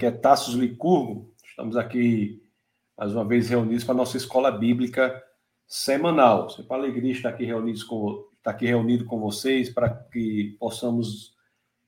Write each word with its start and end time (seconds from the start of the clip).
que 0.00 0.06
é 0.06 0.10
Tassos 0.10 0.54
Licurgo. 0.54 1.30
Estamos 1.44 1.76
aqui 1.76 2.42
mais 2.96 3.12
uma 3.12 3.22
vez 3.22 3.50
reunidos 3.50 3.84
para 3.84 3.92
a 3.92 3.98
nossa 3.98 4.16
escola 4.16 4.50
bíblica 4.50 5.22
semanal. 5.66 6.48
Sempre 6.48 6.74
alegria 6.74 7.12
estar 7.12 7.28
aqui, 7.28 7.44
reunidos 7.44 7.84
com, 7.84 8.26
estar 8.38 8.52
aqui 8.52 8.64
reunido 8.64 9.04
com 9.04 9.20
vocês 9.20 9.68
para 9.68 9.90
que 9.90 10.56
possamos 10.58 11.36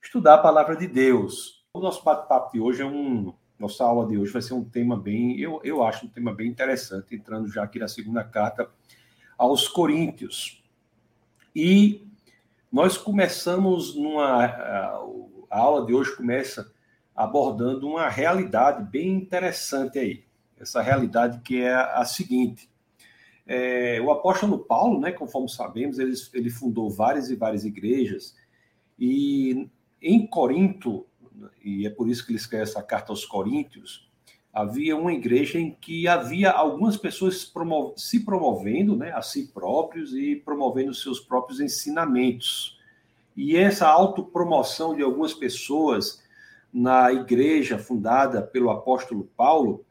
estudar 0.02 0.34
a 0.34 0.42
palavra 0.42 0.76
de 0.76 0.86
Deus. 0.86 1.64
O 1.72 1.80
nosso 1.80 2.04
bate-papo 2.04 2.52
de 2.52 2.60
hoje 2.60 2.82
é 2.82 2.84
um. 2.84 3.32
Nossa 3.58 3.82
aula 3.82 4.06
de 4.06 4.18
hoje 4.18 4.30
vai 4.30 4.42
ser 4.42 4.52
um 4.52 4.64
tema 4.64 4.94
bem, 4.94 5.40
eu, 5.40 5.62
eu 5.64 5.82
acho 5.82 6.04
um 6.04 6.10
tema 6.10 6.34
bem 6.34 6.50
interessante, 6.50 7.14
entrando 7.14 7.48
já 7.48 7.62
aqui 7.62 7.78
na 7.78 7.88
segunda 7.88 8.22
carta 8.22 8.68
aos 9.38 9.68
Coríntios. 9.68 10.62
E 11.56 12.06
nós 12.70 12.98
começamos 12.98 13.96
numa. 13.96 14.44
A 15.50 15.58
aula 15.58 15.86
de 15.86 15.94
hoje 15.94 16.14
começa 16.14 16.70
abordando 17.14 17.88
uma 17.88 18.08
realidade 18.08 18.82
bem 18.90 19.10
interessante 19.10 19.98
aí. 19.98 20.24
Essa 20.58 20.80
realidade 20.80 21.40
que 21.40 21.60
é 21.60 21.74
a 21.74 22.04
seguinte: 22.04 22.68
é, 23.46 24.00
o 24.00 24.10
apóstolo 24.10 24.58
Paulo, 24.58 25.00
né, 25.00 25.12
conforme 25.12 25.48
sabemos, 25.48 25.98
ele, 25.98 26.14
ele 26.32 26.50
fundou 26.50 26.88
várias 26.90 27.30
e 27.30 27.36
várias 27.36 27.64
igrejas, 27.64 28.36
e 28.98 29.68
em 30.00 30.26
Corinto, 30.26 31.06
e 31.64 31.86
é 31.86 31.90
por 31.90 32.08
isso 32.08 32.24
que 32.24 32.32
ele 32.32 32.38
escreve 32.38 32.64
essa 32.64 32.82
carta 32.82 33.12
aos 33.12 33.24
Coríntios, 33.24 34.08
havia 34.52 34.96
uma 34.96 35.12
igreja 35.12 35.58
em 35.58 35.70
que 35.72 36.06
havia 36.06 36.50
algumas 36.50 36.96
pessoas 36.96 37.52
se 37.96 38.20
promovendo 38.20 38.94
né, 38.94 39.10
a 39.12 39.22
si 39.22 39.48
próprios 39.48 40.14
e 40.14 40.36
promovendo 40.36 40.94
seus 40.94 41.18
próprios 41.18 41.58
ensinamentos. 41.58 42.78
E 43.34 43.56
essa 43.56 43.88
autopromoção 43.88 44.94
de 44.94 45.02
algumas 45.02 45.32
pessoas 45.32 46.21
na 46.72 47.12
igreja 47.12 47.78
fundada 47.78 48.40
pelo 48.40 48.70
apóstolo 48.70 49.24
Paulo, 49.36 49.84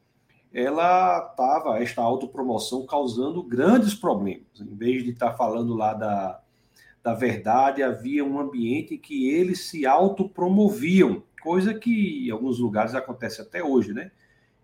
ela 0.54 1.30
estava, 1.30 1.82
esta 1.82 2.02
autopromoção, 2.02 2.86
causando 2.86 3.44
grandes 3.44 3.94
problemas. 3.94 4.60
Em 4.60 4.76
vez 4.76 5.04
de 5.04 5.12
estar 5.12 5.34
falando 5.34 5.76
lá 5.76 5.94
da, 5.94 6.42
da 7.04 7.14
verdade, 7.14 7.82
havia 7.82 8.26
um 8.26 8.40
ambiente 8.40 8.96
em 8.96 8.98
que 8.98 9.30
eles 9.30 9.70
se 9.70 9.86
autopromoviam, 9.86 11.24
coisa 11.42 11.74
que 11.74 12.28
em 12.28 12.32
alguns 12.32 12.60
lugares 12.60 12.94
acontece 12.94 13.42
até 13.42 13.64
hoje, 13.64 13.94
né? 13.94 14.12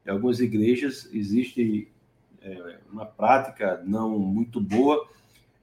Em 0.05 0.11
algumas 0.11 0.39
igrejas 0.39 1.09
existe 1.13 1.91
é, 2.41 2.79
uma 2.91 3.05
prática 3.05 3.81
não 3.85 4.17
muito 4.19 4.59
boa 4.59 5.07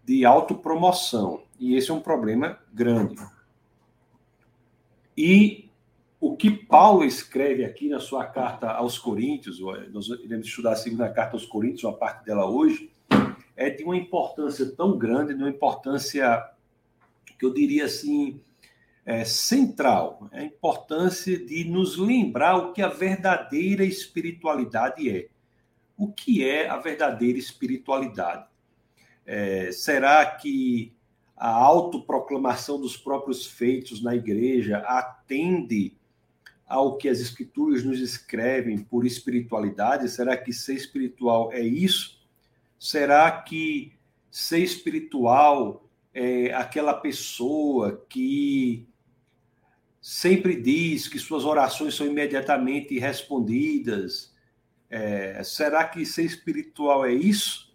de 0.05 0.25
autopromoção, 0.25 1.43
e 1.59 1.77
esse 1.77 1.91
é 1.91 1.95
um 1.95 2.01
problema 2.01 2.59
grande. 2.73 3.17
E 5.17 5.64
o 6.27 6.39
que 6.39 6.51
Paulo 6.51 7.05
escreve 7.05 7.67
aqui 7.67 7.87
na 7.87 8.01
sua 8.01 8.25
carta 8.25 8.71
aos 8.71 8.97
Coríntios, 8.99 9.61
nós 9.93 10.09
iremos 10.09 10.47
estudar 10.47 10.73
a 10.73 10.77
segunda 10.77 11.07
carta 11.11 11.37
aos 11.37 11.45
Coríntios, 11.45 11.85
uma 11.85 11.93
parte 11.93 12.25
dela 12.25 12.49
hoje, 12.49 12.91
é 13.55 13.69
de 13.69 13.85
uma 13.85 13.95
importância 13.95 14.75
tão 14.75 14.97
grande, 14.97 15.35
de 15.35 15.43
uma 15.43 15.51
importância 15.51 16.43
que 17.39 17.45
eu 17.45 17.53
diria 17.53 17.85
assim, 17.85 18.41
é, 19.05 19.23
central, 19.23 20.27
a 20.33 20.43
importância 20.43 21.39
de 21.39 21.65
nos 21.65 21.99
lembrar 21.99 22.57
o 22.57 22.73
que 22.73 22.81
a 22.81 22.89
verdadeira 22.89 23.85
espiritualidade 23.85 25.11
é. 25.11 25.29
O 25.95 26.11
que 26.11 26.43
é 26.43 26.71
a 26.71 26.79
verdadeira 26.79 27.39
espiritualidade? 27.39 28.47
É, 29.27 29.71
será 29.73 30.25
que 30.25 30.91
a 31.37 31.51
autoproclamação 31.51 32.81
dos 32.81 32.97
próprios 32.97 33.45
feitos 33.45 34.03
na 34.03 34.17
igreja 34.17 34.79
atende 34.79 35.95
ao 36.75 36.97
que 36.97 37.09
as 37.09 37.21
escrituras 37.21 37.85
nos 37.85 38.01
escrevem 38.01 38.79
por 38.79 39.07
espiritualidade? 39.07 40.11
Será 40.11 40.37
que 40.37 40.53
ser 40.53 40.75
espiritual 40.75 41.53
é 41.53 41.61
isso? 41.61 42.21
Será 42.77 43.31
que 43.31 43.93
ser 44.29 44.59
espiritual 44.59 45.89
é 46.13 46.53
aquela 46.53 46.93
pessoa 46.93 48.05
que 48.09 48.89
sempre 50.01 50.61
diz 50.61 51.07
que 51.07 51.17
suas 51.17 51.45
orações 51.45 51.95
são 51.95 52.09
imediatamente 52.09 52.99
respondidas? 52.99 54.35
É, 54.91 55.41
será 55.45 55.85
que 55.85 56.05
ser 56.05 56.25
espiritual 56.25 57.07
é 57.07 57.13
isso? 57.13 57.73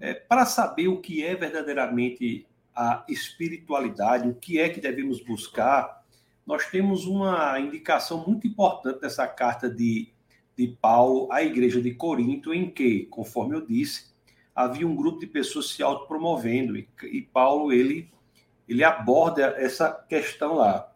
É, 0.00 0.14
para 0.14 0.46
saber 0.46 0.88
o 0.88 1.02
que 1.02 1.22
é 1.22 1.34
verdadeiramente 1.34 2.46
a 2.74 3.04
espiritualidade, 3.06 4.26
o 4.26 4.34
que 4.34 4.58
é 4.58 4.70
que 4.70 4.80
devemos 4.80 5.20
buscar, 5.20 6.01
nós 6.46 6.66
temos 6.66 7.06
uma 7.06 7.58
indicação 7.60 8.24
muito 8.26 8.46
importante 8.46 9.00
dessa 9.00 9.26
carta 9.26 9.70
de, 9.70 10.08
de 10.56 10.68
Paulo 10.80 11.30
à 11.30 11.42
igreja 11.42 11.80
de 11.80 11.94
Corinto, 11.94 12.52
em 12.52 12.70
que, 12.70 13.06
conforme 13.06 13.56
eu 13.56 13.64
disse, 13.64 14.12
havia 14.54 14.86
um 14.86 14.96
grupo 14.96 15.20
de 15.20 15.26
pessoas 15.26 15.70
se 15.70 15.82
autopromovendo, 15.82 16.76
e, 16.76 16.88
e 17.04 17.22
Paulo 17.22 17.72
ele, 17.72 18.10
ele 18.68 18.84
aborda 18.84 19.54
essa 19.56 19.90
questão 20.08 20.54
lá. 20.54 20.92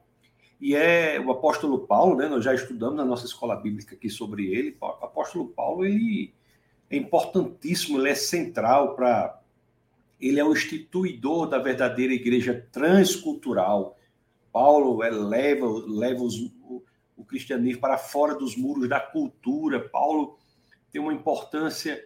E 0.61 0.75
é 0.75 1.21
o 1.21 1.31
apóstolo 1.31 1.87
Paulo, 1.87 2.17
né, 2.17 2.29
nós 2.29 2.45
já 2.45 2.55
estudamos 2.55 2.97
na 2.97 3.05
nossa 3.05 3.27
escola 3.27 3.56
bíblica 3.56 3.95
aqui 3.95 4.09
sobre 4.09 4.47
ele, 4.47 4.77
o 4.81 4.87
apóstolo 4.87 5.49
Paulo 5.49 5.85
ele 5.85 6.35
é 6.91 6.97
importantíssimo, 6.97 7.99
ele 7.99 8.11
é 8.11 8.15
central 8.15 8.95
para. 8.95 9.41
Ele 10.19 10.41
é 10.41 10.45
o 10.45 10.53
instituidor 10.53 11.47
da 11.47 11.59
verdadeira 11.59 12.15
igreja 12.15 12.67
transcultural 12.73 13.99
Paulo 14.56 14.97
leva, 14.97 15.67
leva 15.87 16.22
os, 16.22 16.41
o, 16.62 16.83
o 17.15 17.22
cristianismo 17.27 17.78
para 17.78 17.99
fora 17.99 18.34
dos 18.34 18.56
muros 18.56 18.89
da 18.89 18.99
cultura. 18.99 19.87
Paulo 19.87 20.39
tem 20.91 20.99
uma 20.99 21.12
importância 21.12 22.03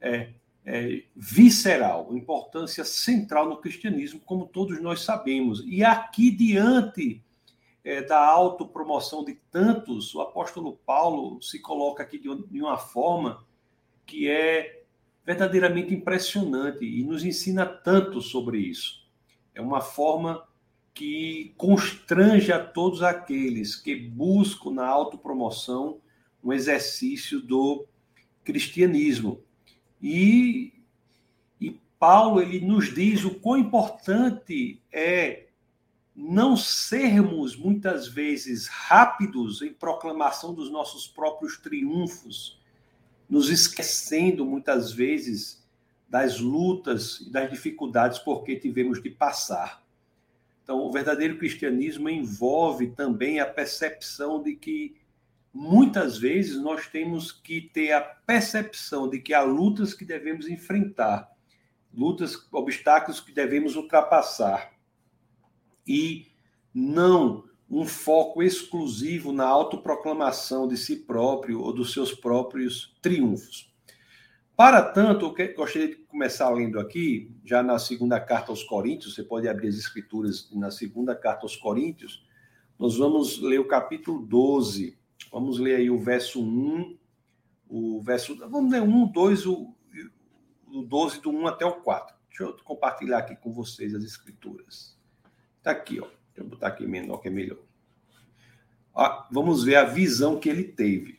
é, 0.00 0.28
é, 0.64 1.02
visceral, 1.16 2.06
uma 2.08 2.16
importância 2.16 2.84
central 2.84 3.48
no 3.48 3.56
cristianismo, 3.56 4.20
como 4.20 4.46
todos 4.46 4.80
nós 4.80 5.02
sabemos. 5.02 5.64
E 5.66 5.82
aqui, 5.82 6.30
diante 6.30 7.20
é, 7.82 8.00
da 8.00 8.24
autopromoção 8.24 9.24
de 9.24 9.34
tantos, 9.50 10.14
o 10.14 10.20
apóstolo 10.20 10.78
Paulo 10.86 11.42
se 11.42 11.58
coloca 11.58 12.04
aqui 12.04 12.16
de 12.16 12.62
uma 12.62 12.78
forma 12.78 13.44
que 14.06 14.30
é 14.30 14.84
verdadeiramente 15.26 15.92
impressionante 15.92 16.84
e 16.84 17.02
nos 17.02 17.24
ensina 17.24 17.66
tanto 17.66 18.22
sobre 18.22 18.58
isso. 18.58 19.04
É 19.52 19.60
uma 19.60 19.80
forma 19.80 20.46
que 20.98 21.54
constrange 21.56 22.52
a 22.52 22.58
todos 22.58 23.04
aqueles 23.04 23.76
que 23.76 23.94
buscam 23.94 24.72
na 24.72 24.84
autopromoção 24.84 26.00
um 26.42 26.52
exercício 26.52 27.40
do 27.40 27.86
cristianismo. 28.42 29.40
E, 30.02 30.72
e 31.60 31.80
Paulo 32.00 32.42
ele 32.42 32.66
nos 32.66 32.92
diz 32.92 33.24
o 33.24 33.36
quão 33.36 33.58
importante 33.58 34.82
é 34.90 35.46
não 36.16 36.56
sermos 36.56 37.54
muitas 37.54 38.08
vezes 38.08 38.66
rápidos 38.66 39.62
em 39.62 39.72
proclamação 39.72 40.52
dos 40.52 40.68
nossos 40.68 41.06
próprios 41.06 41.58
triunfos, 41.58 42.60
nos 43.30 43.50
esquecendo 43.50 44.44
muitas 44.44 44.90
vezes 44.90 45.64
das 46.08 46.40
lutas 46.40 47.20
e 47.20 47.30
das 47.30 47.48
dificuldades 47.48 48.18
por 48.18 48.42
que 48.42 48.56
tivemos 48.56 49.00
de 49.00 49.10
passar. 49.10 49.86
Então, 50.68 50.80
o 50.80 50.92
verdadeiro 50.92 51.38
cristianismo 51.38 52.10
envolve 52.10 52.88
também 52.88 53.40
a 53.40 53.46
percepção 53.46 54.42
de 54.42 54.54
que 54.54 54.96
muitas 55.50 56.18
vezes 56.18 56.60
nós 56.60 56.86
temos 56.86 57.32
que 57.32 57.62
ter 57.62 57.92
a 57.92 58.02
percepção 58.02 59.08
de 59.08 59.18
que 59.18 59.32
há 59.32 59.40
lutas 59.40 59.94
que 59.94 60.04
devemos 60.04 60.46
enfrentar, 60.46 61.26
lutas, 61.90 62.46
obstáculos 62.52 63.18
que 63.18 63.32
devemos 63.32 63.76
ultrapassar. 63.76 64.74
E 65.86 66.26
não 66.74 67.44
um 67.70 67.86
foco 67.86 68.42
exclusivo 68.42 69.32
na 69.32 69.46
autoproclamação 69.46 70.68
de 70.68 70.76
si 70.76 70.96
próprio 70.96 71.62
ou 71.62 71.72
dos 71.72 71.94
seus 71.94 72.12
próprios 72.12 72.94
triunfos. 73.00 73.72
Para 74.58 74.82
tanto, 74.82 75.24
eu 75.38 75.54
gostaria 75.54 75.86
de 75.86 75.94
começar 76.08 76.50
lendo 76.50 76.80
aqui, 76.80 77.32
já 77.44 77.62
na 77.62 77.78
segunda 77.78 78.18
carta 78.18 78.50
aos 78.50 78.64
Coríntios, 78.64 79.14
você 79.14 79.22
pode 79.22 79.48
abrir 79.48 79.68
as 79.68 79.76
escrituras 79.76 80.50
na 80.52 80.68
segunda 80.72 81.14
carta 81.14 81.44
aos 81.44 81.54
Coríntios, 81.54 82.26
nós 82.76 82.96
vamos 82.96 83.40
ler 83.40 83.60
o 83.60 83.68
capítulo 83.68 84.20
12. 84.26 84.98
Vamos 85.30 85.60
ler 85.60 85.76
aí 85.76 85.88
o 85.88 86.00
verso 86.00 86.42
1, 86.42 86.98
o 87.68 88.02
verso. 88.02 88.34
Vamos 88.50 88.72
ler 88.72 88.82
1, 88.82 89.12
2, 89.12 89.46
o, 89.46 89.72
o 90.66 90.82
12, 90.82 91.20
do 91.20 91.30
1 91.30 91.46
até 91.46 91.64
o 91.64 91.74
4. 91.74 92.16
Deixa 92.28 92.42
eu 92.42 92.56
compartilhar 92.64 93.18
aqui 93.18 93.36
com 93.36 93.52
vocês 93.52 93.94
as 93.94 94.02
escrituras. 94.02 94.98
Está 95.58 95.70
aqui, 95.70 96.00
ó. 96.00 96.06
Deixa 96.06 96.18
eu 96.38 96.44
botar 96.46 96.66
aqui 96.66 96.84
menor, 96.84 97.18
que 97.18 97.28
é 97.28 97.30
melhor. 97.30 97.58
Ó, 98.92 99.24
vamos 99.30 99.62
ver 99.62 99.76
a 99.76 99.84
visão 99.84 100.36
que 100.36 100.48
ele 100.48 100.64
teve. 100.64 101.17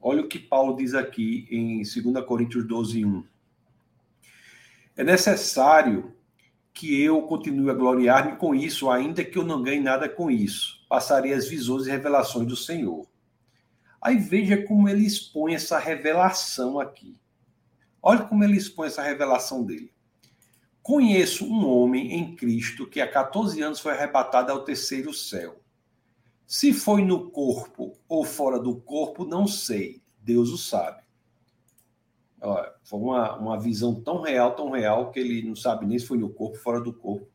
Olha 0.00 0.22
o 0.22 0.28
que 0.28 0.38
Paulo 0.38 0.76
diz 0.76 0.94
aqui 0.94 1.46
em 1.50 1.82
2 1.82 2.24
Coríntios 2.24 2.66
12, 2.66 3.04
1. 3.04 3.24
É 4.96 5.04
necessário 5.04 6.14
que 6.72 7.02
eu 7.02 7.22
continue 7.22 7.70
a 7.70 7.74
gloriar-me 7.74 8.36
com 8.36 8.54
isso, 8.54 8.88
ainda 8.88 9.24
que 9.24 9.36
eu 9.36 9.44
não 9.44 9.62
ganhe 9.62 9.80
nada 9.80 10.08
com 10.08 10.30
isso. 10.30 10.84
Passarei 10.88 11.32
as 11.32 11.48
visões 11.48 11.86
e 11.86 11.90
revelações 11.90 12.46
do 12.46 12.56
Senhor. 12.56 13.06
Aí 14.00 14.16
veja 14.16 14.62
como 14.62 14.88
ele 14.88 15.04
expõe 15.04 15.54
essa 15.54 15.78
revelação 15.78 16.78
aqui. 16.78 17.18
Olha 18.00 18.24
como 18.24 18.44
ele 18.44 18.56
expõe 18.56 18.86
essa 18.86 19.02
revelação 19.02 19.64
dele. 19.64 19.92
Conheço 20.80 21.44
um 21.44 21.68
homem 21.68 22.14
em 22.14 22.36
Cristo 22.36 22.86
que 22.86 23.00
há 23.00 23.10
14 23.10 23.60
anos 23.60 23.80
foi 23.80 23.92
arrebatado 23.92 24.52
ao 24.52 24.64
terceiro 24.64 25.12
céu. 25.12 25.60
Se 26.48 26.72
foi 26.72 27.04
no 27.04 27.30
corpo 27.30 27.98
ou 28.08 28.24
fora 28.24 28.58
do 28.58 28.74
corpo, 28.80 29.26
não 29.26 29.46
sei. 29.46 30.02
Deus 30.18 30.48
o 30.48 30.56
sabe. 30.56 31.02
Olha, 32.40 32.72
foi 32.82 32.98
uma, 32.98 33.36
uma 33.36 33.60
visão 33.60 34.00
tão 34.00 34.22
real, 34.22 34.56
tão 34.56 34.70
real, 34.70 35.10
que 35.10 35.20
ele 35.20 35.46
não 35.46 35.54
sabe 35.54 35.84
nem 35.84 35.98
se 35.98 36.06
foi 36.06 36.16
no 36.16 36.30
corpo 36.30 36.56
fora 36.56 36.80
do 36.80 36.90
corpo. 36.90 37.28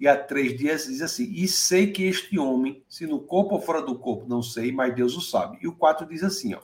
E 0.00 0.08
há 0.08 0.16
três 0.16 0.58
dias 0.58 0.86
diz 0.86 1.00
assim: 1.00 1.30
E 1.32 1.46
sei 1.46 1.92
que 1.92 2.02
este 2.02 2.40
homem, 2.40 2.82
se 2.88 3.06
no 3.06 3.20
corpo 3.20 3.54
ou 3.54 3.60
fora 3.60 3.80
do 3.80 3.96
corpo, 3.96 4.26
não 4.28 4.42
sei, 4.42 4.72
mas 4.72 4.96
Deus 4.96 5.16
o 5.16 5.20
sabe. 5.20 5.56
E 5.62 5.68
o 5.68 5.76
4 5.76 6.04
diz 6.08 6.24
assim: 6.24 6.52
ó, 6.54 6.60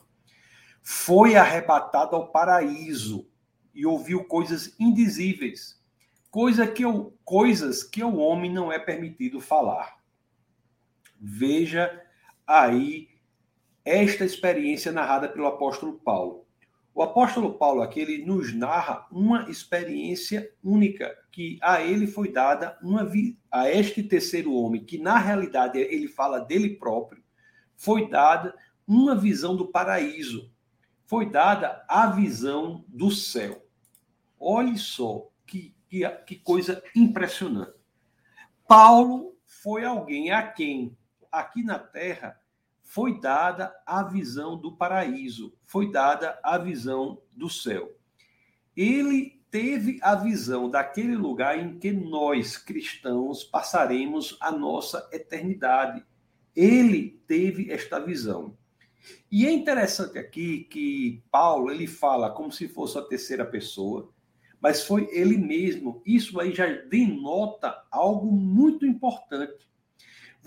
Foi 0.83 1.37
arrebatado 1.37 2.17
ao 2.17 2.33
paraíso 2.33 3.29
e 3.73 3.87
ouviu 3.87 4.25
coisas 4.25 4.75
indizíveis, 4.81 5.81
coisa 6.33 6.67
que 6.67 6.85
eu, 6.85 7.17
coisas 7.25 7.85
que 7.85 8.03
o 8.03 8.17
homem 8.17 8.53
não 8.53 8.73
é 8.73 8.79
permitido 8.81 9.41
falar. 9.41 9.96
Veja 11.21 12.03
aí 12.47 13.09
esta 13.85 14.25
experiência 14.25 14.91
narrada 14.91 15.29
pelo 15.29 15.47
apóstolo 15.47 15.95
Paulo. 15.95 16.47
O 16.95 17.03
apóstolo 17.03 17.59
Paulo 17.59 17.83
aqui 17.83 18.01
ele 18.01 18.25
nos 18.25 18.55
narra 18.55 19.07
uma 19.13 19.51
experiência 19.51 20.51
única 20.65 21.15
que 21.31 21.59
a 21.61 21.83
ele 21.83 22.07
foi 22.07 22.33
dada 22.33 22.79
uma 22.83 23.07
a 23.51 23.71
este 23.71 24.03
terceiro 24.03 24.55
homem, 24.55 24.83
que 24.83 24.97
na 24.97 25.19
realidade 25.19 25.79
ele 25.79 26.09
fala 26.09 26.41
dele 26.41 26.71
próprio, 26.77 27.23
foi 27.77 28.09
dada 28.09 28.55
uma 28.87 29.15
visão 29.15 29.55
do 29.55 29.69
paraíso. 29.69 30.51
Foi 31.05 31.31
dada 31.31 31.85
a 31.89 32.07
visão 32.09 32.85
do 32.89 33.11
céu. 33.11 33.65
Olhe 34.41 34.79
só 34.79 35.29
que, 35.47 35.75
que, 35.89 36.09
que 36.27 36.37
coisa 36.37 36.83
impressionante. 36.95 37.75
Paulo 38.67 39.37
foi 39.45 39.85
alguém 39.85 40.31
a 40.31 40.43
quem, 40.43 40.97
aqui 41.31 41.63
na 41.63 41.79
terra, 41.79 42.41
foi 42.83 43.21
dada 43.21 43.75
a 43.85 44.03
visão 44.03 44.57
do 44.57 44.77
paraíso, 44.77 45.53
foi 45.65 45.91
dada 45.91 46.39
a 46.43 46.57
visão 46.57 47.21
do 47.33 47.51
céu. 47.51 47.93
Ele 48.77 49.43
teve 49.51 49.99
a 50.03 50.15
visão 50.15 50.71
daquele 50.71 51.17
lugar 51.17 51.59
em 51.59 51.79
que 51.79 51.91
nós, 51.91 52.57
cristãos, 52.57 53.43
passaremos 53.43 54.37
a 54.41 54.51
nossa 54.53 55.09
eternidade. 55.13 56.05
Ele 56.55 57.21
teve 57.27 57.71
esta 57.71 57.99
visão. 57.99 58.57
E 59.31 59.47
é 59.47 59.53
interessante 59.53 60.19
aqui 60.19 60.65
que 60.65 61.23
Paulo 61.31 61.71
ele 61.71 61.87
fala 61.87 62.31
como 62.31 62.53
se 62.53 62.69
fosse 62.69 62.99
a 62.99 63.03
terceira 63.03 63.45
pessoa, 63.45 64.11
mas 64.61 64.85
foi 64.85 65.09
ele 65.11 65.37
mesmo. 65.37 66.03
Isso 66.05 66.41
aí 66.41 66.55
já 66.55 66.67
denota 66.67 67.85
algo 67.91 68.31
muito 68.31 68.87
importante. 68.87 69.69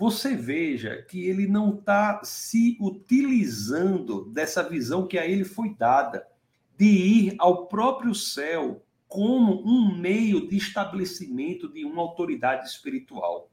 Você 0.00 0.34
veja 0.34 1.02
que 1.02 1.28
ele 1.28 1.46
não 1.46 1.74
está 1.74 2.24
se 2.24 2.78
utilizando 2.80 4.24
dessa 4.30 4.66
visão 4.66 5.06
que 5.06 5.18
a 5.18 5.26
ele 5.26 5.44
foi 5.44 5.74
dada, 5.74 6.26
de 6.74 6.86
ir 6.86 7.34
ao 7.38 7.66
próprio 7.66 8.14
céu 8.14 8.82
como 9.06 9.62
um 9.62 9.94
meio 9.94 10.48
de 10.48 10.56
estabelecimento 10.56 11.68
de 11.68 11.84
uma 11.84 12.00
autoridade 12.00 12.66
espiritual. 12.66 13.50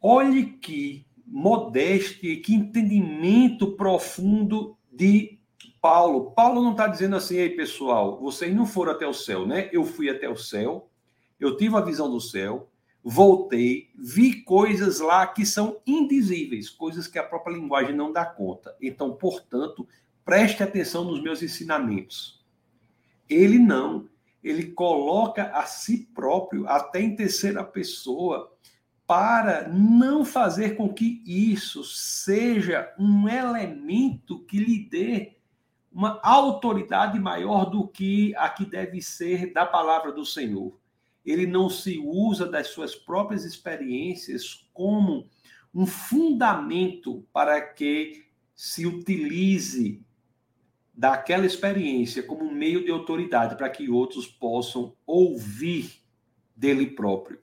Olhe 0.00 0.52
que 0.52 1.04
modéstia, 1.26 2.40
que 2.40 2.54
entendimento 2.54 3.72
profundo 3.72 4.78
de 4.92 5.40
Paulo. 5.80 6.30
Paulo 6.36 6.62
não 6.62 6.70
está 6.70 6.86
dizendo 6.86 7.16
assim, 7.16 7.34
ei 7.34 7.50
pessoal, 7.50 8.20
vocês 8.20 8.54
não 8.54 8.64
foram 8.64 8.92
até 8.92 9.08
o 9.08 9.12
céu, 9.12 9.44
né? 9.44 9.68
Eu 9.72 9.84
fui 9.84 10.08
até 10.08 10.28
o 10.28 10.36
céu, 10.36 10.88
eu 11.40 11.56
tive 11.56 11.74
a 11.74 11.80
visão 11.80 12.08
do 12.08 12.20
céu, 12.20 12.71
voltei, 13.02 13.90
vi 13.96 14.42
coisas 14.42 15.00
lá 15.00 15.26
que 15.26 15.44
são 15.44 15.80
indizíveis, 15.86 16.70
coisas 16.70 17.08
que 17.08 17.18
a 17.18 17.22
própria 17.22 17.54
linguagem 17.54 17.94
não 17.94 18.12
dá 18.12 18.24
conta. 18.24 18.76
Então, 18.80 19.12
portanto, 19.12 19.86
preste 20.24 20.62
atenção 20.62 21.04
nos 21.04 21.22
meus 21.22 21.42
ensinamentos. 21.42 22.44
Ele 23.28 23.58
não, 23.58 24.08
ele 24.42 24.72
coloca 24.72 25.44
a 25.52 25.64
si 25.64 26.08
próprio, 26.14 26.68
até 26.68 27.00
em 27.00 27.16
terceira 27.16 27.64
pessoa, 27.64 28.52
para 29.06 29.68
não 29.68 30.24
fazer 30.24 30.76
com 30.76 30.92
que 30.92 31.22
isso 31.26 31.82
seja 31.84 32.94
um 32.98 33.28
elemento 33.28 34.44
que 34.44 34.58
lhe 34.58 34.88
dê 34.88 35.36
uma 35.92 36.18
autoridade 36.22 37.18
maior 37.18 37.66
do 37.66 37.86
que 37.86 38.34
a 38.36 38.48
que 38.48 38.64
deve 38.64 39.02
ser 39.02 39.52
da 39.52 39.66
palavra 39.66 40.12
do 40.12 40.24
Senhor. 40.24 40.72
Ele 41.24 41.46
não 41.46 41.70
se 41.70 41.98
usa 41.98 42.46
das 42.46 42.68
suas 42.68 42.94
próprias 42.94 43.44
experiências 43.44 44.68
como 44.72 45.28
um 45.74 45.86
fundamento 45.86 47.26
para 47.32 47.60
que 47.60 48.24
se 48.54 48.86
utilize 48.86 50.04
daquela 50.92 51.46
experiência 51.46 52.22
como 52.22 52.44
um 52.44 52.54
meio 52.54 52.84
de 52.84 52.90
autoridade 52.90 53.56
para 53.56 53.70
que 53.70 53.88
outros 53.88 54.26
possam 54.26 54.94
ouvir 55.06 56.02
dele 56.54 56.86
próprio. 56.86 57.40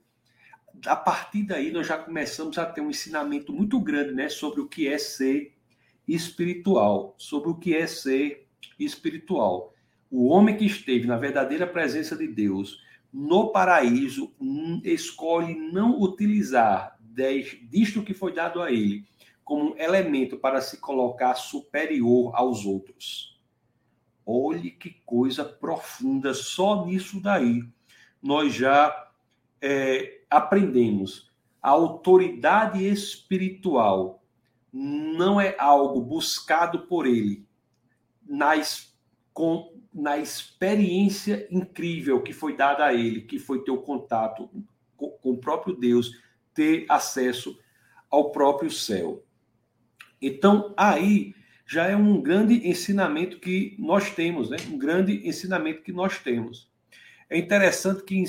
A 0.85 0.95
partir 0.95 1.43
daí 1.43 1.71
nós 1.71 1.87
já 1.87 1.97
começamos 1.97 2.57
a 2.57 2.65
ter 2.65 2.81
um 2.81 2.89
ensinamento 2.89 3.51
muito 3.51 3.79
grande, 3.79 4.13
né, 4.13 4.29
sobre 4.29 4.61
o 4.61 4.67
que 4.67 4.87
é 4.87 4.97
ser 4.97 5.53
espiritual, 6.07 7.15
sobre 7.17 7.49
o 7.49 7.55
que 7.55 7.75
é 7.75 7.85
ser 7.85 8.47
espiritual. 8.79 9.73
O 10.09 10.27
homem 10.27 10.55
que 10.55 10.65
esteve 10.65 11.05
na 11.05 11.17
verdadeira 11.17 11.67
presença 11.67 12.15
de 12.15 12.27
Deus, 12.27 12.81
no 13.11 13.51
paraíso, 13.51 14.31
escolhe 14.83 15.55
não 15.55 15.99
utilizar 15.99 16.97
disto 17.69 18.03
que 18.03 18.13
foi 18.13 18.33
dado 18.33 18.61
a 18.61 18.71
ele 18.71 19.05
como 19.43 19.73
um 19.73 19.77
elemento 19.77 20.37
para 20.37 20.61
se 20.61 20.77
colocar 20.77 21.33
superior 21.35 22.31
aos 22.35 22.65
outros. 22.65 23.39
Olhe 24.25 24.69
que 24.69 25.01
coisa 25.05 25.43
profunda, 25.43 26.35
só 26.35 26.85
nisso 26.85 27.19
daí 27.19 27.63
nós 28.21 28.53
já 28.53 29.09
é, 29.59 30.21
aprendemos. 30.29 31.31
A 31.61 31.69
autoridade 31.71 32.85
espiritual 32.87 34.23
não 34.71 35.41
é 35.41 35.55
algo 35.57 35.99
buscado 35.99 36.81
por 36.81 37.07
ele, 37.07 37.43
nas, 38.23 38.95
com, 39.33 39.73
na 39.93 40.17
experiência 40.17 41.47
incrível 41.49 42.21
que 42.21 42.33
foi 42.33 42.55
dada 42.55 42.85
a 42.85 42.93
ele, 42.93 43.21
que 43.21 43.39
foi 43.39 43.63
ter 43.63 43.71
o 43.71 43.81
contato 43.81 44.49
com, 44.95 45.17
o 45.23 45.37
próprio 45.37 45.75
Deus, 45.75 46.11
ter 46.53 46.85
acesso 46.89 47.57
ao 48.09 48.31
próprio 48.31 48.69
céu. 48.69 49.23
Então, 50.21 50.73
aí 50.77 51.33
já 51.65 51.85
é 51.85 51.95
um 51.95 52.21
grande 52.21 52.67
ensinamento 52.67 53.39
que 53.39 53.75
nós 53.77 54.11
temos, 54.11 54.49
né? 54.49 54.57
Um 54.71 54.77
grande 54.77 55.27
ensinamento 55.27 55.83
que 55.83 55.91
nós 55.91 56.19
temos. 56.19 56.69
É 57.29 57.37
interessante 57.37 58.03
que 58.03 58.15
em, 58.15 58.25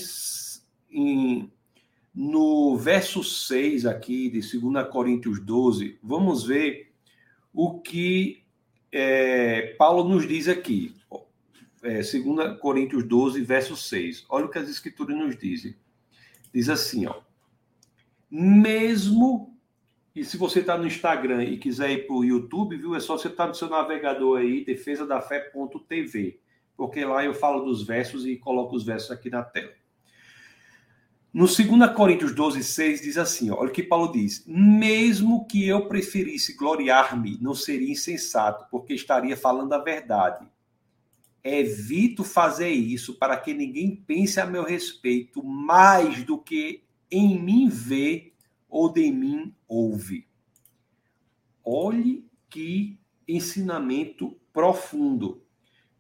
em, 0.91 1.53
no 2.15 2.77
verso 2.77 3.25
6 3.25 3.87
aqui 3.87 4.29
de 4.29 4.41
2 4.41 4.89
Coríntios 4.89 5.41
12, 5.41 5.99
vamos 6.03 6.45
ver 6.45 6.93
o 7.53 7.81
que 7.81 8.45
é, 8.93 9.75
Paulo 9.79 10.09
nos 10.09 10.29
diz 10.29 10.47
aqui, 10.49 10.95
é, 11.83 12.01
2 12.03 12.59
Coríntios 12.61 13.05
12, 13.05 13.41
verso 13.43 13.77
6. 13.77 14.27
Olha 14.29 14.47
o 14.47 14.51
que 14.51 14.59
as 14.59 14.69
escrituras 14.69 15.17
nos 15.17 15.37
dizem. 15.37 15.75
Diz 16.53 16.69
assim, 16.69 17.07
ó. 17.07 17.21
Mesmo, 18.31 19.59
e 20.15 20.25
se 20.25 20.37
você 20.37 20.61
está 20.61 20.77
no 20.77 20.87
Instagram 20.87 21.45
e 21.45 21.59
quiser 21.59 21.91
ir 21.91 22.07
para 22.07 22.17
o 22.17 22.25
YouTube, 22.25 22.77
viu? 22.77 22.95
É 22.95 23.01
só 23.01 23.17
você 23.17 23.29
estar 23.29 23.45
tá 23.45 23.49
no 23.49 23.55
seu 23.55 23.69
navegador 23.69 24.41
aí, 24.41 24.65
defesadafé.tv, 24.65 26.41
porque 26.77 27.05
lá 27.05 27.25
eu 27.25 27.35
falo 27.35 27.65
dos 27.65 27.83
versos 27.83 28.27
e 28.27 28.37
coloco 28.37 28.77
os 28.77 28.85
versos 28.85 29.11
aqui 29.11 29.31
na 29.31 29.43
tela. 29.43 29.73
No 31.33 31.47
2 31.47 31.93
Coríntios 31.95 32.35
12, 32.35 32.63
6 32.65 33.03
diz 33.03 33.17
assim: 33.17 33.51
olha 33.51 33.69
o 33.69 33.73
que 33.73 33.85
Paulo 33.85 34.11
diz: 34.11 34.45
Mesmo 34.47 35.47
que 35.47 35.67
eu 35.67 35.87
preferisse 35.87 36.57
gloriar-me, 36.57 37.39
não 37.41 37.55
seria 37.55 37.91
insensato, 37.91 38.67
porque 38.69 38.95
estaria 38.95 39.37
falando 39.37 39.73
a 39.73 39.79
verdade. 39.79 40.45
Evito 41.43 42.23
fazer 42.23 42.71
isso 42.71 43.15
para 43.15 43.37
que 43.37 43.55
ninguém 43.55 43.97
pense 43.97 44.39
a 44.41 44.47
meu 44.47 44.63
respeito 44.63 45.43
mais 45.43 46.23
do 46.25 46.39
que 46.39 46.85
em 47.11 47.43
mim 47.43 47.69
vê 47.69 48.33
ou 48.69 48.93
de 48.93 49.11
mim 49.11 49.55
ouve. 49.67 50.27
Olhe 51.65 52.25
que 52.49 52.99
ensinamento 53.27 54.39
profundo. 54.53 55.43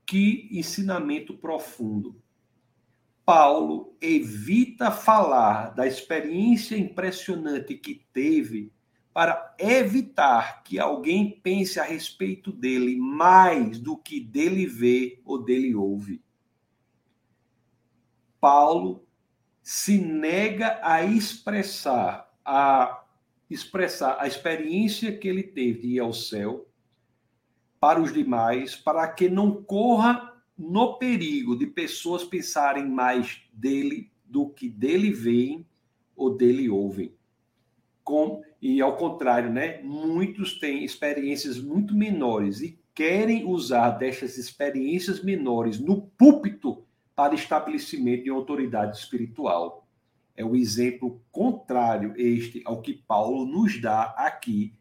Que 0.04 0.48
ensinamento 0.50 1.34
profundo. 1.34 2.20
Paulo 3.24 3.96
evita 4.00 4.90
falar 4.90 5.70
da 5.70 5.86
experiência 5.86 6.76
impressionante 6.76 7.76
que 7.76 8.04
teve 8.12 8.72
para 9.20 9.54
evitar 9.58 10.62
que 10.62 10.78
alguém 10.78 11.38
pense 11.42 11.78
a 11.78 11.84
respeito 11.84 12.50
dele 12.50 12.96
mais 12.96 13.78
do 13.78 13.94
que 13.94 14.18
dele 14.18 14.64
vê 14.64 15.20
ou 15.26 15.44
dele 15.44 15.74
ouve. 15.74 16.24
Paulo 18.40 19.06
se 19.62 19.98
nega 19.98 20.80
a 20.82 21.04
expressar 21.04 22.32
a 22.42 23.04
expressar 23.50 24.16
a 24.18 24.26
experiência 24.26 25.14
que 25.14 25.28
ele 25.28 25.42
teve 25.42 25.82
de 25.82 25.88
ir 25.96 26.00
ao 26.00 26.14
céu 26.14 26.66
para 27.78 28.00
os 28.00 28.14
demais, 28.14 28.74
para 28.74 29.06
que 29.06 29.28
não 29.28 29.62
corra 29.62 30.34
no 30.56 30.96
perigo 30.96 31.54
de 31.54 31.66
pessoas 31.66 32.24
pensarem 32.24 32.88
mais 32.88 33.42
dele 33.52 34.10
do 34.24 34.48
que 34.48 34.66
dele 34.66 35.10
veem 35.10 35.66
ou 36.16 36.34
dele 36.34 36.70
ouvem. 36.70 37.14
E 38.60 38.80
ao 38.80 38.96
contrário, 38.96 39.50
né? 39.50 39.80
Muitos 39.82 40.58
têm 40.58 40.84
experiências 40.84 41.58
muito 41.58 41.94
menores 41.94 42.60
e 42.60 42.78
querem 42.94 43.46
usar 43.46 43.90
destas 43.90 44.36
experiências 44.36 45.22
menores 45.22 45.78
no 45.80 46.02
púlpito 46.02 46.84
para 47.16 47.34
estabelecimento 47.34 48.24
de 48.24 48.30
autoridade 48.30 48.98
espiritual. 48.98 49.86
É 50.36 50.44
o 50.44 50.54
exemplo 50.54 51.22
contrário 51.32 52.14
este 52.16 52.62
ao 52.64 52.82
que 52.82 52.94
Paulo 52.94 53.46
nos 53.46 53.80
dá 53.80 54.14
aqui 54.16 54.74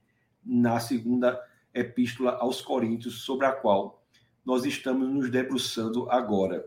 na 0.45 0.79
segunda 0.79 1.39
epístola 1.73 2.31
aos 2.39 2.61
Coríntios, 2.61 3.21
sobre 3.21 3.45
a 3.45 3.51
qual 3.51 4.03
nós 4.45 4.65
estamos 4.65 5.07
nos 5.07 5.29
debruçando 5.29 6.09
agora. 6.09 6.65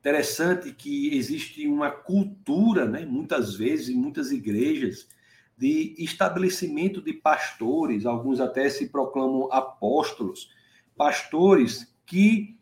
Interessante 0.00 0.72
que 0.72 1.16
existe 1.16 1.66
uma 1.68 1.90
cultura, 1.90 2.86
né, 2.86 3.04
muitas 3.04 3.54
vezes, 3.54 3.88
em 3.88 3.94
muitas 3.94 4.32
igrejas, 4.32 5.08
de 5.62 5.94
estabelecimento 5.96 7.00
de 7.00 7.12
pastores, 7.12 8.04
alguns 8.04 8.40
até 8.40 8.68
se 8.68 8.88
proclamam 8.88 9.48
apóstolos, 9.52 10.50
pastores 10.96 11.94
que 12.04 12.58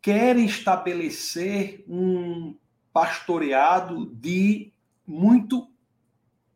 querem 0.00 0.46
estabelecer 0.46 1.84
um 1.86 2.56
pastoreado 2.94 4.06
de 4.06 4.72
muito 5.06 5.70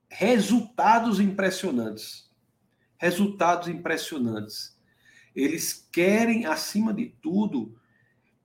resultados 0.08 1.20
impressionantes. 1.20 2.30
Resultados 2.96 3.68
impressionantes. 3.68 4.74
Eles 5.36 5.86
querem, 5.92 6.46
acima 6.46 6.94
de 6.94 7.14
tudo, 7.20 7.78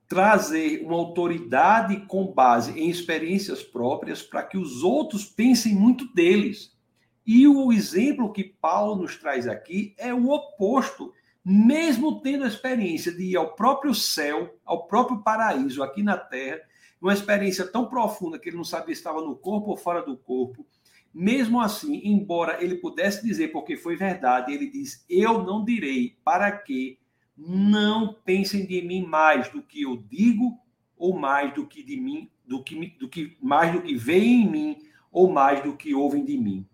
trazer 0.06 0.84
uma 0.84 0.96
autoridade 0.96 2.04
com 2.04 2.34
base 2.34 2.78
em 2.78 2.90
experiências 2.90 3.62
próprias 3.62 4.22
para 4.22 4.42
que 4.42 4.58
os 4.58 4.82
outros 4.82 5.24
pensem 5.24 5.74
muito 5.74 6.12
deles. 6.12 6.78
E 7.26 7.46
o 7.46 7.72
exemplo 7.72 8.32
que 8.32 8.44
Paulo 8.44 9.02
nos 9.02 9.16
traz 9.16 9.46
aqui 9.46 9.94
é 9.98 10.12
o 10.12 10.30
oposto. 10.30 11.12
Mesmo 11.44 12.20
tendo 12.20 12.44
a 12.44 12.48
experiência 12.48 13.12
de 13.12 13.30
ir 13.30 13.36
ao 13.36 13.54
próprio 13.54 13.94
céu, 13.94 14.58
ao 14.64 14.86
próprio 14.86 15.22
paraíso 15.22 15.82
aqui 15.82 16.02
na 16.02 16.16
terra, 16.16 16.60
uma 17.00 17.14
experiência 17.14 17.66
tão 17.66 17.86
profunda 17.86 18.38
que 18.38 18.50
ele 18.50 18.56
não 18.56 18.64
sabia 18.64 18.94
se 18.94 19.00
estava 19.00 19.22
no 19.22 19.34
corpo 19.34 19.70
ou 19.70 19.76
fora 19.76 20.02
do 20.02 20.16
corpo, 20.16 20.66
mesmo 21.12 21.60
assim, 21.60 22.00
embora 22.04 22.62
ele 22.62 22.76
pudesse 22.76 23.24
dizer 23.24 23.48
porque 23.48 23.76
foi 23.76 23.96
verdade, 23.96 24.52
ele 24.52 24.68
diz: 24.68 25.04
Eu 25.08 25.42
não 25.42 25.64
direi 25.64 26.16
para 26.22 26.52
que 26.52 26.98
não 27.36 28.14
pensem 28.24 28.66
de 28.66 28.82
mim 28.82 29.04
mais 29.04 29.48
do 29.48 29.62
que 29.62 29.82
eu 29.82 29.96
digo 29.96 30.58
ou 30.96 31.18
mais 31.18 31.54
do 31.54 31.66
que 31.66 31.82
de 31.82 31.96
mim, 31.96 32.30
do 32.46 32.62
que, 32.62 32.86
do 32.98 33.08
que 33.08 33.36
mais 33.40 33.72
do 33.72 33.80
que 33.80 33.94
veem 33.96 34.42
em 34.42 34.50
mim 34.50 34.76
ou 35.10 35.32
mais 35.32 35.62
do 35.62 35.76
que 35.76 35.94
ouvem 35.94 36.24
de 36.24 36.36
mim. 36.36 36.66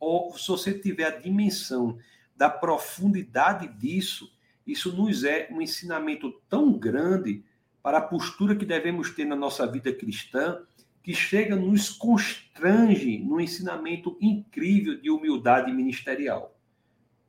Ou 0.00 0.36
se 0.36 0.48
você 0.48 0.76
tiver 0.76 1.04
a 1.04 1.18
dimensão 1.18 1.98
da 2.34 2.50
profundidade 2.50 3.68
disso, 3.68 4.32
isso 4.66 4.92
nos 4.96 5.22
é 5.22 5.48
um 5.52 5.60
ensinamento 5.60 6.32
tão 6.48 6.72
grande 6.72 7.44
para 7.82 7.98
a 7.98 8.02
postura 8.02 8.56
que 8.56 8.66
devemos 8.66 9.14
ter 9.14 9.26
na 9.26 9.36
nossa 9.36 9.66
vida 9.66 9.92
cristã, 9.92 10.62
que 11.02 11.14
chega 11.14 11.54
nos 11.54 11.90
constrange 11.90 13.18
num 13.18 13.40
ensinamento 13.40 14.16
incrível 14.20 15.00
de 15.00 15.10
humildade 15.10 15.72
ministerial 15.72 16.56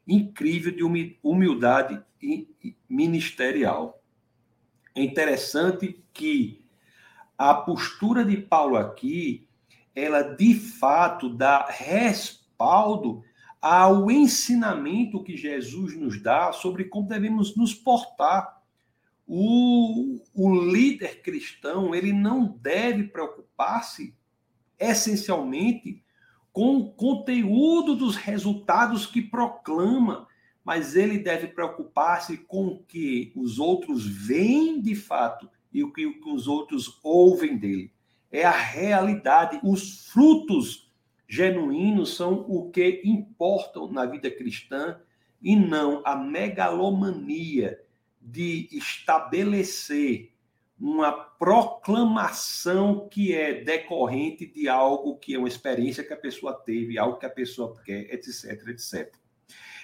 incrível 0.07 0.71
de 0.71 1.17
humildade 1.23 2.01
ministerial. 2.89 4.01
É 4.95 5.01
interessante 5.01 6.03
que 6.13 6.63
a 7.37 7.53
postura 7.53 8.25
de 8.25 8.37
Paulo 8.37 8.75
aqui, 8.75 9.47
ela 9.95 10.21
de 10.21 10.53
fato 10.55 11.29
dá 11.29 11.65
respaldo 12.61 13.23
ao 13.59 14.09
ensinamento 14.09 15.23
que 15.23 15.35
Jesus 15.35 15.97
nos 15.97 16.21
dá 16.21 16.51
sobre 16.51 16.85
como 16.85 17.07
devemos 17.07 17.55
nos 17.55 17.73
portar. 17.73 18.61
O, 19.27 20.19
o 20.33 20.65
líder 20.65 21.21
cristão, 21.21 21.95
ele 21.95 22.11
não 22.11 22.47
deve 22.47 23.05
preocupar-se 23.05 24.13
essencialmente 24.79 26.03
com 26.51 26.77
o 26.77 26.91
conteúdo 26.91 27.95
dos 27.95 28.15
resultados 28.15 29.05
que 29.05 29.21
proclama, 29.21 30.27
mas 30.65 30.95
ele 30.95 31.17
deve 31.17 31.47
preocupar-se 31.47 32.37
com 32.37 32.67
o 32.67 32.83
que 32.83 33.31
os 33.35 33.57
outros 33.57 34.05
veem 34.05 34.81
de 34.81 34.95
fato 34.95 35.49
e 35.71 35.83
o 35.83 35.93
que 35.93 36.05
os 36.25 36.47
outros 36.47 36.99
ouvem 37.01 37.57
dele. 37.57 37.91
É 38.29 38.43
a 38.43 38.51
realidade, 38.51 39.59
os 39.63 40.07
frutos 40.07 40.90
genuínos 41.31 42.17
são 42.17 42.45
o 42.49 42.69
que 42.69 43.01
importam 43.05 43.89
na 43.89 44.05
vida 44.05 44.29
cristã 44.29 44.99
e 45.41 45.55
não 45.55 46.01
a 46.05 46.13
megalomania 46.13 47.79
de 48.19 48.67
estabelecer 48.69 50.33
uma 50.77 51.13
proclamação 51.13 53.07
que 53.07 53.33
é 53.33 53.63
decorrente 53.63 54.45
de 54.45 54.67
algo 54.67 55.17
que 55.19 55.33
é 55.33 55.37
uma 55.37 55.47
experiência 55.47 56.03
que 56.03 56.11
a 56.11 56.17
pessoa 56.17 56.53
teve, 56.53 56.97
algo 56.97 57.17
que 57.17 57.25
a 57.25 57.29
pessoa 57.29 57.81
quer, 57.81 58.13
etc, 58.13 58.67
etc. 58.67 59.15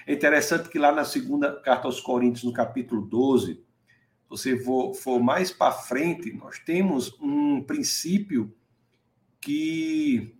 É 0.06 0.12
interessante 0.12 0.68
que 0.68 0.78
lá 0.78 0.92
na 0.92 1.06
segunda 1.06 1.62
carta 1.62 1.88
aos 1.88 2.02
Coríntios, 2.02 2.44
no 2.44 2.52
capítulo 2.52 3.02
12, 3.04 3.64
você 4.28 4.60
for, 4.60 4.94
for 4.94 5.22
mais 5.22 5.50
para 5.50 5.72
frente, 5.72 6.34
nós 6.34 6.60
temos 6.60 7.18
um 7.22 7.64
princípio 7.64 8.54
que 9.40 10.37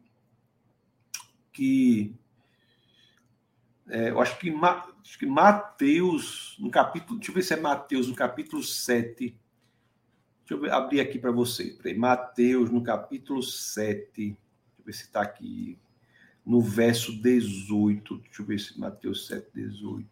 que 1.58 2.14
é, 3.90 4.12
eu 4.12 4.22
acho 4.22 4.38
que, 4.38 4.54
acho 4.54 5.18
que 5.18 5.26
Mateus, 5.26 6.56
no 6.60 6.70
capítulo, 6.70 7.18
deixa 7.18 7.32
eu 7.32 7.36
ver 7.36 7.42
se 7.42 7.54
é 7.56 7.60
Mateus, 7.60 8.08
no 8.08 8.14
capítulo 8.14 8.62
7, 8.62 9.36
Deixa 10.48 10.66
eu 10.66 10.74
abrir 10.74 11.02
aqui 11.02 11.20
para 11.20 11.32
você. 11.32 11.76
Peraí. 11.82 11.98
Mateus, 11.98 12.70
no 12.70 12.82
capítulo 12.82 13.44
7. 13.44 14.10
Deixa 14.16 14.38
eu 14.80 14.86
ver 14.86 14.94
se 14.94 15.04
está 15.04 15.22
aqui. 15.22 15.78
No 16.46 16.62
verso 16.62 17.22
18. 17.22 18.18
Deixa 18.20 18.42
eu 18.42 18.46
ver 18.46 18.58
se 18.58 18.80
Mateus 18.80 19.28
7, 19.28 19.50
18. 19.54 20.08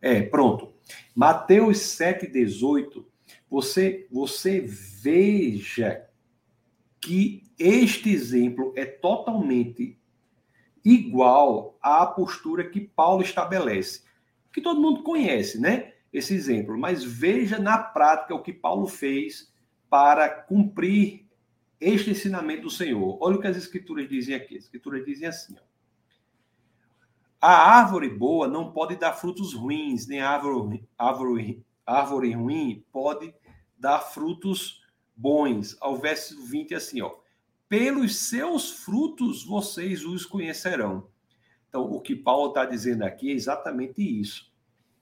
É, 0.00 0.22
pronto. 0.22 0.72
Mateus 1.14 1.80
7, 1.80 2.26
18. 2.28 3.06
Você, 3.50 4.06
você 4.10 4.60
veja 4.62 6.02
que 6.98 7.42
este 7.58 8.10
exemplo 8.10 8.72
é 8.74 8.86
totalmente 8.86 9.98
igual 10.84 11.78
à 11.80 12.06
postura 12.06 12.68
que 12.68 12.80
Paulo 12.80 13.22
estabelece, 13.22 14.02
que 14.52 14.60
todo 14.60 14.80
mundo 14.80 15.02
conhece, 15.02 15.60
né? 15.60 15.92
esse 16.12 16.34
exemplo, 16.34 16.76
mas 16.76 17.02
veja 17.02 17.58
na 17.58 17.78
prática 17.78 18.34
o 18.34 18.42
que 18.42 18.52
Paulo 18.52 18.86
fez 18.86 19.50
para 19.88 20.28
cumprir 20.28 21.26
este 21.80 22.10
ensinamento 22.10 22.62
do 22.62 22.70
Senhor. 22.70 23.18
Olha 23.20 23.36
o 23.36 23.40
que 23.40 23.46
as 23.46 23.56
escrituras 23.56 24.08
dizem 24.08 24.34
aqui. 24.34 24.56
As 24.56 24.64
escrituras 24.64 25.04
dizem 25.04 25.26
assim: 25.26 25.56
ó, 25.58 25.62
a 27.40 27.78
árvore 27.78 28.10
boa 28.10 28.46
não 28.46 28.72
pode 28.72 28.96
dar 28.96 29.14
frutos 29.14 29.54
ruins, 29.54 30.06
nem 30.06 30.20
a 30.20 30.30
árvore, 30.30 30.86
árvore, 30.98 31.64
árvore 31.86 32.32
ruim 32.32 32.84
pode 32.92 33.34
dar 33.76 34.00
frutos 34.00 34.82
bons. 35.16 35.76
Ao 35.80 35.96
verso 35.96 36.40
20, 36.44 36.74
assim, 36.74 37.00
ó. 37.00 37.21
Pelos 37.72 38.16
seus 38.16 38.70
frutos 38.70 39.42
vocês 39.42 40.04
os 40.04 40.26
conhecerão. 40.26 41.08
Então, 41.66 41.90
o 41.90 42.02
que 42.02 42.14
Paulo 42.14 42.48
está 42.48 42.66
dizendo 42.66 43.02
aqui 43.02 43.30
é 43.30 43.32
exatamente 43.32 44.02
isso. 44.02 44.52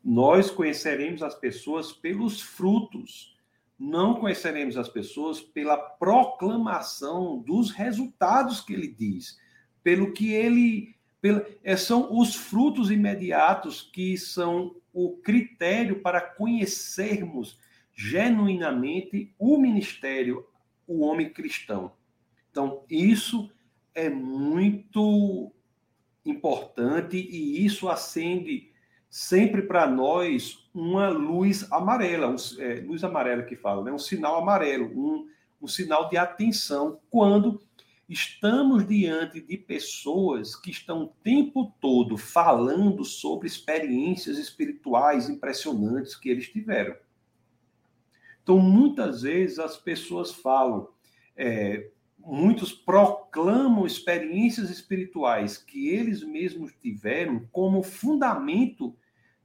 Nós 0.05 0.53
conheceremos 0.53 1.21
as 1.21 1.35
pessoas 1.35 1.91
pelos 1.91 2.41
frutos, 2.41 3.37
não 3.77 4.15
conheceremos 4.15 4.77
as 4.77 4.89
pessoas 4.89 5.41
pela 5.41 5.77
proclamação 5.77 7.41
dos 7.41 7.73
resultados 7.73 8.61
que 8.61 8.73
ele 8.73 8.87
diz, 8.87 9.37
pelo 9.83 10.13
que 10.13 10.33
ele. 10.33 10.95
É, 11.65 11.77
são 11.77 12.17
os 12.17 12.37
frutos 12.37 12.89
imediatos 12.93 13.83
que 13.83 14.17
são 14.17 14.77
o 14.93 15.17
critério 15.17 16.03
para 16.03 16.21
conhecermos 16.21 17.59
genuinamente 17.93 19.35
o 19.41 19.59
ministério, 19.59 20.47
o 20.87 21.01
homem 21.01 21.29
cristão. 21.31 21.99
Então, 22.51 22.85
isso 22.91 23.51
é 23.95 24.09
muito 24.09 25.53
importante 26.25 27.17
e 27.17 27.65
isso 27.65 27.89
acende 27.89 28.71
sempre 29.09 29.63
para 29.63 29.89
nós 29.89 30.69
uma 30.73 31.09
luz 31.09 31.71
amarela, 31.73 32.29
um, 32.29 32.37
é, 32.59 32.81
luz 32.81 33.03
amarela 33.03 33.43
que 33.43 33.57
fala, 33.57 33.83
né? 33.83 33.93
um 33.93 33.99
sinal 33.99 34.37
amarelo, 34.37 34.87
um, 34.87 35.29
um 35.61 35.67
sinal 35.67 36.09
de 36.09 36.17
atenção 36.17 37.01
quando 37.11 37.61
estamos 38.09 38.87
diante 38.87 39.41
de 39.41 39.57
pessoas 39.57 40.57
que 40.57 40.71
estão 40.71 41.05
o 41.05 41.15
tempo 41.23 41.73
todo 41.81 42.17
falando 42.17 43.05
sobre 43.05 43.47
experiências 43.47 44.37
espirituais 44.37 45.29
impressionantes 45.29 46.17
que 46.17 46.29
eles 46.29 46.49
tiveram. 46.49 46.97
Então, 48.43 48.59
muitas 48.59 49.23
vezes 49.23 49.59
as 49.59 49.77
pessoas 49.77 50.33
falam, 50.33 50.89
é, 51.37 51.91
muitos 52.25 52.73
proclamam 52.73 53.87
experiências 53.87 54.71
espirituais 54.71 55.57
que 55.57 55.89
eles 55.89 56.23
mesmos 56.23 56.73
tiveram 56.81 57.47
como 57.51 57.83
fundamento 57.83 58.95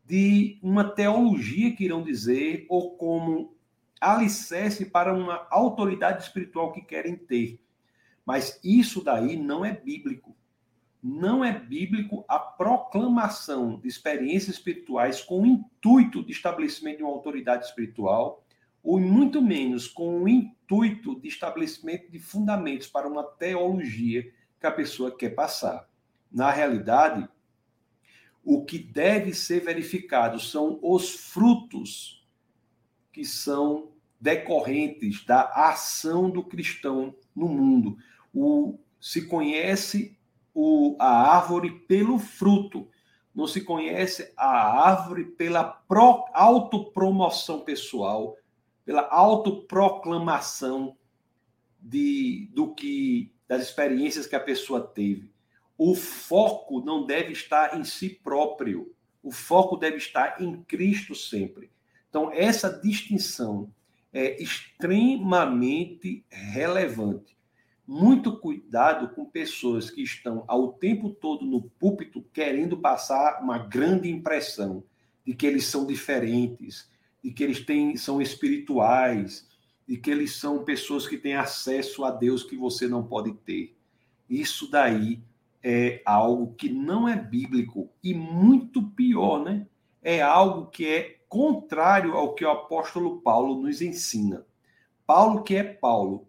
de 0.06 0.60
uma 0.62 0.84
teologia 0.84 1.76
que 1.76 1.86
irão 1.86 2.04
dizer 2.04 2.66
ou 2.70 2.92
como 2.92 3.56
alicerce 4.00 4.86
para 4.86 5.14
uma 5.14 5.48
autoridade 5.50 6.24
espiritual 6.24 6.72
que 6.72 6.82
querem 6.82 7.16
ter. 7.16 7.60
Mas 8.26 8.60
isso 8.64 9.04
daí 9.04 9.36
não 9.36 9.64
é 9.64 9.72
bíblico. 9.72 10.36
Não 11.02 11.44
é 11.46 11.58
bíblico 11.58 12.26
a 12.28 12.40
proclamação 12.40 13.80
de 13.80 13.88
experiências 13.88 14.58
espirituais 14.58 15.22
com 15.22 15.42
o 15.42 15.46
intuito 15.46 16.24
de 16.24 16.32
estabelecimento 16.32 16.98
de 16.98 17.04
uma 17.04 17.12
autoridade 17.12 17.66
espiritual, 17.66 18.44
ou 18.86 19.00
muito 19.00 19.42
menos 19.42 19.88
com 19.88 20.22
o 20.22 20.30
intuito 20.30 21.20
de 21.20 21.28
estabelecimento 21.28 22.12
de 22.12 22.20
fundamentos 22.20 22.86
para 22.86 23.08
uma 23.08 23.24
teologia 23.24 24.32
que 24.60 24.68
a 24.68 24.72
pessoa 24.72 25.16
quer 25.16 25.32
passar. 25.32 25.90
Na 26.32 26.52
realidade, 26.52 27.28
o 28.44 28.64
que 28.64 28.78
deve 28.78 29.34
ser 29.34 29.62
verificado 29.62 30.40
são 30.40 30.78
os 30.84 31.10
frutos 31.10 32.24
que 33.12 33.26
são 33.26 33.90
decorrentes 34.22 35.26
da 35.26 35.46
ação 35.50 36.30
do 36.30 36.44
cristão 36.44 37.16
no 37.36 37.48
mundo. 37.48 37.98
O, 38.32 38.78
se 39.02 39.26
conhece 39.26 40.16
o, 40.54 40.96
a 41.00 41.36
árvore 41.36 41.72
pelo 41.72 42.20
fruto, 42.20 42.88
não 43.34 43.48
se 43.48 43.62
conhece 43.62 44.32
a 44.38 44.90
árvore 44.90 45.26
pela 45.26 45.64
pro, 45.64 46.26
autopromoção 46.34 47.62
pessoal, 47.62 48.38
pela 48.86 49.08
autoproclamação 49.10 50.96
de, 51.82 52.50
do 52.54 52.74
que 52.74 53.34
das 53.48 53.64
experiências 53.64 54.28
que 54.28 54.36
a 54.36 54.40
pessoa 54.40 54.82
teve 54.82 55.36
o 55.78 55.94
foco 55.94 56.80
não 56.82 57.06
deve 57.06 57.34
estar 57.34 57.78
em 57.78 57.84
si 57.84 58.10
próprio. 58.10 58.94
O 59.22 59.32
foco 59.32 59.76
deve 59.76 59.98
estar 59.98 60.42
em 60.42 60.64
Cristo 60.64 61.14
sempre. 61.14 61.70
Então, 62.10 62.32
essa 62.32 62.70
distinção 62.70 63.70
é 64.14 64.42
extremamente 64.42 66.24
relevante. 66.30 67.36
Muito 67.86 68.40
cuidado 68.40 69.14
com 69.14 69.26
pessoas 69.26 69.92
que 69.92 70.02
estão 70.02 70.46
ao 70.48 70.74
tempo 70.74 71.10
todo 71.10 71.46
no 71.46 71.62
púlpito 71.62 72.24
querendo 72.34 72.78
passar 72.78 73.44
uma 73.44 73.58
grande 73.58 74.10
impressão 74.10 74.84
de 75.26 75.36
que 75.36 75.46
eles 75.46 75.66
são 75.66 75.86
diferentes, 75.86 76.90
de 77.26 77.32
que 77.32 77.44
eles 77.44 77.66
têm, 77.66 77.98
são 77.98 78.22
espirituais, 78.22 79.48
de 79.88 79.98
que 79.98 80.12
eles 80.12 80.36
são 80.36 80.64
pessoas 80.64 81.08
que 81.08 81.18
têm 81.18 81.34
acesso 81.34 82.06
a 82.06 82.12
Deus 82.12 82.44
que 82.44 82.56
você 82.56 82.88
não 82.88 83.04
pode 83.04 83.34
ter. 83.34 83.76
Isso 84.30 84.70
daí 84.70 85.24
é 85.64 86.04
algo 86.06 86.54
que 86.54 86.70
não 86.70 87.10
é 87.10 87.16
bíblico 87.16 87.90
e 88.04 88.14
muito 88.14 88.84
pior, 88.92 89.44
né? 89.44 89.66
É 90.04 90.22
algo 90.22 90.68
que 90.68 90.88
é 90.88 91.18
contrário 91.28 92.14
ao 92.14 92.36
que 92.36 92.46
o 92.46 92.52
apóstolo 92.52 93.20
Paulo 93.22 93.60
nos 93.60 93.82
ensina. 93.82 94.46
Paulo, 95.04 95.42
que 95.42 95.56
é 95.56 95.64
Paulo, 95.64 96.28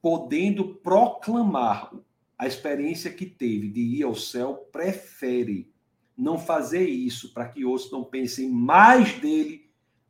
podendo 0.00 0.76
proclamar 0.76 1.92
a 2.38 2.46
experiência 2.46 3.12
que 3.12 3.26
teve 3.26 3.68
de 3.68 3.80
ir 3.80 4.04
ao 4.04 4.14
céu, 4.14 4.68
prefere 4.70 5.68
não 6.16 6.38
fazer 6.38 6.88
isso 6.88 7.34
para 7.34 7.48
que 7.48 7.64
outros 7.64 7.90
não 7.90 8.04
pensem 8.04 8.48
mais 8.48 9.18
dele 9.18 9.67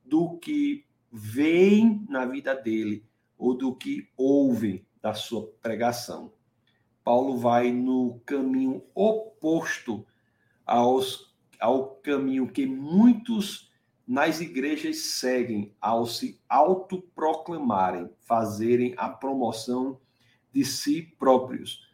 do 0.09 0.38
que 0.38 0.85
veem 1.12 2.05
na 2.09 2.25
vida 2.25 2.55
dele 2.55 3.05
ou 3.37 3.55
do 3.55 3.75
que 3.75 4.09
ouvem 4.16 4.85
da 5.01 5.14
sua 5.14 5.47
pregação. 5.62 6.33
Paulo 7.05 7.38
vai 7.38 7.73
no 7.73 8.21
caminho 8.27 8.83
oposto 8.94 10.05
aos, 10.66 11.35
ao 11.61 11.97
caminho 11.97 12.51
que 12.51 12.66
muitos 12.66 13.71
nas 14.07 14.40
igrejas 14.40 14.97
seguem 14.99 15.75
ao 15.81 16.07
se 16.07 16.40
autoproclamarem, 16.49 18.11
fazerem 18.21 18.94
a 18.97 19.09
promoção 19.09 20.01
de 20.53 20.64
si 20.64 21.03
próprios. 21.18 21.87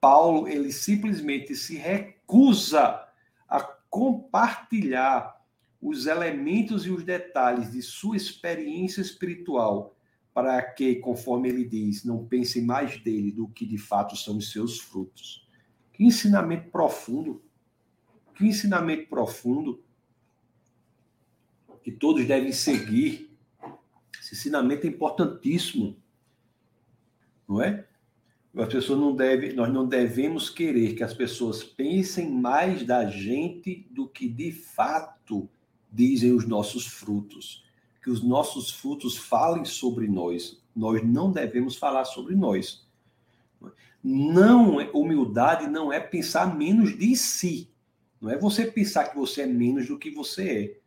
Paulo, 0.00 0.48
ele 0.48 0.72
simplesmente 0.72 1.54
se 1.54 1.76
recusa 1.76 3.06
a 3.48 3.60
compartilhar 3.90 5.37
os 5.80 6.06
elementos 6.06 6.86
e 6.86 6.90
os 6.90 7.04
detalhes 7.04 7.70
de 7.72 7.80
sua 7.82 8.16
experiência 8.16 9.00
espiritual 9.00 9.94
para 10.34 10.62
que, 10.62 10.96
conforme 10.96 11.48
ele 11.48 11.64
diz, 11.64 12.04
não 12.04 12.24
pense 12.24 12.60
mais 12.60 13.00
dele 13.00 13.32
do 13.32 13.48
que 13.48 13.66
de 13.66 13.78
fato 13.78 14.16
são 14.16 14.36
os 14.36 14.52
seus 14.52 14.78
frutos. 14.78 15.46
Que 15.92 16.04
ensinamento 16.04 16.70
profundo! 16.70 17.42
Que 18.34 18.46
ensinamento 18.46 19.08
profundo 19.08 19.82
que 21.82 21.90
todos 21.90 22.26
devem 22.26 22.52
seguir. 22.52 23.30
Esse 24.20 24.34
ensinamento 24.34 24.86
é 24.86 24.90
importantíssimo, 24.90 25.96
não 27.48 27.62
é? 27.62 27.86
As 28.54 28.68
pessoas 28.68 29.00
não 29.00 29.16
devem, 29.16 29.54
nós 29.54 29.72
não 29.72 29.88
devemos 29.88 30.50
querer 30.50 30.94
que 30.94 31.02
as 31.02 31.14
pessoas 31.14 31.64
pensem 31.64 32.30
mais 32.30 32.84
da 32.84 33.08
gente 33.08 33.86
do 33.90 34.08
que 34.08 34.28
de 34.28 34.52
fato 34.52 35.48
dizem 35.92 36.32
os 36.32 36.46
nossos 36.46 36.86
frutos 36.86 37.66
que 38.08 38.10
os 38.10 38.22
nossos 38.22 38.70
frutos 38.70 39.18
falem 39.18 39.66
sobre 39.66 40.08
nós. 40.08 40.58
Nós 40.74 41.06
não 41.06 41.30
devemos 41.30 41.76
falar 41.76 42.06
sobre 42.06 42.34
nós. 42.34 42.86
Não, 44.02 44.80
é, 44.80 44.88
humildade 44.94 45.66
não 45.66 45.92
é 45.92 46.00
pensar 46.00 46.56
menos 46.56 46.96
de 46.96 47.14
si. 47.14 47.70
Não 48.18 48.30
é 48.30 48.38
você 48.38 48.64
pensar 48.64 49.10
que 49.10 49.16
você 49.16 49.42
é 49.42 49.46
menos 49.46 49.88
do 49.88 49.98
que 49.98 50.10
você 50.10 50.48
é. 50.48 50.78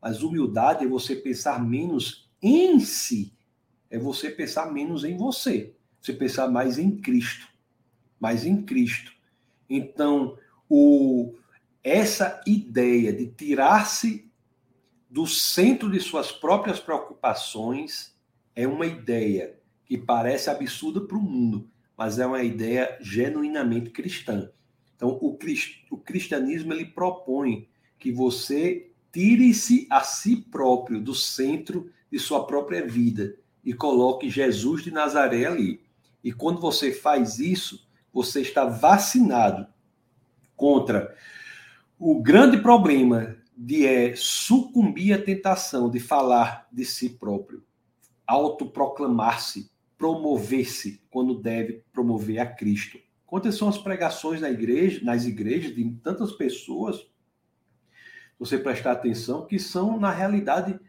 Mas 0.00 0.22
humildade 0.22 0.84
é 0.84 0.88
você 0.88 1.14
pensar 1.14 1.62
menos 1.62 2.30
em 2.40 2.80
si. 2.80 3.30
É 3.90 3.98
você 3.98 4.30
pensar 4.30 4.72
menos 4.72 5.04
em 5.04 5.18
você. 5.18 5.74
Você 6.00 6.14
pensar 6.14 6.48
mais 6.48 6.78
em 6.78 6.96
Cristo. 6.96 7.46
Mais 8.18 8.46
em 8.46 8.62
Cristo. 8.62 9.12
Então, 9.68 10.38
o, 10.66 11.34
essa 11.84 12.40
ideia 12.46 13.12
de 13.12 13.26
tirar-se 13.26 14.29
do 15.10 15.26
centro 15.26 15.90
de 15.90 15.98
suas 15.98 16.30
próprias 16.30 16.78
preocupações 16.78 18.14
é 18.54 18.66
uma 18.66 18.86
ideia 18.86 19.58
que 19.84 19.98
parece 19.98 20.48
absurda 20.48 21.00
para 21.00 21.16
o 21.16 21.20
mundo, 21.20 21.68
mas 21.96 22.20
é 22.20 22.26
uma 22.26 22.44
ideia 22.44 22.96
genuinamente 23.00 23.90
cristã. 23.90 24.48
Então, 24.94 25.18
o, 25.20 25.36
crist, 25.36 25.84
o 25.90 25.96
cristianismo 25.96 26.72
ele 26.72 26.84
propõe 26.84 27.68
que 27.98 28.12
você 28.12 28.90
tire-se 29.12 29.88
a 29.90 30.00
si 30.02 30.36
próprio 30.36 31.00
do 31.00 31.14
centro 31.14 31.90
de 32.10 32.18
sua 32.18 32.46
própria 32.46 32.86
vida 32.86 33.34
e 33.64 33.74
coloque 33.74 34.30
Jesus 34.30 34.84
de 34.84 34.92
Nazaré 34.92 35.46
ali. 35.46 35.80
E 36.22 36.32
quando 36.32 36.60
você 36.60 36.92
faz 36.92 37.40
isso, 37.40 37.88
você 38.12 38.42
está 38.42 38.64
vacinado 38.64 39.66
contra 40.54 41.16
o 41.98 42.22
grande 42.22 42.58
problema 42.58 43.39
de 43.62 43.86
é, 43.86 44.16
sucumbir 44.16 45.12
à 45.14 45.22
tentação 45.22 45.90
de 45.90 46.00
falar 46.00 46.66
de 46.72 46.82
si 46.82 47.10
próprio, 47.10 47.62
autoproclamar-se, 48.26 49.70
promover-se 49.98 51.02
quando 51.10 51.38
deve 51.38 51.84
promover 51.92 52.38
a 52.38 52.46
Cristo. 52.46 52.98
Quantas 53.26 53.56
são 53.56 53.68
as 53.68 53.76
pregações 53.76 54.40
na 54.40 54.48
igreja, 54.48 55.04
nas 55.04 55.26
igrejas 55.26 55.74
de 55.74 55.84
tantas 56.02 56.32
pessoas, 56.32 57.06
você 58.38 58.56
prestar 58.56 58.92
atenção, 58.92 59.46
que 59.46 59.58
são, 59.58 60.00
na 60.00 60.10
realidade, 60.10 60.80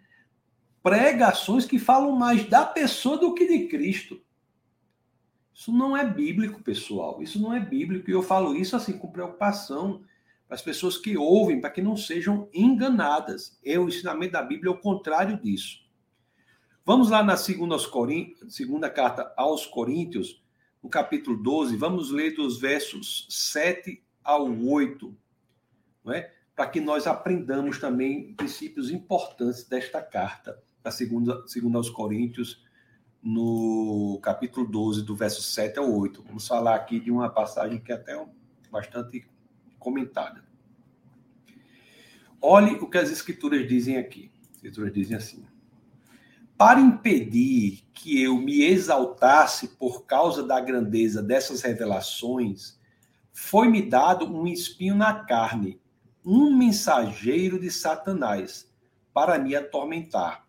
pregações 0.81 1.65
que 1.65 1.77
falam 1.77 2.15
mais 2.15 2.47
da 2.47 2.65
pessoa 2.65 3.17
do 3.17 3.33
que 3.33 3.45
de 3.45 3.67
Cristo. 3.67 4.21
Isso 5.53 5.73
não 5.73 5.95
é 5.95 6.07
bíblico, 6.07 6.63
pessoal. 6.63 7.21
Isso 7.21 7.37
não 7.37 7.53
é 7.53 7.59
bíblico. 7.59 8.09
E 8.09 8.13
eu 8.13 8.23
falo 8.23 8.55
isso 8.55 8.77
assim 8.77 8.97
com 8.97 9.11
preocupação 9.11 10.01
as 10.51 10.61
pessoas 10.61 10.97
que 10.97 11.17
ouvem, 11.17 11.61
para 11.61 11.69
que 11.69 11.81
não 11.81 11.95
sejam 11.95 12.49
enganadas. 12.53 13.57
É 13.63 13.79
o 13.79 13.87
ensinamento 13.87 14.33
da 14.33 14.43
Bíblia 14.43 14.69
é 14.69 14.73
o 14.73 14.77
contrário 14.77 15.41
disso. 15.41 15.79
Vamos 16.85 17.09
lá 17.09 17.23
na 17.23 17.37
segunda, 17.37 17.77
segunda 18.49 18.89
carta 18.89 19.33
aos 19.37 19.65
Coríntios, 19.65 20.43
no 20.83 20.89
capítulo 20.89 21.37
12, 21.37 21.77
vamos 21.77 22.11
ler 22.11 22.35
dos 22.35 22.59
versos 22.59 23.27
7 23.29 24.03
ao 24.21 24.51
8, 24.51 25.15
não 26.03 26.13
é? 26.13 26.33
para 26.53 26.67
que 26.67 26.81
nós 26.81 27.07
aprendamos 27.07 27.79
também 27.79 28.33
princípios 28.33 28.91
importantes 28.91 29.63
desta 29.63 30.01
carta, 30.01 30.61
da 30.83 30.91
segunda, 30.91 31.47
segunda 31.47 31.77
aos 31.77 31.89
Coríntios, 31.89 32.61
no 33.23 34.19
capítulo 34.21 34.67
12, 34.67 35.03
do 35.03 35.15
verso 35.15 35.41
7 35.41 35.79
ao 35.79 35.89
8. 35.89 36.23
Vamos 36.23 36.45
falar 36.45 36.75
aqui 36.75 36.99
de 36.99 37.09
uma 37.09 37.29
passagem 37.29 37.79
que 37.79 37.91
é 37.91 37.95
até 37.95 38.27
bastante 38.69 39.30
comentada. 39.81 40.43
Olhe 42.39 42.75
o 42.75 42.89
que 42.89 42.97
as 42.97 43.11
escrituras 43.11 43.67
dizem 43.67 43.97
aqui. 43.97 44.31
As 44.49 44.55
escrituras 44.55 44.93
dizem 44.93 45.17
assim: 45.17 45.45
Para 46.57 46.79
impedir 46.79 47.83
que 47.93 48.21
eu 48.21 48.37
me 48.37 48.63
exaltasse 48.63 49.67
por 49.67 50.05
causa 50.05 50.43
da 50.43 50.59
grandeza 50.61 51.21
dessas 51.21 51.61
revelações, 51.61 52.79
foi-me 53.33 53.81
dado 53.81 54.25
um 54.25 54.47
espinho 54.47 54.95
na 54.95 55.25
carne, 55.25 55.81
um 56.23 56.55
mensageiro 56.55 57.59
de 57.59 57.69
Satanás, 57.69 58.71
para 59.13 59.37
me 59.37 59.55
atormentar. 59.55 60.47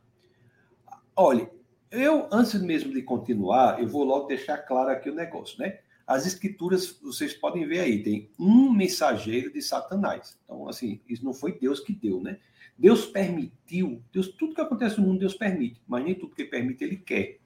Olhe, 1.17 1.49
eu, 1.91 2.27
antes 2.33 2.61
mesmo 2.61 2.93
de 2.93 3.03
continuar, 3.03 3.81
eu 3.81 3.89
vou 3.89 4.05
logo 4.05 4.27
deixar 4.27 4.59
claro 4.59 4.91
aqui 4.91 5.11
o 5.11 5.15
negócio, 5.15 5.59
né? 5.59 5.81
As 6.07 6.27
escrituras, 6.27 6.99
vocês 7.03 7.35
podem 7.35 7.67
ver 7.67 7.81
aí, 7.81 8.03
tem 8.03 8.31
um 8.39 8.73
mensageiro 8.73 9.53
de 9.53 9.63
Satanás. 9.63 10.39
Então, 10.45 10.69
assim, 10.69 11.01
isso 11.09 11.25
não 11.25 11.33
foi 11.33 11.59
Deus 11.59 11.81
que 11.81 11.93
deu, 11.93 12.21
né? 12.21 12.39
Deus 12.77 13.07
permitiu, 13.07 14.03
Deus, 14.13 14.29
tudo 14.29 14.55
que 14.55 14.61
acontece 14.61 15.01
no 15.01 15.07
mundo, 15.07 15.21
Deus 15.21 15.35
permite, 15.35 15.81
mas 15.87 16.05
nem 16.05 16.15
tudo 16.15 16.35
que 16.35 16.45
permite, 16.45 16.83
ele 16.83 16.97
quer. 16.97 17.39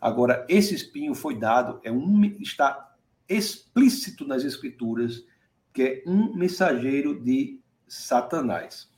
Agora, 0.00 0.44
esse 0.48 0.74
espinho 0.74 1.14
foi 1.14 1.38
dado, 1.38 1.80
é 1.84 1.92
um, 1.92 2.24
está 2.40 2.92
explícito 3.28 4.26
nas 4.26 4.42
escrituras, 4.44 5.24
que 5.72 5.82
é 5.82 6.02
um 6.06 6.34
mensageiro 6.34 7.18
de 7.18 7.60
Satanás. 7.86 8.90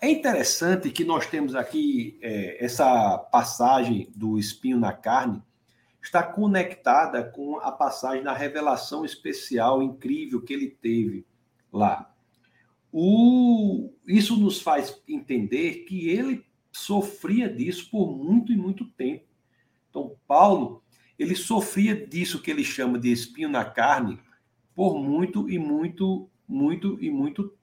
É 0.00 0.10
interessante 0.10 0.90
que 0.90 1.04
nós 1.04 1.26
temos 1.26 1.54
aqui 1.54 2.18
é, 2.20 2.62
essa 2.64 3.16
passagem 3.16 4.10
do 4.14 4.38
espinho 4.38 4.78
na 4.78 4.92
carne, 4.92 5.42
está 6.02 6.22
conectada 6.22 7.22
com 7.22 7.58
a 7.58 7.70
passagem 7.70 8.22
da 8.22 8.32
revelação 8.32 9.04
especial 9.04 9.82
incrível 9.82 10.42
que 10.42 10.52
ele 10.52 10.68
teve 10.68 11.24
lá. 11.72 12.12
O, 12.92 13.90
isso 14.06 14.36
nos 14.36 14.60
faz 14.60 15.00
entender 15.08 15.84
que 15.84 16.08
ele 16.08 16.44
sofria 16.70 17.48
disso 17.48 17.88
por 17.90 18.14
muito 18.16 18.52
e 18.52 18.56
muito 18.56 18.84
tempo. 18.84 19.24
Então, 19.88 20.16
Paulo, 20.26 20.82
ele 21.18 21.34
sofria 21.34 22.06
disso 22.06 22.42
que 22.42 22.50
ele 22.50 22.64
chama 22.64 22.98
de 22.98 23.10
espinho 23.10 23.48
na 23.48 23.64
carne 23.64 24.18
por 24.74 24.98
muito 24.98 25.48
e 25.48 25.58
muito, 25.58 26.28
muito 26.48 26.98
e 27.00 27.10
muito 27.10 27.54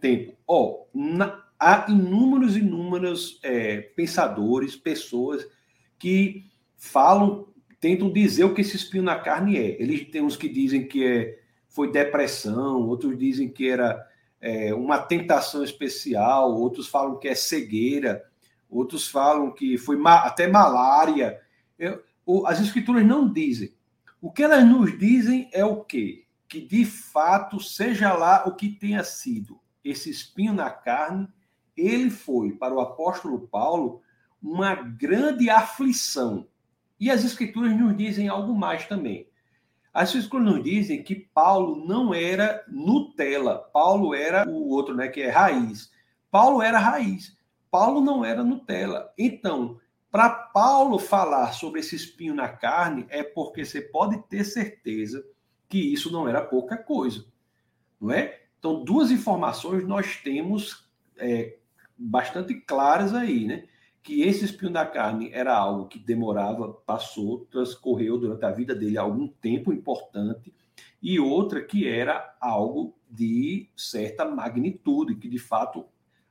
tempo. 0.00 0.36
Oh, 0.46 0.86
na, 0.94 1.44
há 1.58 1.86
inúmeros, 1.88 2.56
inúmeros 2.56 3.38
é, 3.42 3.80
pensadores, 3.80 4.76
pessoas 4.76 5.46
que 5.98 6.46
falam, 6.76 7.48
tentam 7.86 8.10
dizer 8.10 8.42
o 8.42 8.52
que 8.52 8.62
esse 8.62 8.74
espinho 8.74 9.04
na 9.04 9.16
carne 9.16 9.56
é. 9.56 9.80
Eles 9.80 10.10
tem 10.10 10.20
uns 10.20 10.36
que 10.36 10.48
dizem 10.48 10.88
que 10.88 11.04
é, 11.04 11.38
foi 11.68 11.92
depressão, 11.92 12.82
outros 12.82 13.16
dizem 13.16 13.48
que 13.48 13.68
era 13.68 14.04
é, 14.40 14.74
uma 14.74 14.98
tentação 14.98 15.62
especial, 15.62 16.52
outros 16.52 16.88
falam 16.88 17.16
que 17.16 17.28
é 17.28 17.34
cegueira, 17.36 18.24
outros 18.68 19.06
falam 19.06 19.52
que 19.52 19.78
foi 19.78 19.96
ma 19.96 20.16
até 20.16 20.48
malária. 20.48 21.40
Eu, 21.78 22.02
as 22.44 22.58
escrituras 22.60 23.06
não 23.06 23.32
dizem. 23.32 23.72
O 24.20 24.32
que 24.32 24.42
elas 24.42 24.66
nos 24.66 24.98
dizem 24.98 25.48
é 25.52 25.64
o 25.64 25.84
quê? 25.84 26.24
Que 26.48 26.60
de 26.60 26.84
fato, 26.84 27.60
seja 27.60 28.12
lá 28.14 28.48
o 28.48 28.56
que 28.56 28.68
tenha 28.68 29.04
sido 29.04 29.60
esse 29.84 30.10
espinho 30.10 30.52
na 30.52 30.70
carne, 30.70 31.28
ele 31.76 32.10
foi 32.10 32.50
para 32.50 32.74
o 32.74 32.80
apóstolo 32.80 33.46
Paulo 33.46 34.02
uma 34.42 34.74
grande 34.74 35.48
aflição. 35.48 36.48
E 36.98 37.10
as 37.10 37.24
escrituras 37.24 37.76
nos 37.76 37.96
dizem 37.96 38.28
algo 38.28 38.54
mais 38.54 38.86
também. 38.86 39.28
As 39.92 40.14
escrituras 40.14 40.54
nos 40.54 40.64
dizem 40.64 41.02
que 41.02 41.14
Paulo 41.14 41.86
não 41.86 42.12
era 42.14 42.64
Nutella, 42.68 43.58
Paulo 43.72 44.14
era 44.14 44.48
o 44.48 44.68
outro, 44.68 44.94
né, 44.94 45.08
que 45.08 45.22
é 45.22 45.30
raiz. 45.30 45.90
Paulo 46.30 46.60
era 46.60 46.78
raiz. 46.78 47.36
Paulo 47.70 48.00
não 48.00 48.24
era 48.24 48.44
Nutella. 48.44 49.12
Então, 49.18 49.78
para 50.10 50.30
Paulo 50.30 50.98
falar 50.98 51.52
sobre 51.52 51.80
esse 51.80 51.96
espinho 51.96 52.34
na 52.34 52.48
carne 52.48 53.06
é 53.08 53.22
porque 53.22 53.64
você 53.64 53.80
pode 53.80 54.18
ter 54.28 54.44
certeza 54.44 55.24
que 55.68 55.78
isso 55.78 56.10
não 56.12 56.28
era 56.28 56.40
pouca 56.40 56.76
coisa, 56.76 57.26
não 58.00 58.10
é? 58.10 58.40
Então, 58.58 58.82
duas 58.82 59.10
informações 59.10 59.86
nós 59.86 60.16
temos 60.16 60.88
é, 61.18 61.56
bastante 61.98 62.54
claras 62.54 63.14
aí, 63.14 63.44
né? 63.44 63.64
Que 64.06 64.22
esse 64.22 64.44
espinho 64.44 64.72
da 64.72 64.86
carne 64.86 65.30
era 65.32 65.52
algo 65.52 65.88
que 65.88 65.98
demorava, 65.98 66.72
passou, 66.86 67.44
transcorreu 67.50 68.16
durante 68.16 68.44
a 68.44 68.52
vida 68.52 68.72
dele 68.72 68.96
algum 68.96 69.26
tempo 69.26 69.72
importante, 69.72 70.54
e 71.02 71.18
outra 71.18 71.60
que 71.60 71.88
era 71.88 72.36
algo 72.40 72.96
de 73.10 73.68
certa 73.76 74.24
magnitude, 74.24 75.16
que 75.16 75.28
de 75.28 75.40
fato 75.40 75.84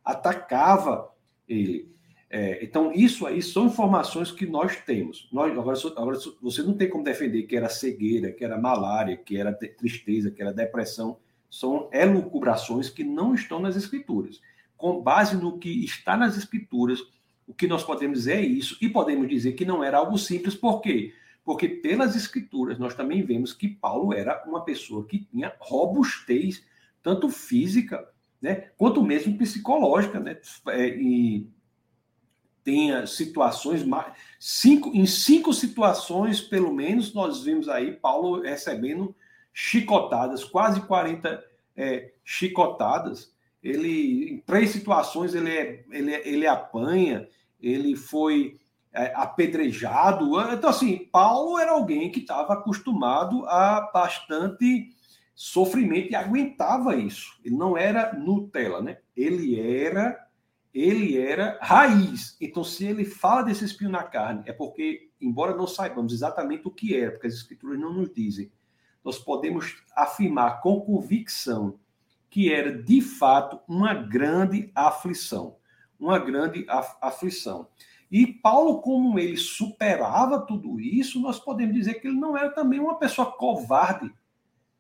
atacava 0.05 1.11
ele. 1.49 1.93
É, 2.29 2.63
então, 2.63 2.93
isso 2.93 3.27
aí 3.27 3.41
são 3.41 3.65
informações 3.65 4.31
que 4.31 4.45
nós 4.45 4.77
temos. 4.77 5.27
Nós, 5.29 5.51
agora, 5.51 5.77
agora, 5.97 6.17
você 6.41 6.63
não 6.63 6.77
tem 6.77 6.89
como 6.89 7.03
defender 7.03 7.43
que 7.43 7.57
era 7.57 7.67
cegueira, 7.67 8.31
que 8.31 8.45
era 8.45 8.57
malária, 8.57 9.17
que 9.17 9.35
era 9.35 9.53
tristeza, 9.53 10.31
que 10.31 10.41
era 10.41 10.53
depressão. 10.53 11.17
São 11.49 11.89
elucubrações 11.91 12.89
que 12.89 13.03
não 13.03 13.35
estão 13.35 13.59
nas 13.59 13.75
escrituras 13.75 14.39
com 14.77 15.01
base 15.01 15.38
no 15.38 15.57
que 15.57 15.83
está 15.83 16.17
nas 16.17 16.38
escrituras, 16.38 16.99
o 17.47 17.53
que 17.53 17.67
nós 17.67 17.84
podemos 17.84 18.19
dizer 18.19 18.38
é 18.38 18.41
isso, 18.41 18.77
e 18.81 18.89
podemos 18.89 19.27
dizer 19.27 19.53
que 19.53 19.65
não 19.65 19.84
era 19.84 19.97
algo 19.97 20.17
simples, 20.17 20.55
por 20.55 20.81
quê? 20.81 21.13
Porque 21.43 21.67
pelas 21.67 22.15
escrituras 22.15 22.79
nós 22.79 22.95
também 22.95 23.23
vemos 23.23 23.53
que 23.53 23.67
Paulo 23.67 24.13
era 24.13 24.43
uma 24.47 24.63
pessoa 24.63 25.05
que 25.05 25.19
tinha 25.19 25.53
robustez, 25.60 26.65
tanto 27.03 27.29
física, 27.29 28.08
né, 28.41 28.69
quanto 28.77 29.03
mesmo 29.03 29.38
psicológica, 29.38 30.19
né? 30.19 30.39
É, 30.69 30.88
e 30.88 31.47
tenha 32.63 33.05
situações 33.05 33.86
cinco 34.39 34.91
em 34.91 35.05
cinco 35.05 35.53
situações 35.53 36.41
pelo 36.41 36.73
menos 36.73 37.13
nós 37.13 37.43
vimos 37.43 37.69
aí 37.69 37.91
Paulo 37.91 38.41
recebendo 38.41 39.15
chicotadas 39.53 40.43
quase 40.43 40.81
40 40.81 41.45
é, 41.75 42.13
chicotadas 42.23 43.34
ele 43.65 44.34
em 44.34 44.38
três 44.38 44.69
situações 44.69 45.34
ele, 45.34 45.49
é, 45.49 45.84
ele, 45.91 46.13
é, 46.13 46.28
ele 46.28 46.47
apanha, 46.47 47.28
ele 47.60 47.95
foi 47.95 48.60
é, 48.93 49.12
apedrejado. 49.15 50.39
Então, 50.51 50.69
assim, 50.69 51.10
Paulo 51.12 51.58
era 51.58 51.71
alguém 51.71 52.12
que 52.12 52.19
estava 52.19 52.54
acostumado 52.54 53.43
a 53.47 53.89
bastante 53.91 54.91
sofrimento 55.34 56.12
e 56.12 56.15
aguentava 56.15 56.95
isso. 56.95 57.39
Ele 57.43 57.56
não 57.56 57.75
era 57.75 58.13
Nutella, 58.13 58.82
né? 58.82 58.99
Ele 59.17 59.60
era 59.60 60.21
ele 60.71 61.17
era 61.17 61.58
raiz. 61.62 62.36
Então, 62.39 62.62
se 62.62 62.86
ele 62.86 63.06
fala 63.06 63.43
desse 63.43 63.63
espinho 63.63 63.89
na 63.89 64.04
carne, 64.04 64.43
é 64.45 64.51
porque, 64.51 65.10
embora 65.21 65.56
não 65.56 65.65
saibamos 65.65 66.12
exatamente 66.12 66.67
o 66.67 66.71
que 66.71 66.93
é, 66.97 67.10
porque 67.10 67.28
as 67.28 67.34
escrituras 67.34 67.80
não 67.80 67.93
nos 67.93 68.13
dizem, 68.13 68.51
nós 69.01 69.17
podemos 69.17 69.82
afirmar 69.95 70.60
com 70.60 70.82
convicção 70.82 71.80
que 72.35 72.51
era 72.51 72.69
de 72.69 72.99
fato 72.99 73.61
uma 73.65 73.93
grande 73.93 74.69
aflição, 74.75 75.55
uma 75.97 76.19
grande 76.19 76.65
aflição. 76.99 77.69
E 78.11 78.27
Paulo, 78.27 78.81
como 78.81 79.17
ele 79.17 79.37
superava 79.37 80.41
tudo 80.41 80.77
isso, 80.77 81.21
nós 81.21 81.39
podemos 81.39 81.73
dizer 81.73 81.93
que 81.93 82.09
ele 82.09 82.19
não 82.19 82.37
era 82.37 82.49
também 82.49 82.77
uma 82.77 82.99
pessoa 82.99 83.31
covarde 83.31 84.13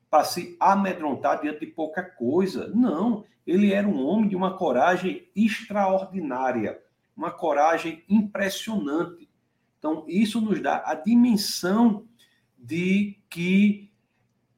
para 0.09 0.25
se 0.25 0.57
amedrontar 0.59 1.39
diante 1.39 1.61
de 1.61 1.67
pouca 1.67 2.03
coisa. 2.03 2.67
Não, 2.75 3.23
ele 3.47 3.71
era 3.71 3.87
um 3.87 4.05
homem 4.05 4.27
de 4.27 4.35
uma 4.35 4.57
coragem 4.57 5.25
extraordinária, 5.33 6.81
uma 7.15 7.31
coragem 7.31 8.03
impressionante. 8.09 9.29
Então, 9.79 10.03
isso 10.09 10.41
nos 10.41 10.61
dá 10.61 10.83
a 10.85 10.93
dimensão 10.93 12.05
de 12.57 13.17
que 13.29 13.89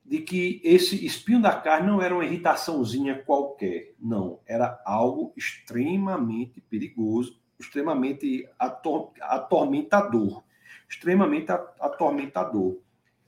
de 0.08 0.20
que 0.20 0.62
esse 0.64 1.06
espinho 1.06 1.42
da 1.42 1.54
carne 1.54 1.88
não 1.88 2.02
era 2.02 2.14
uma 2.14 2.24
irritaçãozinha 2.24 3.22
qualquer, 3.24 3.94
não, 4.00 4.40
era 4.48 4.82
algo 4.86 5.34
extremamente 5.36 6.62
perigoso, 6.62 7.38
extremamente 7.60 8.48
ator 8.58 9.12
atormentador, 9.20 10.44
extremamente 10.90 11.52
atormentador. 11.52 12.78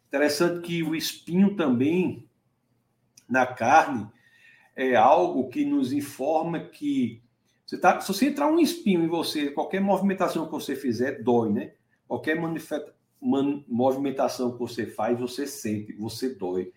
Interessante 0.07 0.61
que 0.61 0.81
o 0.81 0.95
espinho 0.95 1.55
também 1.55 2.29
na 3.27 3.45
carne 3.45 4.07
é 4.73 4.95
algo 4.95 5.49
que 5.49 5.65
nos 5.65 5.91
informa 5.91 6.61
que 6.61 7.21
você 7.65 7.77
tá, 7.77 7.99
se 7.99 8.07
você 8.07 8.29
entrar 8.29 8.47
um 8.47 8.59
espinho 8.59 9.03
em 9.03 9.07
você, 9.07 9.51
qualquer 9.51 9.81
movimentação 9.81 10.45
que 10.45 10.51
você 10.51 10.75
fizer 10.75 11.21
dói, 11.21 11.51
né? 11.51 11.73
Qualquer 12.07 12.39
movimentação 13.21 14.53
que 14.53 14.59
você 14.59 14.85
faz, 14.85 15.19
você 15.19 15.45
sente, 15.45 15.93
você 15.93 16.33
dói. 16.33 16.71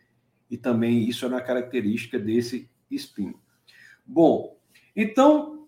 e 0.50 0.56
também 0.56 1.08
isso 1.08 1.24
é 1.24 1.28
uma 1.28 1.40
característica 1.40 2.18
desse 2.18 2.68
espinho. 2.90 3.40
Bom, 4.04 4.58
então, 4.94 5.66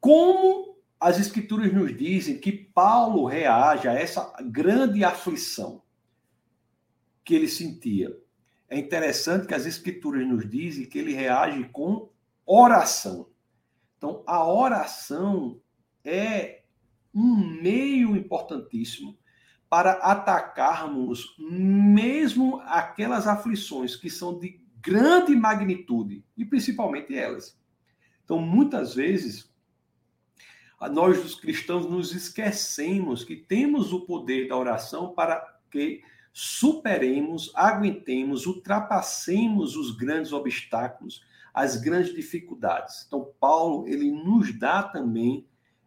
como 0.00 0.76
as 1.00 1.18
escrituras 1.18 1.72
nos 1.72 1.96
dizem 1.96 2.38
que 2.38 2.52
Paulo 2.52 3.24
reage 3.24 3.88
a 3.88 3.94
essa 3.94 4.34
grande 4.42 5.04
aflição 5.04 5.82
que 7.24 7.34
ele 7.34 7.48
sentia? 7.48 8.14
É 8.68 8.78
interessante 8.78 9.46
que 9.46 9.54
as 9.54 9.64
escrituras 9.64 10.26
nos 10.26 10.48
dizem 10.48 10.84
que 10.84 10.98
ele 10.98 11.14
reage 11.14 11.64
com 11.70 12.10
oração. 12.44 13.30
Então, 13.96 14.22
a 14.26 14.46
oração 14.46 15.60
é 16.04 16.57
um 17.14 17.36
meio 17.62 18.16
importantíssimo 18.16 19.18
para 19.68 19.92
atacarmos 19.92 21.36
mesmo 21.38 22.60
aquelas 22.64 23.26
aflições 23.26 23.94
que 23.96 24.08
são 24.08 24.38
de 24.38 24.60
grande 24.80 25.36
magnitude, 25.36 26.24
e 26.36 26.44
principalmente 26.44 27.14
elas. 27.14 27.58
Então, 28.24 28.40
muitas 28.40 28.94
vezes, 28.94 29.52
nós, 30.90 31.22
os 31.24 31.34
cristãos, 31.34 31.86
nos 31.86 32.14
esquecemos 32.14 33.24
que 33.24 33.36
temos 33.36 33.92
o 33.92 34.06
poder 34.06 34.48
da 34.48 34.56
oração 34.56 35.12
para 35.12 35.58
que 35.70 36.02
superemos, 36.32 37.50
aguentemos, 37.54 38.46
ultrapassemos 38.46 39.76
os 39.76 39.90
grandes 39.96 40.32
obstáculos, 40.32 41.22
as 41.52 41.76
grandes 41.76 42.14
dificuldades. 42.14 43.04
Então, 43.06 43.32
Paulo, 43.40 43.88
ele 43.88 44.10
nos 44.10 44.56
dá 44.56 44.82
também 44.82 45.46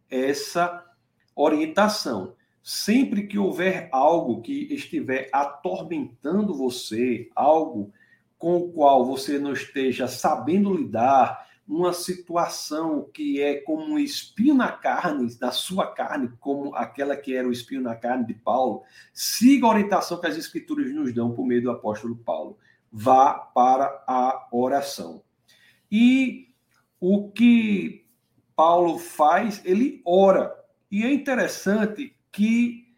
essa 0.10 0.86
orientação. 1.36 2.36
Sempre 2.63 3.28
que 3.28 3.39
houver 3.39 3.89
algo 3.91 4.41
que 4.41 4.74
estiver 4.74 5.30
atormentando 5.34 6.54
você, 6.54 7.30
algo 7.36 7.91
com 8.38 8.58
o 8.58 8.72
qual 8.72 9.06
você 9.06 9.39
não 9.39 9.54
esteja 9.54 10.08
sabendo 10.08 10.76
lidar, 10.76 11.48
uma 11.67 11.94
situação 11.94 13.10
que 13.13 13.41
é 13.41 13.56
como 13.62 13.94
um 13.94 13.98
espinho 13.98 14.54
na 14.54 14.72
carne, 14.72 15.34
na 15.39 15.52
sua 15.52 15.88
carne, 15.88 16.30
como 16.39 16.76
aquela 16.76 17.15
que 17.15 17.34
era 17.36 17.48
o 17.48 17.52
espinho 17.52 17.82
na 17.82 17.96
carne 17.96 18.26
de 18.26 18.34
Paulo, 18.34 18.84
siga 19.13 19.65
a 19.65 19.70
orientação 19.70 20.20
que 20.20 20.28
as 20.28 20.36
escrituras 20.36 20.91
nos 20.94 21.13
dão 21.13 21.32
por 21.32 21.46
meio 21.46 21.62
do 21.62 21.72
apóstolo 21.72 22.15
Paulo. 22.15 22.58
Vá 22.91 23.34
para 23.34 24.04
a 24.06 24.48
oração. 24.52 25.24
E 25.89 26.50
o 27.00 27.30
que 27.32 28.06
Paulo 28.56 29.00
faz, 29.00 29.62
ele 29.63 30.02
ora. 30.06 30.54
E 30.92 31.04
é 31.04 31.14
interessante 31.14 32.18
que 32.32 32.92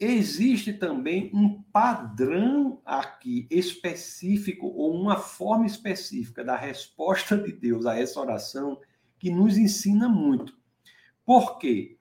existe 0.00 0.72
também 0.72 1.30
um 1.32 1.62
padrão 1.62 2.80
aqui 2.84 3.46
específico 3.50 4.66
ou 4.66 4.92
uma 5.00 5.16
forma 5.16 5.66
específica 5.66 6.44
da 6.44 6.56
resposta 6.56 7.36
de 7.36 7.52
Deus 7.52 7.86
a 7.86 7.96
essa 7.96 8.20
oração 8.20 8.80
que 9.18 9.30
nos 9.30 9.56
ensina 9.56 10.08
muito. 10.08 10.56
Por 11.24 11.58
quê? 11.58 11.96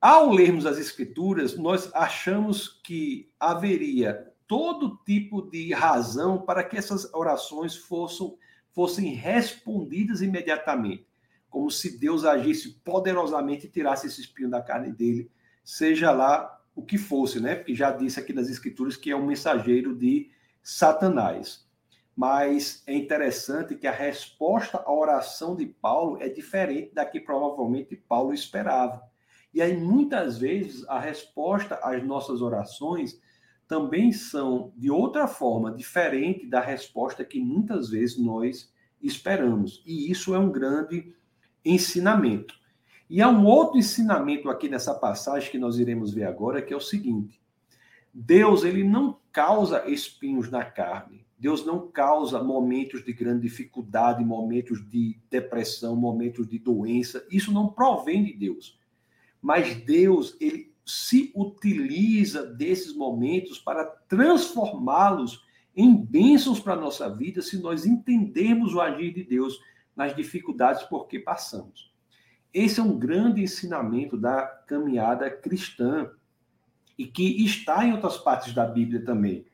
Ao 0.00 0.30
lermos 0.30 0.66
as 0.66 0.78
escrituras, 0.78 1.56
nós 1.56 1.90
achamos 1.94 2.68
que 2.68 3.30
haveria 3.40 4.32
todo 4.46 5.00
tipo 5.04 5.42
de 5.42 5.72
razão 5.72 6.42
para 6.42 6.62
que 6.62 6.76
essas 6.76 7.12
orações 7.12 7.76
fossem, 7.76 8.36
fossem 8.70 9.14
respondidas 9.14 10.20
imediatamente, 10.20 11.05
como 11.56 11.70
se 11.70 11.98
Deus 11.98 12.22
agisse 12.26 12.68
poderosamente 12.84 13.66
e 13.66 13.70
tirasse 13.70 14.06
esse 14.06 14.20
espinho 14.20 14.50
da 14.50 14.60
carne 14.60 14.92
dele, 14.92 15.30
seja 15.64 16.10
lá 16.10 16.60
o 16.74 16.82
que 16.82 16.98
fosse, 16.98 17.40
né? 17.40 17.54
Porque 17.54 17.74
já 17.74 17.90
disse 17.90 18.20
aqui 18.20 18.34
nas 18.34 18.50
Escrituras 18.50 18.94
que 18.94 19.10
é 19.10 19.16
um 19.16 19.24
mensageiro 19.24 19.96
de 19.96 20.30
Satanás. 20.62 21.66
Mas 22.14 22.82
é 22.86 22.92
interessante 22.94 23.74
que 23.74 23.86
a 23.86 23.90
resposta 23.90 24.76
à 24.84 24.92
oração 24.92 25.56
de 25.56 25.64
Paulo 25.64 26.18
é 26.20 26.28
diferente 26.28 26.92
da 26.92 27.06
que 27.06 27.18
provavelmente 27.18 27.96
Paulo 27.96 28.34
esperava. 28.34 29.02
E 29.54 29.62
aí, 29.62 29.74
muitas 29.74 30.36
vezes, 30.36 30.86
a 30.86 31.00
resposta 31.00 31.76
às 31.76 32.04
nossas 32.04 32.42
orações 32.42 33.18
também 33.66 34.12
são 34.12 34.74
de 34.76 34.90
outra 34.90 35.26
forma, 35.26 35.72
diferente 35.72 36.46
da 36.46 36.60
resposta 36.60 37.24
que 37.24 37.40
muitas 37.40 37.88
vezes 37.88 38.18
nós 38.18 38.70
esperamos. 39.00 39.82
E 39.86 40.10
isso 40.10 40.34
é 40.34 40.38
um 40.38 40.52
grande 40.52 41.16
ensinamento. 41.66 42.54
E 43.08 43.22
há 43.22 43.28
um 43.28 43.44
outro 43.44 43.78
ensinamento 43.78 44.48
aqui 44.48 44.68
nessa 44.68 44.94
passagem 44.94 45.50
que 45.50 45.58
nós 45.58 45.78
iremos 45.78 46.12
ver 46.12 46.24
agora, 46.24 46.62
que 46.62 46.72
é 46.72 46.76
o 46.76 46.80
seguinte: 46.80 47.40
Deus 48.12 48.64
ele 48.64 48.82
não 48.82 49.18
causa 49.30 49.88
espinhos 49.88 50.50
na 50.50 50.64
carne. 50.64 51.26
Deus 51.38 51.66
não 51.66 51.86
causa 51.88 52.42
momentos 52.42 53.04
de 53.04 53.12
grande 53.12 53.42
dificuldade, 53.42 54.24
momentos 54.24 54.82
de 54.88 55.18
depressão, 55.30 55.94
momentos 55.94 56.48
de 56.48 56.58
doença. 56.58 57.26
Isso 57.30 57.52
não 57.52 57.68
provém 57.68 58.24
de 58.24 58.32
Deus. 58.32 58.78
Mas 59.42 59.76
Deus, 59.76 60.34
ele 60.40 60.72
se 60.84 61.30
utiliza 61.34 62.46
desses 62.46 62.94
momentos 62.94 63.58
para 63.58 63.84
transformá-los 63.84 65.44
em 65.76 65.94
bênçãos 65.94 66.58
para 66.58 66.72
a 66.72 66.80
nossa 66.80 67.08
vida, 67.14 67.42
se 67.42 67.58
nós 67.58 67.84
entendermos 67.84 68.72
o 68.72 68.80
agir 68.80 69.12
de 69.12 69.22
Deus 69.22 69.60
nas 69.96 70.14
dificuldades 70.14 70.82
por 70.84 71.08
que 71.08 71.18
passamos. 71.18 71.90
Esse 72.52 72.80
é 72.80 72.82
um 72.82 72.98
grande 72.98 73.42
ensinamento 73.42 74.16
da 74.16 74.46
caminhada 74.46 75.30
cristã 75.30 76.10
e 76.98 77.06
que 77.06 77.44
está 77.44 77.84
em 77.84 77.92
outras 77.92 78.18
partes 78.18 78.54
da 78.54 78.66
Bíblia 78.66 79.04
também. 79.04 79.46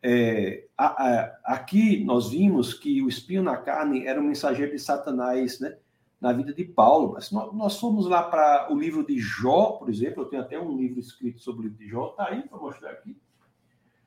É, 0.00 0.66
a, 0.76 0.86
a, 0.86 1.38
aqui 1.44 2.04
nós 2.04 2.30
vimos 2.30 2.72
que 2.72 3.02
o 3.02 3.08
espinho 3.08 3.42
na 3.42 3.56
carne 3.56 4.06
era 4.06 4.20
um 4.20 4.24
mensageiro 4.24 4.72
de 4.72 4.78
Satanás, 4.78 5.58
né? 5.58 5.76
Na 6.20 6.32
vida 6.32 6.52
de 6.52 6.64
Paulo. 6.64 7.12
Mas 7.14 7.30
nós, 7.30 7.52
nós 7.54 7.80
fomos 7.80 8.06
lá 8.06 8.22
para 8.22 8.72
o 8.72 8.78
livro 8.78 9.04
de 9.04 9.18
Jó, 9.18 9.72
por 9.72 9.90
exemplo. 9.90 10.22
Eu 10.22 10.28
tenho 10.28 10.42
até 10.42 10.60
um 10.60 10.76
livro 10.76 11.00
escrito 11.00 11.40
sobre 11.40 11.62
o 11.62 11.64
livro 11.64 11.78
de 11.78 11.88
Jó. 11.88 12.10
Está 12.10 12.28
aí 12.28 12.42
para 12.48 12.58
mostrar 12.58 12.90
aqui. 12.90 13.16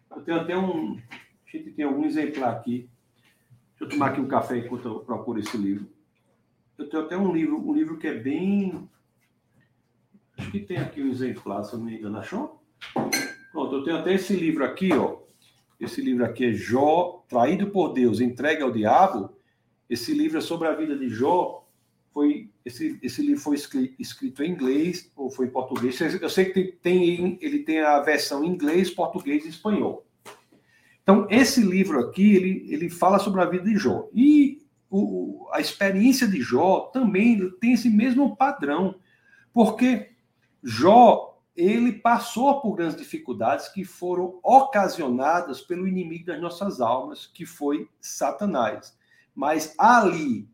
Eu 0.10 0.21
tenho 0.21 0.39
até 0.39 0.57
um. 0.57 0.97
A 1.45 1.57
gente 1.57 1.71
tem 1.71 1.86
algum 1.86 2.05
exemplar 2.05 2.51
aqui. 2.51 2.89
Eu 3.81 3.89
tomar 3.89 4.11
aqui 4.11 4.21
um 4.21 4.27
café 4.27 4.59
enquanto 4.59 4.87
eu 4.87 4.99
procuro 4.99 5.39
esse 5.39 5.57
livro. 5.57 5.87
Eu 6.77 6.87
tenho 6.87 7.03
até 7.03 7.17
um 7.17 7.33
livro, 7.33 7.57
um 7.57 7.73
livro 7.73 7.97
que 7.97 8.05
é 8.05 8.13
bem. 8.13 8.87
Acho 10.37 10.51
que 10.51 10.59
tem 10.59 10.77
aqui 10.77 11.01
um 11.01 11.09
exemplar, 11.09 11.63
se 11.63 11.73
eu 11.73 11.79
não 11.79 11.87
me 11.87 11.97
engano, 11.97 12.19
achou? 12.19 12.61
Pronto, 13.51 13.75
eu 13.75 13.83
tenho 13.83 13.97
até 13.97 14.13
esse 14.13 14.35
livro 14.35 14.63
aqui, 14.63 14.93
ó. 14.93 15.17
Esse 15.79 15.99
livro 15.99 16.23
aqui 16.23 16.45
é 16.45 16.53
Jó, 16.53 17.25
traído 17.27 17.71
por 17.71 17.91
Deus, 17.91 18.21
entregue 18.21 18.61
ao 18.61 18.71
diabo. 18.71 19.35
Esse 19.89 20.13
livro 20.13 20.37
é 20.37 20.41
sobre 20.41 20.67
a 20.67 20.75
vida 20.75 20.95
de 20.95 21.09
Jó. 21.09 21.67
Foi 22.13 22.51
esse, 22.63 22.99
esse 23.01 23.23
livro 23.23 23.41
foi 23.41 23.55
escrito, 23.55 23.95
escrito 23.99 24.43
em 24.43 24.51
inglês 24.51 25.11
ou 25.15 25.31
foi 25.31 25.47
em 25.47 25.51
português? 25.51 25.99
Eu 25.99 26.29
sei 26.29 26.45
que 26.45 26.53
tem, 26.53 26.71
tem, 26.71 27.39
ele 27.41 27.59
tem 27.63 27.79
a 27.79 27.99
versão 27.99 28.43
em 28.43 28.49
inglês, 28.49 28.91
português 28.91 29.43
e 29.43 29.49
espanhol. 29.49 30.05
Então, 31.12 31.28
esse 31.30 31.62
livro 31.62 32.00
aqui, 32.00 32.38
ele, 32.38 32.65
ele 32.69 32.89
fala 32.89 33.19
sobre 33.19 33.41
a 33.41 33.45
vida 33.45 33.65
de 33.65 33.76
Jó. 33.76 34.08
E 34.13 34.65
o, 34.89 35.45
a 35.52 35.60
experiência 35.60 36.26
de 36.26 36.41
Jó 36.41 36.89
também 36.93 37.50
tem 37.60 37.74
esse 37.74 37.89
mesmo 37.89 38.34
padrão, 38.38 38.95
porque 39.52 40.12
Jó 40.63 41.38
ele 41.54 41.91
passou 41.91 42.62
por 42.62 42.78
grandes 42.78 42.95
dificuldades 42.95 43.67
que 43.67 43.84
foram 43.84 44.39
ocasionadas 44.41 45.60
pelo 45.60 45.86
inimigo 45.86 46.28
das 46.28 46.39
nossas 46.39 46.80
almas, 46.80 47.28
que 47.28 47.45
foi 47.45 47.89
Satanás. 48.00 48.97
Mas 49.36 49.76
ali, 49.78 50.47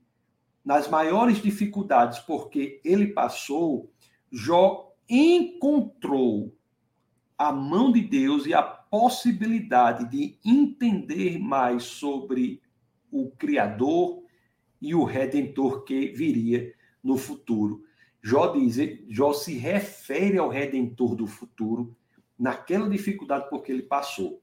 nas 0.65 0.88
maiores 0.88 1.39
dificuldades, 1.39 2.17
porque 2.17 2.82
ele 2.84 3.10
passou, 3.10 3.91
Jó 4.32 4.91
encontrou 5.08 6.52
a 7.38 7.52
mão 7.52 7.91
de 7.91 8.02
Deus 8.02 8.48
e 8.48 8.56
a 8.56 8.76
possibilidade 8.89 10.10
de 10.10 10.38
entender 10.45 11.38
mais 11.39 11.84
sobre 11.84 12.62
o 13.12 13.30
Criador 13.32 14.23
e 14.82 14.93
o 14.93 15.04
redentor 15.04 15.84
que 15.84 16.08
viria 16.08 16.73
no 17.04 17.17
futuro. 17.17 17.84
Jó 18.21 18.47
diz, 18.47 18.78
Jó 19.10 19.34
se 19.34 19.54
refere 19.54 20.38
ao 20.38 20.50
redentor 20.50 21.15
do 21.15 21.26
futuro 21.26 21.95
naquela 22.38 22.89
dificuldade 22.89 23.50
porque 23.50 23.71
ele 23.71 23.84
passou. 23.84 24.41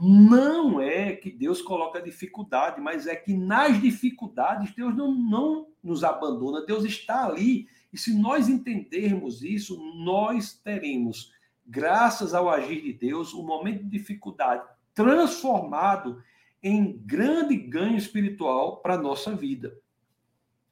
Não 0.00 0.80
é 0.80 1.14
que 1.14 1.30
Deus 1.30 1.60
coloca 1.60 2.00
dificuldade, 2.00 2.80
mas 2.80 3.06
é 3.06 3.14
que 3.14 3.34
nas 3.34 3.80
dificuldades 3.80 4.74
Deus 4.74 4.96
não, 4.96 5.14
não 5.14 5.66
nos 5.84 6.02
abandona, 6.02 6.64
Deus 6.64 6.84
está 6.84 7.26
ali. 7.26 7.68
E 7.92 7.98
se 7.98 8.14
nós 8.18 8.48
entendermos 8.48 9.42
isso, 9.42 9.78
nós 9.96 10.54
teremos, 10.54 11.30
graças 11.66 12.34
ao 12.34 12.50
agir 12.50 12.82
de 12.82 12.92
Deus, 12.92 13.34
um 13.34 13.44
momento 13.44 13.84
de 13.84 13.90
dificuldade 13.90 14.64
transformado 14.94 16.22
em 16.62 16.96
grande 17.04 17.56
ganho 17.56 17.96
espiritual 17.96 18.78
para 18.78 18.94
a 18.94 18.98
nossa 18.98 19.34
vida. 19.34 19.76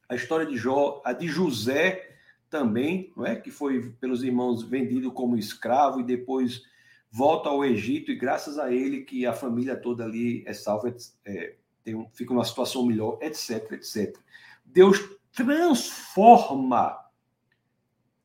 A 0.07 0.15
história 0.15 0.45
de 0.45 0.57
Jó, 0.57 1.01
a 1.03 1.13
de 1.13 1.27
José 1.27 2.17
também, 2.49 3.11
não 3.15 3.25
é? 3.25 3.35
que 3.35 3.49
foi 3.49 3.91
pelos 3.99 4.23
irmãos 4.23 4.61
vendido 4.61 5.11
como 5.11 5.37
escravo 5.37 6.01
e 6.01 6.03
depois 6.03 6.63
volta 7.09 7.49
ao 7.49 7.63
Egito 7.63 8.11
e 8.11 8.15
graças 8.15 8.57
a 8.57 8.71
ele 8.71 9.01
que 9.01 9.25
a 9.25 9.33
família 9.33 9.75
toda 9.75 10.03
ali 10.03 10.43
é 10.45 10.53
salva, 10.53 10.95
é, 11.25 11.55
tem 11.83 12.07
fica 12.13 12.33
numa 12.33 12.45
situação 12.45 12.85
melhor, 12.85 13.17
etc, 13.21 13.71
etc. 13.73 14.17
Deus 14.65 14.99
transforma 15.33 16.97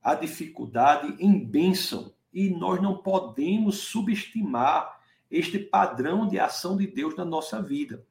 a 0.02 0.14
dificuldade 0.14 1.16
em 1.18 1.38
bênção 1.44 2.12
e 2.36 2.50
nós 2.50 2.82
não 2.82 2.98
podemos 2.98 3.78
subestimar 3.78 5.00
este 5.30 5.58
padrão 5.58 6.28
de 6.28 6.38
ação 6.38 6.76
de 6.76 6.86
Deus 6.86 7.16
na 7.16 7.24
nossa 7.24 7.62
vida. 7.62 8.04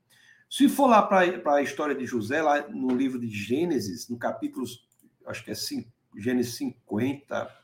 Se 0.50 0.68
for 0.68 0.88
lá 0.88 1.04
para 1.04 1.54
a 1.54 1.62
história 1.62 1.94
de 1.94 2.08
José, 2.08 2.42
lá 2.42 2.68
no 2.68 2.96
livro 2.96 3.20
de 3.20 3.30
Gênesis, 3.30 4.10
no 4.10 4.18
capítulo, 4.18 4.66
acho 5.28 5.46
que 5.46 5.52
é 5.52 5.56
Gênesis 6.18 6.56
50, 6.56 7.56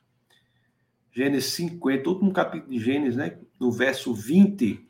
Gênesis 1.12 1.52
50, 1.54 2.08
último 2.08 2.32
capítulo 2.32 2.72
de 2.72 2.80
Gênesis, 2.80 3.18
né? 3.18 3.40
no 3.60 3.72
verso 3.72 4.14
20, 4.14 4.88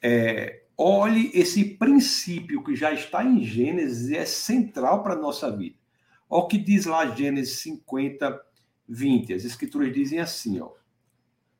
é, 0.00 0.62
olhe 0.78 1.32
esse 1.34 1.64
princípio 1.64 2.62
que 2.62 2.76
já 2.76 2.92
está 2.92 3.24
em 3.24 3.42
Gênesis 3.42 4.08
e 4.08 4.16
é 4.16 4.24
central 4.24 5.02
para 5.02 5.14
a 5.14 5.20
nossa 5.20 5.50
vida. 5.50 5.74
Olha 6.28 6.44
o 6.44 6.46
que 6.46 6.58
diz 6.58 6.86
lá 6.86 7.12
Gênesis 7.12 7.58
50, 7.58 8.49
20. 8.90 9.32
As 9.32 9.44
escrituras 9.44 9.92
dizem 9.94 10.18
assim, 10.18 10.60
ó. 10.60 10.72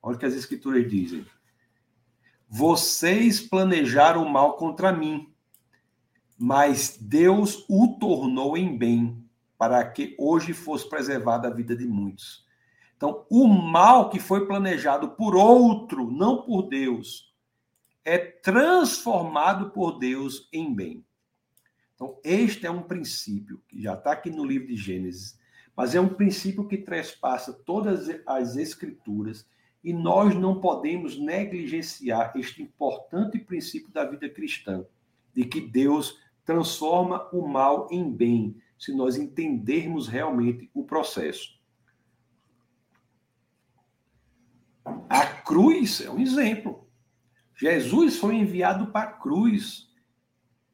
Olha 0.03 0.15
o 0.15 0.19
que 0.19 0.25
as 0.25 0.33
escrituras 0.33 0.87
dizem. 0.89 1.25
Vocês 2.49 3.39
planejaram 3.39 4.27
mal 4.27 4.57
contra 4.57 4.91
mim, 4.91 5.33
mas 6.37 6.97
Deus 6.99 7.63
o 7.69 7.97
tornou 7.99 8.57
em 8.57 8.77
bem, 8.77 9.23
para 9.57 9.83
que 9.89 10.15
hoje 10.19 10.53
fosse 10.53 10.89
preservada 10.89 11.47
a 11.47 11.53
vida 11.53 11.75
de 11.75 11.87
muitos. 11.87 12.45
Então, 12.97 13.25
o 13.29 13.47
mal 13.47 14.09
que 14.09 14.19
foi 14.19 14.45
planejado 14.45 15.11
por 15.11 15.35
outro, 15.35 16.11
não 16.11 16.41
por 16.41 16.63
Deus, 16.63 17.33
é 18.03 18.17
transformado 18.17 19.71
por 19.71 19.97
Deus 19.97 20.49
em 20.51 20.73
bem. 20.73 21.05
Então, 21.95 22.19
este 22.23 22.65
é 22.65 22.71
um 22.71 22.83
princípio 22.83 23.61
que 23.67 23.81
já 23.81 23.93
está 23.93 24.11
aqui 24.11 24.29
no 24.29 24.43
livro 24.43 24.67
de 24.67 24.75
Gênesis, 24.75 25.39
mas 25.81 25.95
é 25.95 25.99
um 25.99 26.09
princípio 26.09 26.67
que 26.67 26.77
trespassa 26.77 27.51
todas 27.51 28.07
as 28.27 28.55
escrituras 28.55 29.49
e 29.83 29.91
nós 29.91 30.35
não 30.35 30.61
podemos 30.61 31.17
negligenciar 31.17 32.33
este 32.35 32.61
importante 32.61 33.39
princípio 33.39 33.89
da 33.89 34.05
vida 34.05 34.29
cristã, 34.29 34.85
de 35.33 35.43
que 35.43 35.59
Deus 35.59 36.19
transforma 36.45 37.27
o 37.33 37.47
mal 37.47 37.87
em 37.89 38.07
bem, 38.11 38.61
se 38.77 38.93
nós 38.93 39.17
entendermos 39.17 40.07
realmente 40.07 40.69
o 40.71 40.83
processo. 40.83 41.59
A 45.09 45.25
cruz 45.25 45.99
é 46.01 46.11
um 46.11 46.19
exemplo. 46.19 46.87
Jesus 47.55 48.19
foi 48.19 48.35
enviado 48.35 48.91
para 48.91 49.09
a 49.09 49.13
cruz, 49.13 49.91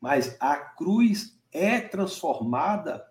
mas 0.02 0.36
a 0.42 0.58
cruz 0.58 1.40
é 1.50 1.80
transformada 1.80 3.07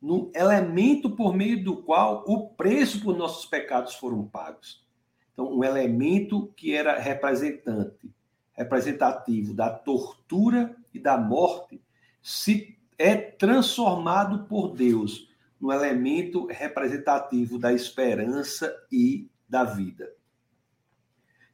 no 0.00 0.30
elemento 0.34 1.10
por 1.10 1.34
meio 1.34 1.62
do 1.62 1.82
qual 1.82 2.24
o 2.26 2.48
preço 2.48 3.02
por 3.02 3.16
nossos 3.16 3.44
pecados 3.44 3.94
foram 3.94 4.26
pagos. 4.26 4.84
Então, 5.32 5.52
um 5.52 5.62
elemento 5.62 6.52
que 6.56 6.74
era 6.74 6.98
representante, 6.98 8.10
representativo 8.52 9.52
da 9.52 9.70
tortura 9.70 10.74
e 10.92 10.98
da 10.98 11.18
morte, 11.18 11.80
se 12.22 12.78
é 12.98 13.16
transformado 13.16 14.46
por 14.46 14.74
Deus 14.74 15.28
no 15.60 15.72
elemento 15.72 16.46
representativo 16.46 17.58
da 17.58 17.72
esperança 17.72 18.74
e 18.90 19.28
da 19.48 19.64
vida. 19.64 20.10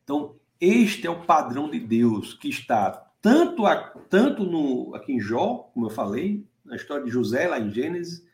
Então, 0.04 0.36
este 0.60 1.06
é 1.06 1.10
o 1.10 1.24
padrão 1.24 1.68
de 1.68 1.80
Deus 1.80 2.32
que 2.34 2.48
está 2.48 2.90
tanto, 3.20 3.66
a, 3.66 3.76
tanto 4.08 4.44
no, 4.44 4.94
aqui 4.94 5.12
em 5.12 5.20
Jó, 5.20 5.70
como 5.74 5.86
eu 5.86 5.90
falei, 5.90 6.46
na 6.64 6.76
história 6.76 7.04
de 7.04 7.10
José, 7.10 7.48
lá 7.48 7.58
em 7.58 7.70
Gênesis, 7.70 8.24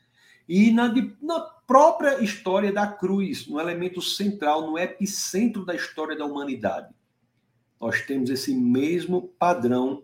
e 0.54 0.70
na, 0.70 0.92
na 1.22 1.40
própria 1.40 2.22
história 2.22 2.70
da 2.70 2.86
cruz, 2.86 3.46
no 3.46 3.58
elemento 3.58 4.02
central, 4.02 4.66
no 4.70 4.78
epicentro 4.78 5.64
da 5.64 5.74
história 5.74 6.14
da 6.14 6.26
humanidade. 6.26 6.94
Nós 7.80 8.02
temos 8.02 8.28
esse 8.28 8.54
mesmo 8.54 9.28
padrão 9.38 10.02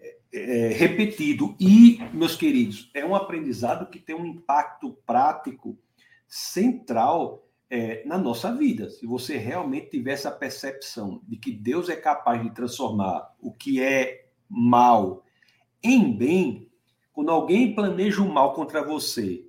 é, 0.00 0.16
é, 0.32 0.68
repetido. 0.68 1.54
E, 1.60 1.98
meus 2.14 2.36
queridos, 2.36 2.90
é 2.94 3.04
um 3.04 3.14
aprendizado 3.14 3.90
que 3.90 3.98
tem 3.98 4.16
um 4.16 4.24
impacto 4.24 4.96
prático 5.04 5.78
central 6.26 7.46
é, 7.68 8.02
na 8.06 8.16
nossa 8.16 8.50
vida. 8.50 8.88
Se 8.88 9.04
você 9.04 9.36
realmente 9.36 9.90
tiver 9.90 10.12
essa 10.12 10.30
percepção 10.30 11.20
de 11.28 11.36
que 11.36 11.52
Deus 11.52 11.90
é 11.90 11.96
capaz 11.96 12.42
de 12.42 12.48
transformar 12.48 13.30
o 13.38 13.52
que 13.52 13.82
é 13.82 14.30
mal 14.48 15.22
em 15.82 16.16
bem, 16.16 16.66
quando 17.12 17.30
alguém 17.30 17.74
planeja 17.74 18.22
o 18.22 18.32
mal 18.32 18.54
contra 18.54 18.82
você 18.82 19.45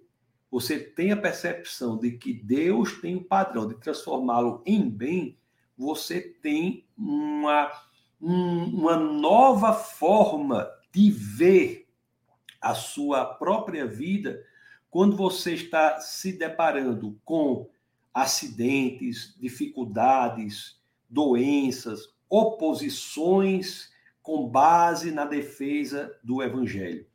você 0.58 0.80
tem 0.80 1.12
a 1.12 1.18
percepção 1.18 2.00
de 2.00 2.14
que 2.14 2.34
Deus 2.34 3.00
tem 3.00 3.16
o 3.16 3.24
padrão 3.24 3.68
de 3.68 3.76
transformá-lo 3.76 4.64
em 4.66 4.90
bem, 4.90 5.38
você 5.78 6.20
tem 6.20 6.84
uma, 6.98 7.72
um, 8.20 8.64
uma 8.64 8.96
nova 8.98 9.72
forma 9.72 10.68
de 10.92 11.12
ver 11.12 11.88
a 12.60 12.74
sua 12.74 13.24
própria 13.24 13.86
vida 13.86 14.44
quando 14.90 15.16
você 15.16 15.54
está 15.54 16.00
se 16.00 16.34
deparando 16.34 17.22
com 17.24 17.70
acidentes, 18.12 19.36
dificuldades, 19.40 20.82
doenças, 21.08 22.16
oposições 22.28 23.92
com 24.24 24.50
base 24.50 25.12
na 25.12 25.24
defesa 25.24 26.18
do 26.24 26.42
evangelho. 26.42 27.06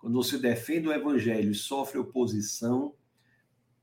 Quando 0.00 0.14
você 0.14 0.38
defende 0.38 0.88
o 0.88 0.92
evangelho 0.92 1.50
e 1.50 1.54
sofre 1.54 1.98
oposição, 1.98 2.94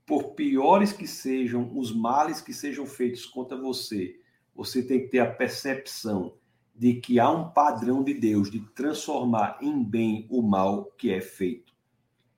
por 0.06 0.34
piores 0.34 0.92
que 0.92 1.06
sejam 1.06 1.78
os 1.78 1.94
males 1.94 2.42
que 2.42 2.54
sejam 2.54 2.86
feitos 2.86 3.26
contra 3.26 3.58
você, 3.58 4.20
você 4.56 4.82
tem 4.82 5.02
que 5.02 5.10
ter 5.10 5.20
a 5.20 5.32
percepção 5.32 6.36
de 6.74 6.96
que 6.96 7.20
há 7.20 7.30
um 7.30 7.52
padrão 7.52 8.04
de 8.04 8.14
Deus 8.14 8.50
de 8.50 8.60
transformar 8.74 9.60
em 9.62 9.84
bem 9.84 10.26
o 10.30 10.42
mal 10.42 10.86
que 10.98 11.12
é 11.12 11.22
feito. 11.22 11.74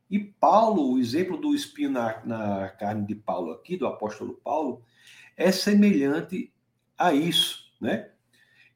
E 0.09 0.19
Paulo, 0.19 0.91
o 0.91 0.99
exemplo 0.99 1.37
do 1.37 1.53
espinho 1.53 1.91
na, 1.91 2.25
na 2.25 2.69
carne 2.69 3.05
de 3.05 3.15
Paulo 3.15 3.51
aqui, 3.51 3.77
do 3.77 3.85
apóstolo 3.85 4.41
Paulo, 4.43 4.81
é 5.37 5.51
semelhante 5.51 6.51
a 6.97 7.13
isso, 7.13 7.71
né? 7.79 8.11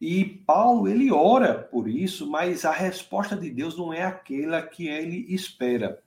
E 0.05 0.25
Paulo, 0.25 0.89
ele 0.89 1.09
ora 1.13 1.57
por 1.57 1.87
isso, 1.87 2.29
mas 2.29 2.65
a 2.65 2.73
resposta 2.73 3.37
de 3.37 3.49
Deus 3.49 3.77
não 3.77 3.93
é 3.93 4.03
aquela 4.03 4.61
que 4.61 4.89
ele 4.89 5.33
espera. 5.33 6.03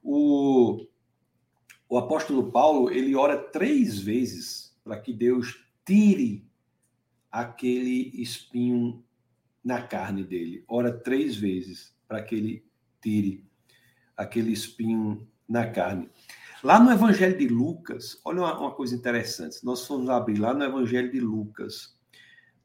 O, 0.00 0.86
o 1.88 1.98
apóstolo 1.98 2.52
Paulo, 2.52 2.88
ele 2.88 3.16
ora 3.16 3.36
três 3.36 3.98
vezes 3.98 4.72
para 4.84 5.00
que 5.00 5.12
Deus 5.12 5.60
tire 5.84 6.46
aquele 7.28 8.12
espinho 8.14 9.04
na 9.64 9.82
carne 9.82 10.22
dele. 10.22 10.62
Ora 10.68 10.92
três 10.92 11.34
vezes 11.34 11.92
para 12.06 12.22
que 12.22 12.36
ele 12.36 12.64
tire 13.02 13.44
aquele 14.16 14.52
espinho 14.52 15.26
na 15.48 15.68
carne. 15.68 16.08
Lá 16.62 16.78
no 16.78 16.92
Evangelho 16.92 17.36
de 17.36 17.48
Lucas, 17.48 18.20
olha 18.24 18.42
uma, 18.42 18.56
uma 18.56 18.70
coisa 18.70 18.94
interessante. 18.94 19.64
Nós 19.64 19.84
fomos 19.84 20.08
abrir 20.08 20.38
lá 20.38 20.54
no 20.54 20.62
Evangelho 20.62 21.10
de 21.10 21.18
Lucas, 21.18 21.95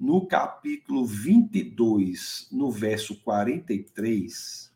no 0.01 0.25
capítulo 0.25 1.05
22, 1.05 2.47
no 2.51 2.71
verso 2.71 3.21
43, 3.21 4.73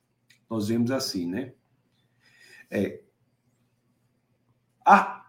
nós 0.48 0.68
vemos 0.68 0.92
assim, 0.92 1.26
né? 1.26 1.52
É, 2.70 3.02
a, 4.86 5.28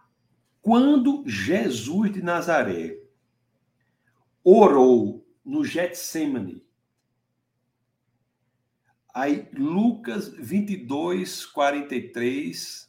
quando 0.61 1.23
Jesus 1.25 2.13
de 2.13 2.21
Nazaré 2.21 2.99
orou 4.43 5.27
no 5.43 5.65
Getsemane, 5.65 6.63
aí 9.11 9.49
Lucas 9.51 10.29
22, 10.29 11.43
43 11.47 12.87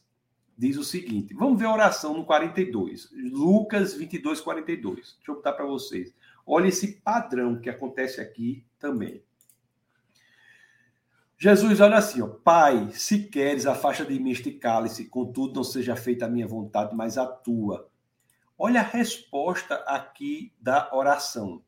diz 0.58 0.76
o 0.76 0.84
seguinte, 0.84 1.32
vamos 1.32 1.58
ver 1.58 1.64
a 1.64 1.72
oração 1.72 2.12
no 2.12 2.26
42, 2.26 3.08
Lucas 3.12 3.94
22, 3.94 4.42
42, 4.42 4.94
deixa 4.94 5.16
eu 5.26 5.36
botar 5.36 5.54
para 5.54 5.64
vocês. 5.64 6.12
Olha 6.50 6.68
esse 6.68 7.02
padrão 7.02 7.60
que 7.60 7.68
acontece 7.68 8.22
aqui 8.22 8.64
também. 8.78 9.22
Jesus 11.36 11.78
olha 11.78 11.98
assim, 11.98 12.22
ó, 12.22 12.26
Pai, 12.26 12.90
se 12.92 13.24
queres, 13.24 13.66
afasta 13.66 14.02
de 14.02 14.18
mim 14.18 14.30
este 14.30 14.52
cálice, 14.52 15.10
contudo 15.10 15.56
não 15.56 15.62
seja 15.62 15.94
feita 15.94 16.24
a 16.24 16.28
minha 16.28 16.46
vontade, 16.46 16.96
mas 16.96 17.18
a 17.18 17.26
tua. 17.26 17.90
Olha 18.56 18.80
a 18.80 18.84
resposta 18.84 19.74
aqui 19.86 20.50
da 20.58 20.88
oração. 20.94 21.62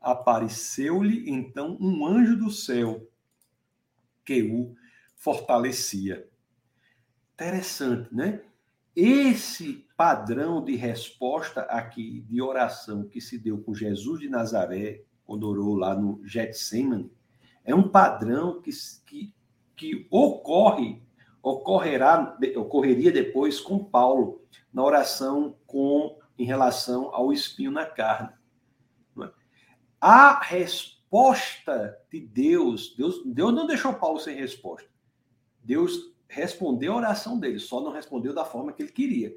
Apareceu-lhe 0.00 1.28
então 1.28 1.76
um 1.80 2.06
anjo 2.06 2.36
do 2.36 2.50
céu 2.50 3.04
que 4.24 4.44
o 4.44 4.74
fortalecia. 5.16 6.28
Interessante, 7.34 8.14
né? 8.14 8.40
Esse 8.94 9.86
padrão 9.96 10.62
de 10.62 10.76
resposta 10.76 11.62
aqui, 11.62 12.20
de 12.28 12.42
oração 12.42 13.04
que 13.04 13.20
se 13.20 13.38
deu 13.38 13.58
com 13.58 13.74
Jesus 13.74 14.20
de 14.20 14.28
Nazaré, 14.28 15.02
quando 15.24 15.48
orou 15.48 15.74
lá 15.74 15.94
no 15.94 16.20
Getsemane, 16.26 17.10
é 17.64 17.74
um 17.74 17.88
padrão 17.88 18.60
que, 18.60 18.70
que, 19.06 19.34
que 19.76 20.06
ocorre, 20.10 21.02
ocorrerá, 21.42 22.36
ocorreria 22.56 23.10
depois 23.10 23.60
com 23.60 23.82
Paulo, 23.82 24.42
na 24.72 24.82
oração 24.82 25.56
com 25.66 26.18
em 26.38 26.44
relação 26.44 27.14
ao 27.14 27.32
espinho 27.32 27.70
na 27.70 27.86
carne. 27.86 28.30
É? 29.22 29.30
A 30.00 30.40
resposta 30.42 31.96
de 32.10 32.20
Deus, 32.20 32.94
Deus, 32.96 33.22
Deus 33.24 33.54
não 33.54 33.66
deixou 33.66 33.94
Paulo 33.94 34.18
sem 34.18 34.36
resposta. 34.36 34.88
Deus 35.62 36.11
respondeu 36.32 36.94
a 36.94 36.96
oração 36.96 37.38
dele, 37.38 37.58
só 37.58 37.82
não 37.82 37.92
respondeu 37.92 38.34
da 38.34 38.44
forma 38.44 38.72
que 38.72 38.82
ele 38.82 38.90
queria. 38.90 39.36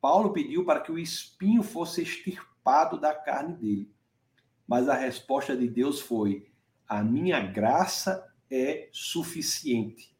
Paulo 0.00 0.32
pediu 0.32 0.64
para 0.64 0.80
que 0.80 0.92
o 0.92 0.98
espinho 0.98 1.62
fosse 1.62 2.02
extirpado 2.02 3.00
da 3.00 3.12
carne 3.12 3.54
dele. 3.54 3.92
Mas 4.66 4.88
a 4.88 4.94
resposta 4.94 5.56
de 5.56 5.68
Deus 5.68 6.00
foi: 6.00 6.46
a 6.88 7.02
minha 7.02 7.40
graça 7.40 8.32
é 8.48 8.88
suficiente. 8.92 10.16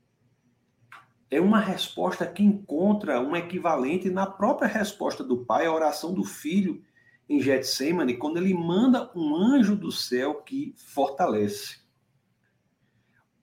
É 1.31 1.41
uma 1.41 1.61
resposta 1.61 2.27
que 2.27 2.43
encontra 2.43 3.21
um 3.21 3.37
equivalente 3.37 4.11
na 4.11 4.27
própria 4.27 4.69
resposta 4.69 5.23
do 5.23 5.45
pai 5.45 5.67
à 5.67 5.73
oração 5.73 6.13
do 6.13 6.25
filho 6.25 6.83
em 7.29 7.41
Getsemane, 7.41 8.17
quando 8.17 8.39
ele 8.39 8.55
manda 8.55 9.13
um 9.15 9.37
anjo 9.37 9.77
do 9.77 9.93
céu 9.93 10.43
que 10.43 10.75
fortalece. 10.77 11.81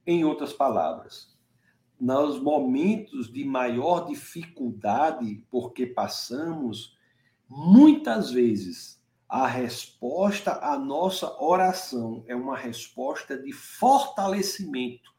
Em 0.06 0.26
outras 0.26 0.52
palavras, 0.52 1.33
nos 2.04 2.38
momentos 2.38 3.32
de 3.32 3.46
maior 3.46 4.06
dificuldade 4.06 5.42
porque 5.50 5.88
passamos, 5.88 6.98
muitas 7.48 8.30
vezes 8.30 9.02
a 9.30 9.48
resposta 9.48 10.60
à 10.62 10.78
nossa 10.78 11.42
oração 11.42 12.26
é 12.28 12.36
uma 12.36 12.58
resposta 12.58 13.38
de 13.38 13.54
fortalecimento, 13.54 15.16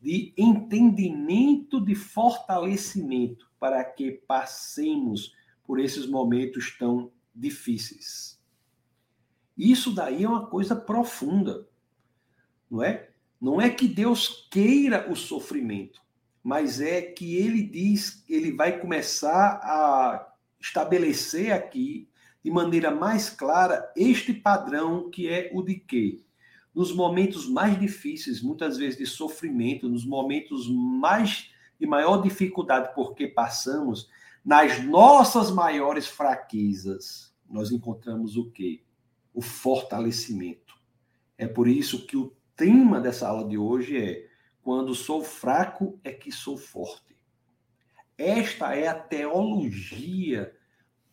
de 0.00 0.32
entendimento, 0.34 1.78
de 1.78 1.94
fortalecimento, 1.94 3.46
para 3.60 3.84
que 3.84 4.12
passemos 4.12 5.34
por 5.62 5.78
esses 5.78 6.06
momentos 6.06 6.74
tão 6.78 7.12
difíceis. 7.34 8.40
Isso 9.54 9.94
daí 9.94 10.24
é 10.24 10.28
uma 10.28 10.46
coisa 10.46 10.74
profunda, 10.74 11.68
não 12.70 12.82
é? 12.82 13.10
Não 13.46 13.60
é 13.60 13.70
que 13.70 13.86
Deus 13.86 14.48
queira 14.50 15.08
o 15.08 15.14
sofrimento, 15.14 16.02
mas 16.42 16.80
é 16.80 17.00
que 17.00 17.36
ele 17.36 17.62
diz, 17.62 18.24
ele 18.28 18.50
vai 18.50 18.80
começar 18.80 19.60
a 19.62 20.34
estabelecer 20.60 21.52
aqui 21.52 22.08
de 22.42 22.50
maneira 22.50 22.90
mais 22.90 23.30
clara 23.30 23.88
este 23.94 24.34
padrão 24.34 25.08
que 25.08 25.28
é 25.28 25.48
o 25.54 25.62
de 25.62 25.76
que 25.76 26.24
nos 26.74 26.92
momentos 26.92 27.48
mais 27.48 27.78
difíceis, 27.78 28.42
muitas 28.42 28.78
vezes 28.78 28.98
de 28.98 29.06
sofrimento, 29.06 29.88
nos 29.88 30.04
momentos 30.04 30.68
mais 30.68 31.48
de 31.78 31.86
maior 31.86 32.22
dificuldade 32.22 32.92
porque 32.96 33.28
passamos, 33.28 34.10
nas 34.44 34.82
nossas 34.82 35.52
maiores 35.52 36.08
fraquezas, 36.08 37.32
nós 37.48 37.70
encontramos 37.70 38.36
o 38.36 38.50
quê? 38.50 38.82
O 39.32 39.40
fortalecimento. 39.40 40.74
É 41.38 41.46
por 41.46 41.68
isso 41.68 42.06
que 42.06 42.16
o 42.16 42.35
tema 42.56 43.00
dessa 43.00 43.28
aula 43.28 43.46
de 43.46 43.58
hoje 43.58 43.98
é 43.98 44.26
quando 44.62 44.94
sou 44.94 45.22
fraco 45.22 46.00
é 46.02 46.10
que 46.10 46.32
sou 46.32 46.56
forte. 46.56 47.14
Esta 48.18 48.74
é 48.74 48.88
a 48.88 48.94
teologia 48.94 50.52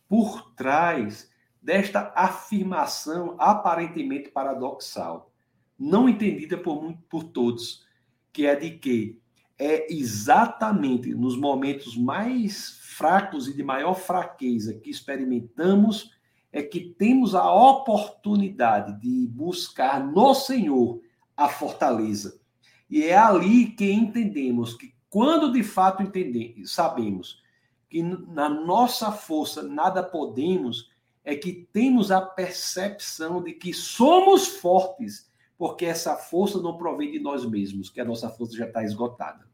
por 0.08 0.54
trás 0.54 1.30
desta 1.60 2.12
afirmação 2.16 3.36
aparentemente 3.38 4.30
paradoxal, 4.30 5.30
não 5.78 6.08
entendida 6.08 6.56
por, 6.56 6.94
por 7.08 7.24
todos, 7.24 7.86
que 8.32 8.46
é 8.46 8.56
de 8.56 8.70
que 8.72 9.20
é 9.58 9.92
exatamente 9.92 11.14
nos 11.14 11.36
momentos 11.36 11.96
mais 11.96 12.78
fracos 12.80 13.46
e 13.48 13.54
de 13.54 13.62
maior 13.62 13.94
fraqueza 13.94 14.74
que 14.74 14.90
experimentamos 14.90 16.12
é 16.50 16.62
que 16.62 16.80
temos 16.80 17.34
a 17.34 17.52
oportunidade 17.52 19.00
de 19.00 19.28
buscar 19.28 20.04
no 20.04 20.34
Senhor 20.34 21.00
a 21.36 21.48
fortaleza. 21.48 22.40
E 22.88 23.04
é 23.04 23.16
ali 23.16 23.66
que 23.66 23.90
entendemos 23.90 24.74
que 24.74 24.94
quando 25.08 25.52
de 25.52 25.62
fato 25.62 26.02
entendemos, 26.02 26.72
sabemos 26.72 27.42
que 27.88 28.02
na 28.02 28.48
nossa 28.48 29.12
força 29.12 29.62
nada 29.62 30.02
podemos, 30.02 30.90
é 31.24 31.34
que 31.34 31.68
temos 31.72 32.10
a 32.10 32.20
percepção 32.20 33.42
de 33.42 33.52
que 33.52 33.72
somos 33.72 34.48
fortes, 34.48 35.30
porque 35.56 35.86
essa 35.86 36.16
força 36.16 36.60
não 36.60 36.76
provém 36.76 37.12
de 37.12 37.20
nós 37.20 37.48
mesmos, 37.48 37.88
que 37.88 38.00
a 38.00 38.04
nossa 38.04 38.28
força 38.28 38.56
já 38.56 38.66
está 38.66 38.82
esgotada. 38.82 39.48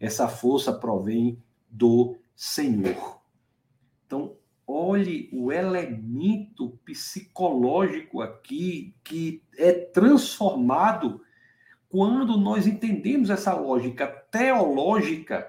Essa 0.00 0.26
força 0.26 0.72
provém 0.72 1.40
do 1.70 2.16
Senhor. 2.34 3.21
Olhe 4.74 5.28
o 5.30 5.52
elemento 5.52 6.78
psicológico 6.82 8.22
aqui 8.22 8.94
que 9.04 9.42
é 9.58 9.70
transformado 9.70 11.20
quando 11.90 12.38
nós 12.38 12.66
entendemos 12.66 13.28
essa 13.28 13.54
lógica 13.54 14.06
teológica 14.06 15.46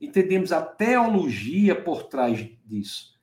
entendemos 0.00 0.50
a 0.50 0.60
teologia 0.62 1.80
por 1.80 2.08
trás 2.08 2.44
disso. 2.66 3.16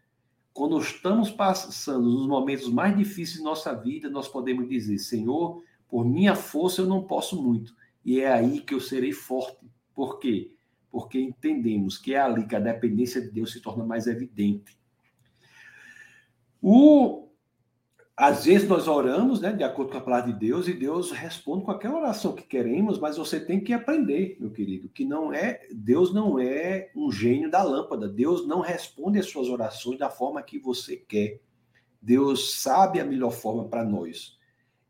Quando 0.54 0.80
estamos 0.80 1.30
passando 1.30 2.10
nos 2.10 2.26
momentos 2.26 2.70
mais 2.70 2.96
difíceis 2.96 3.40
de 3.40 3.44
nossa 3.44 3.74
vida, 3.74 4.10
nós 4.10 4.30
podemos 4.30 4.70
dizer: 4.70 4.98
Senhor, 4.98 5.62
por 5.90 6.06
minha 6.06 6.36
força 6.36 6.82
eu 6.82 6.88
não 6.88 7.04
posso 7.04 7.42
muito. 7.42 7.76
E 8.06 8.22
é 8.22 8.32
aí 8.32 8.62
que 8.62 8.74
eu 8.74 8.80
serei 8.80 9.12
forte. 9.12 9.70
Por 9.94 10.20
quê? 10.20 10.54
Porque 10.90 11.20
entendemos 11.20 11.98
que 11.98 12.14
é 12.14 12.20
ali 12.22 12.48
que 12.48 12.56
a 12.56 12.62
dependência 12.62 13.20
de 13.20 13.30
Deus 13.30 13.52
se 13.52 13.60
torna 13.60 13.84
mais 13.84 14.08
evidente. 14.08 14.77
O 16.62 17.28
às 18.20 18.46
vezes 18.46 18.68
nós 18.68 18.88
oramos, 18.88 19.40
né, 19.40 19.54
de 19.54 19.64
acordo 19.64 19.92
com 19.92 20.00
a 20.00 20.02
palavra 20.02 20.34
de 20.34 20.40
Deus, 20.40 20.68
e 20.68 20.74
Deus 20.74 21.12
responde 21.12 21.64
com 21.64 21.70
aquela 21.70 22.00
oração 22.00 22.34
que 22.34 22.42
queremos, 22.42 22.98
mas 22.98 23.16
você 23.16 23.40
tem 23.40 23.64
que 23.64 23.72
aprender, 23.72 24.38
meu 24.40 24.50
querido, 24.50 24.90
que 24.90 25.06
não 25.06 25.32
é 25.32 25.68
Deus 25.72 26.12
não 26.12 26.40
é 26.40 26.90
um 26.96 27.12
gênio 27.12 27.52
da 27.52 27.62
lâmpada. 27.62 28.08
Deus 28.08 28.48
não 28.48 28.60
responde 28.60 29.20
as 29.20 29.28
suas 29.28 29.50
orações 29.50 30.00
da 30.00 30.10
forma 30.10 30.42
que 30.42 30.58
você 30.58 30.98
quer. 30.98 31.40
Deus 32.02 32.56
sabe 32.56 33.00
a 33.00 33.06
melhor 33.06 33.32
forma 33.32 33.66
para 33.66 33.86
nós. 33.86 34.36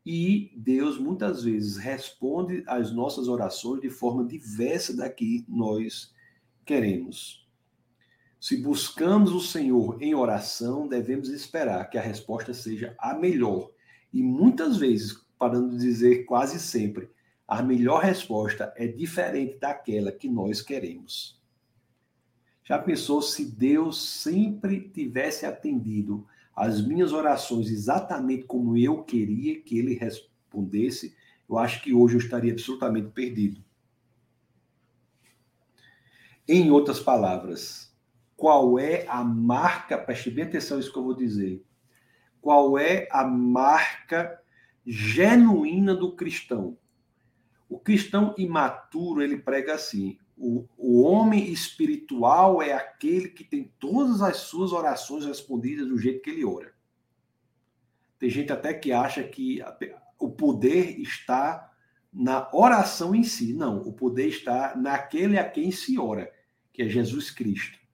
E 0.06 0.50
Deus 0.56 0.98
muitas 0.98 1.42
vezes 1.44 1.76
responde 1.76 2.64
às 2.66 2.90
nossas 2.90 3.28
orações 3.28 3.82
de 3.82 3.90
forma 3.90 4.24
diversa 4.24 4.96
da 4.96 5.10
que 5.10 5.44
nós 5.46 6.14
queremos. 6.64 7.46
Se 8.40 8.56
buscamos 8.56 9.32
o 9.32 9.40
Senhor 9.40 10.00
em 10.00 10.14
oração, 10.14 10.86
devemos 10.86 11.28
esperar 11.28 11.90
que 11.90 11.98
a 11.98 12.02
resposta 12.02 12.54
seja 12.54 12.94
a 12.98 13.14
melhor. 13.14 13.70
E 14.12 14.22
muitas 14.22 14.76
vezes, 14.76 15.20
para 15.38 15.58
não 15.58 15.76
dizer 15.76 16.24
quase 16.24 16.60
sempre, 16.60 17.10
a 17.46 17.62
melhor 17.62 18.02
resposta 18.02 18.72
é 18.76 18.86
diferente 18.86 19.58
daquela 19.58 20.12
que 20.12 20.28
nós 20.28 20.62
queremos. 20.62 21.40
Já 22.62 22.78
pensou 22.78 23.22
se 23.22 23.46
Deus 23.46 24.06
sempre 24.06 24.88
tivesse 24.90 25.46
atendido 25.46 26.26
às 26.54 26.86
minhas 26.86 27.12
orações 27.12 27.70
exatamente 27.70 28.44
como 28.44 28.76
eu 28.76 29.02
queria 29.02 29.60
que 29.60 29.78
ele 29.78 29.94
respondesse? 29.94 31.16
Eu 31.48 31.58
acho 31.58 31.82
que 31.82 31.94
hoje 31.94 32.16
eu 32.16 32.18
estaria 32.18 32.52
absolutamente 32.52 33.08
perdido. 33.08 33.64
Em 36.46 36.70
outras 36.70 37.00
palavras, 37.00 37.87
qual 38.38 38.78
é 38.78 39.04
a 39.08 39.24
marca, 39.24 39.98
preste 39.98 40.30
bem 40.30 40.44
atenção 40.44 40.76
nisso 40.76 40.92
que 40.92 40.98
eu 40.98 41.02
vou 41.02 41.16
dizer. 41.16 41.60
Qual 42.40 42.78
é 42.78 43.08
a 43.10 43.24
marca 43.24 44.40
genuína 44.86 45.92
do 45.92 46.14
cristão? 46.14 46.78
O 47.68 47.80
cristão 47.80 48.36
imaturo, 48.38 49.22
ele 49.22 49.38
prega 49.38 49.74
assim: 49.74 50.16
o, 50.36 50.68
o 50.76 51.02
homem 51.02 51.50
espiritual 51.50 52.62
é 52.62 52.72
aquele 52.72 53.28
que 53.30 53.42
tem 53.42 53.74
todas 53.76 54.22
as 54.22 54.36
suas 54.36 54.72
orações 54.72 55.26
respondidas 55.26 55.88
do 55.88 55.98
jeito 55.98 56.22
que 56.22 56.30
ele 56.30 56.44
ora. 56.44 56.72
Tem 58.20 58.30
gente 58.30 58.52
até 58.52 58.72
que 58.72 58.92
acha 58.92 59.24
que 59.24 59.60
o 60.16 60.30
poder 60.30 61.00
está 61.00 61.72
na 62.12 62.48
oração 62.52 63.16
em 63.16 63.24
si. 63.24 63.52
Não, 63.52 63.78
o 63.78 63.92
poder 63.92 64.28
está 64.28 64.76
naquele 64.76 65.36
a 65.36 65.50
quem 65.50 65.72
se 65.72 65.98
ora, 65.98 66.32
que 66.72 66.82
é 66.82 66.88
Jesus 66.88 67.32
Cristo. 67.32 67.87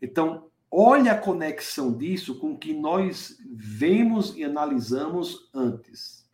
Então, 0.00 0.48
olha 0.70 1.12
a 1.12 1.18
conexão 1.18 1.96
disso 1.96 2.38
com 2.38 2.52
o 2.52 2.58
que 2.58 2.72
nós 2.72 3.38
vemos 3.50 4.36
e 4.36 4.44
analisamos 4.44 5.50
antes. 5.54 6.28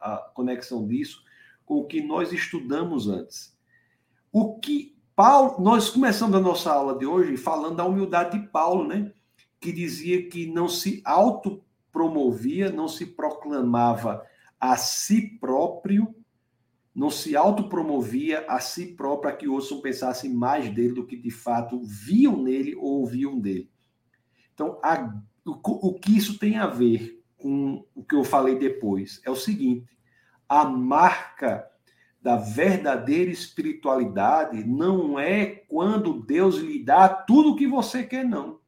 A 0.00 0.16
conexão 0.34 0.86
disso 0.86 1.22
com 1.66 1.78
o 1.78 1.86
que 1.86 2.02
nós 2.02 2.32
estudamos 2.32 3.08
antes. 3.08 3.56
O 4.32 4.58
que 4.58 4.94
Paulo, 5.16 5.62
nós 5.62 5.90
começamos 5.90 6.34
a 6.34 6.40
nossa 6.40 6.72
aula 6.72 6.98
de 6.98 7.06
hoje 7.06 7.36
falando 7.36 7.76
da 7.76 7.84
humildade 7.84 8.38
de 8.38 8.48
Paulo, 8.48 8.86
né? 8.86 9.12
Que 9.60 9.72
dizia 9.72 10.28
que 10.28 10.46
não 10.46 10.68
se 10.68 11.00
autopromovia, 11.04 12.70
não 12.70 12.88
se 12.88 13.06
proclamava 13.06 14.26
a 14.58 14.76
si 14.76 15.38
próprio, 15.38 16.14
não 16.94 17.10
se 17.10 17.34
autopromovia 17.34 18.44
a 18.48 18.60
si 18.60 18.86
próprio 18.94 19.22
para 19.22 19.36
que 19.36 19.48
outros 19.48 19.72
pensassem 19.80 20.32
mais 20.32 20.72
dele 20.72 20.94
do 20.94 21.06
que 21.06 21.16
de 21.16 21.30
fato 21.30 21.82
viam 21.82 22.40
nele 22.40 22.76
ou 22.76 23.00
ouviam 23.00 23.38
dele. 23.40 23.68
Então, 24.54 24.78
a, 24.82 25.12
o, 25.44 25.88
o 25.88 25.98
que 25.98 26.16
isso 26.16 26.38
tem 26.38 26.56
a 26.56 26.68
ver 26.68 27.20
com 27.36 27.84
o 27.94 28.04
que 28.04 28.14
eu 28.14 28.22
falei 28.22 28.56
depois 28.56 29.20
é 29.24 29.30
o 29.30 29.36
seguinte: 29.36 29.98
a 30.48 30.64
marca 30.64 31.68
da 32.22 32.36
verdadeira 32.36 33.30
espiritualidade 33.30 34.64
não 34.64 35.18
é 35.18 35.46
quando 35.68 36.22
Deus 36.22 36.56
lhe 36.56 36.82
dá 36.82 37.08
tudo 37.08 37.50
o 37.50 37.56
que 37.56 37.66
você 37.66 38.04
quer, 38.04 38.24
não. 38.24 38.60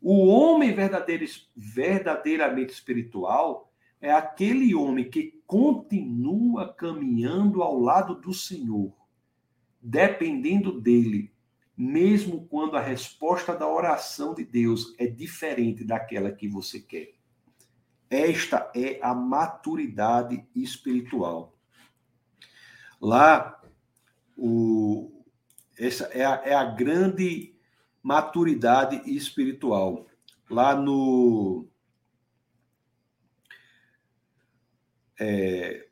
O 0.00 0.26
homem 0.26 0.72
verdadeiro, 0.72 1.24
verdadeiramente 1.54 2.72
espiritual 2.72 3.70
é 4.00 4.12
aquele 4.12 4.74
homem 4.74 5.08
que 5.08 5.40
continua 5.46 6.72
caminhando 6.72 7.62
ao 7.62 7.78
lado 7.78 8.14
do 8.14 8.32
Senhor, 8.34 8.92
dependendo 9.80 10.80
dele, 10.80 11.32
mesmo 11.76 12.46
quando 12.46 12.76
a 12.76 12.80
resposta 12.80 13.54
da 13.54 13.68
oração 13.68 14.34
de 14.34 14.44
Deus 14.44 14.94
é 14.98 15.06
diferente 15.06 15.84
daquela 15.84 16.30
que 16.30 16.48
você 16.48 16.80
quer. 16.80 17.14
Esta 18.08 18.70
é 18.74 18.98
a 19.02 19.14
maturidade 19.14 20.44
espiritual. 20.54 21.56
Lá, 23.00 23.60
o, 24.36 25.22
essa 25.78 26.04
é 26.04 26.24
a, 26.24 26.42
é 26.44 26.54
a 26.54 26.64
grande 26.64 27.54
maturidade 28.02 29.02
espiritual. 29.10 30.06
Lá 30.48 30.74
no, 30.74 31.66
é, 35.18 35.86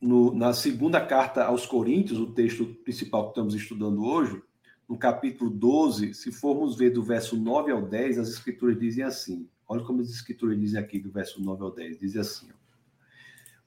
no, 0.00 0.34
na 0.34 0.52
segunda 0.52 1.04
carta 1.04 1.44
aos 1.44 1.66
Coríntios, 1.66 2.18
o 2.18 2.32
texto 2.32 2.66
principal 2.84 3.24
que 3.24 3.30
estamos 3.30 3.54
estudando 3.54 4.04
hoje, 4.04 4.40
no 4.88 4.96
capítulo 4.96 5.50
12, 5.50 6.14
se 6.14 6.32
formos 6.32 6.76
ver 6.76 6.90
do 6.90 7.02
verso 7.02 7.36
9 7.36 7.72
ao 7.72 7.82
10, 7.82 8.18
as 8.18 8.28
escrituras 8.28 8.78
dizem 8.78 9.04
assim: 9.04 9.48
olha 9.68 9.84
como 9.84 10.00
as 10.00 10.08
escrituras 10.08 10.58
dizem 10.58 10.80
aqui 10.80 10.98
do 10.98 11.10
verso 11.10 11.42
9 11.42 11.62
ao 11.62 11.70
10, 11.70 11.98
dizem 11.98 12.20
assim: 12.20 12.48
ó, 12.52 12.58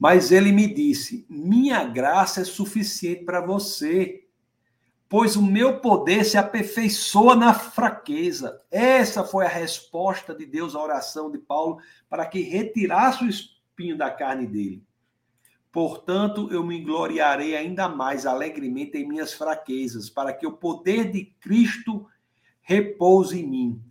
mas 0.02 0.32
ele 0.32 0.52
me 0.52 0.66
disse: 0.66 1.28
Minha 1.30 1.84
graça 1.84 2.42
é 2.42 2.44
suficiente 2.44 3.24
para 3.24 3.40
você, 3.40 4.26
pois 5.08 5.36
o 5.36 5.44
meu 5.44 5.80
poder 5.80 6.26
se 6.26 6.40
aperfeiçoa 6.40 7.36
na 7.36 7.54
fraqueza. 7.54 8.60
Essa 8.72 9.24
foi 9.24 9.46
a 9.46 9.50
resposta 9.50 10.34
de 10.34 10.44
Deus 10.48 10.74
à 10.74 10.82
oração 10.82 11.30
de 11.30 11.38
Paulo 11.38 11.78
para 12.10 12.26
que 12.26 12.42
retirasse 12.42 13.24
o 13.24 13.30
espinho 13.30 13.96
da 13.96 14.10
carne 14.10 14.48
dele. 14.48 14.84
Portanto, 15.72 16.50
eu 16.52 16.64
me 16.66 16.82
gloriarei 16.82 17.56
ainda 17.56 17.88
mais 17.88 18.26
alegremente 18.26 18.98
em 18.98 19.08
minhas 19.08 19.32
fraquezas, 19.32 20.10
para 20.10 20.34
que 20.34 20.46
o 20.46 20.52
poder 20.52 21.12
de 21.12 21.26
Cristo 21.40 22.06
repouse 22.62 23.40
em 23.40 23.48
mim. 23.48 23.84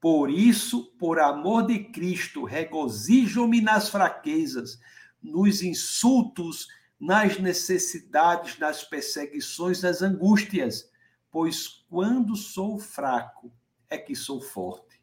Por 0.00 0.30
isso, 0.30 0.92
por 0.98 1.18
amor 1.18 1.66
de 1.66 1.78
Cristo, 1.84 2.44
regozijo-me 2.44 3.60
nas 3.60 3.88
fraquezas 3.88 4.80
nos 5.22 5.62
insultos, 5.62 6.68
nas 6.98 7.38
necessidades, 7.38 8.58
nas 8.58 8.82
perseguições, 8.84 9.82
nas 9.82 10.02
angústias, 10.02 10.90
pois 11.30 11.84
quando 11.88 12.36
sou 12.36 12.78
fraco 12.78 13.52
é 13.88 13.98
que 13.98 14.14
sou 14.14 14.40
forte. 14.40 15.00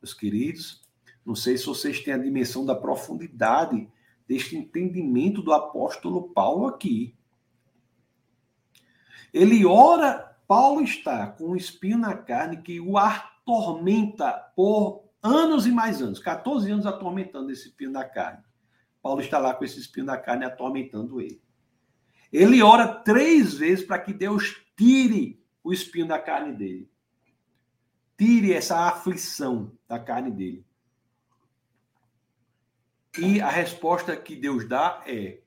Meus 0.00 0.14
queridos, 0.14 0.82
não 1.24 1.34
sei 1.34 1.56
se 1.56 1.66
vocês 1.66 2.00
têm 2.00 2.14
a 2.14 2.18
dimensão 2.18 2.64
da 2.64 2.74
profundidade 2.74 3.88
deste 4.32 4.56
entendimento 4.56 5.42
do 5.42 5.52
apóstolo 5.52 6.30
Paulo 6.30 6.66
aqui. 6.66 7.14
Ele 9.30 9.66
ora, 9.66 10.38
Paulo 10.48 10.82
está 10.82 11.26
com 11.26 11.50
um 11.50 11.56
espinho 11.56 11.98
na 11.98 12.16
carne 12.16 12.62
que 12.62 12.80
o 12.80 12.96
atormenta 12.96 14.32
por 14.56 15.04
anos 15.22 15.66
e 15.66 15.70
mais 15.70 16.00
anos 16.00 16.18
14 16.18 16.70
anos 16.70 16.86
atormentando 16.86 17.52
esse 17.52 17.68
espinho 17.68 17.90
na 17.90 18.04
carne. 18.04 18.42
Paulo 19.02 19.20
está 19.20 19.38
lá 19.38 19.52
com 19.52 19.66
esse 19.66 19.78
espinho 19.78 20.06
na 20.06 20.16
carne 20.16 20.46
atormentando 20.46 21.20
ele. 21.20 21.42
Ele 22.32 22.62
ora 22.62 22.88
três 22.88 23.52
vezes 23.52 23.84
para 23.84 23.98
que 23.98 24.14
Deus 24.14 24.64
tire 24.74 25.44
o 25.62 25.74
espinho 25.74 26.08
da 26.08 26.18
carne 26.18 26.56
dele. 26.56 26.90
Tire 28.16 28.54
essa 28.54 28.88
aflição 28.88 29.72
da 29.86 29.98
carne 29.98 30.30
dele. 30.30 30.64
E 33.18 33.40
a 33.40 33.48
resposta 33.48 34.16
que 34.16 34.34
Deus 34.34 34.68
dá 34.68 35.02
é: 35.06 35.40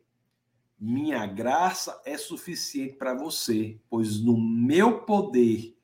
Minha 0.79 1.25
graça 1.25 2.01
é 2.05 2.17
suficiente 2.17 2.95
para 2.95 3.13
você, 3.13 3.79
pois 3.89 4.19
no 4.19 4.39
meu 4.39 5.01
poder 5.01 5.77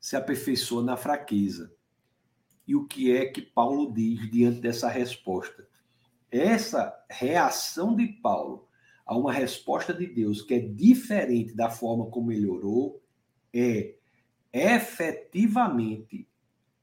se 0.00 0.16
aperfeiçoa 0.16 0.82
na 0.82 0.96
fraqueza. 0.96 1.74
E 2.66 2.74
o 2.74 2.86
que 2.86 3.14
é 3.14 3.26
que 3.26 3.42
Paulo 3.42 3.92
diz 3.92 4.30
diante 4.30 4.60
dessa 4.60 4.88
resposta? 4.88 5.66
essa 6.32 6.98
reação 7.10 7.94
de 7.94 8.06
Paulo 8.06 8.66
a 9.04 9.14
uma 9.16 9.32
resposta 9.32 9.92
de 9.92 10.06
Deus 10.06 10.40
que 10.40 10.54
é 10.54 10.58
diferente 10.58 11.54
da 11.54 11.68
forma 11.68 12.06
como 12.06 12.32
ele 12.32 12.46
orou, 12.46 13.02
é 13.52 13.96
efetivamente 14.50 16.26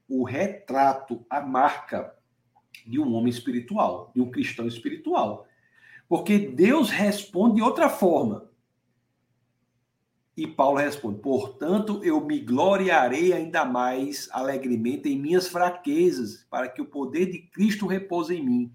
o 0.07 0.23
retrato, 0.23 1.25
a 1.29 1.41
marca 1.41 2.15
de 2.89 2.99
um 2.99 3.13
homem 3.13 3.29
espiritual, 3.29 4.11
de 4.15 4.21
um 4.21 4.31
cristão 4.31 4.67
espiritual. 4.67 5.47
Porque 6.07 6.39
Deus 6.39 6.89
responde 6.89 7.57
de 7.57 7.61
outra 7.61 7.87
forma. 7.87 8.49
E 10.35 10.47
Paulo 10.47 10.79
responde: 10.79 11.19
Portanto, 11.19 12.01
eu 12.03 12.19
me 12.25 12.39
gloriarei 12.39 13.31
ainda 13.31 13.63
mais 13.63 14.27
alegremente 14.31 15.07
em 15.07 15.19
minhas 15.19 15.47
fraquezas, 15.47 16.47
para 16.49 16.67
que 16.67 16.81
o 16.81 16.85
poder 16.85 17.27
de 17.27 17.39
Cristo 17.39 17.85
repouse 17.85 18.33
em 18.33 18.43
mim. 18.43 18.73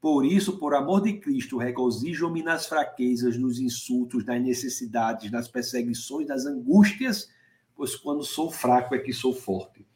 Por 0.00 0.26
isso, 0.26 0.58
por 0.58 0.74
amor 0.74 1.02
de 1.02 1.14
Cristo, 1.14 1.56
regozijo-me 1.56 2.42
nas 2.42 2.66
fraquezas, 2.66 3.38
nos 3.38 3.60
insultos, 3.60 4.24
nas 4.24 4.42
necessidades, 4.42 5.30
nas 5.30 5.48
perseguições, 5.48 6.26
nas 6.26 6.44
angústias, 6.44 7.30
pois 7.74 7.94
quando 7.96 8.24
sou 8.24 8.50
fraco 8.50 8.94
é 8.94 8.98
que 8.98 9.12
sou 9.12 9.32
forte. 9.32 9.86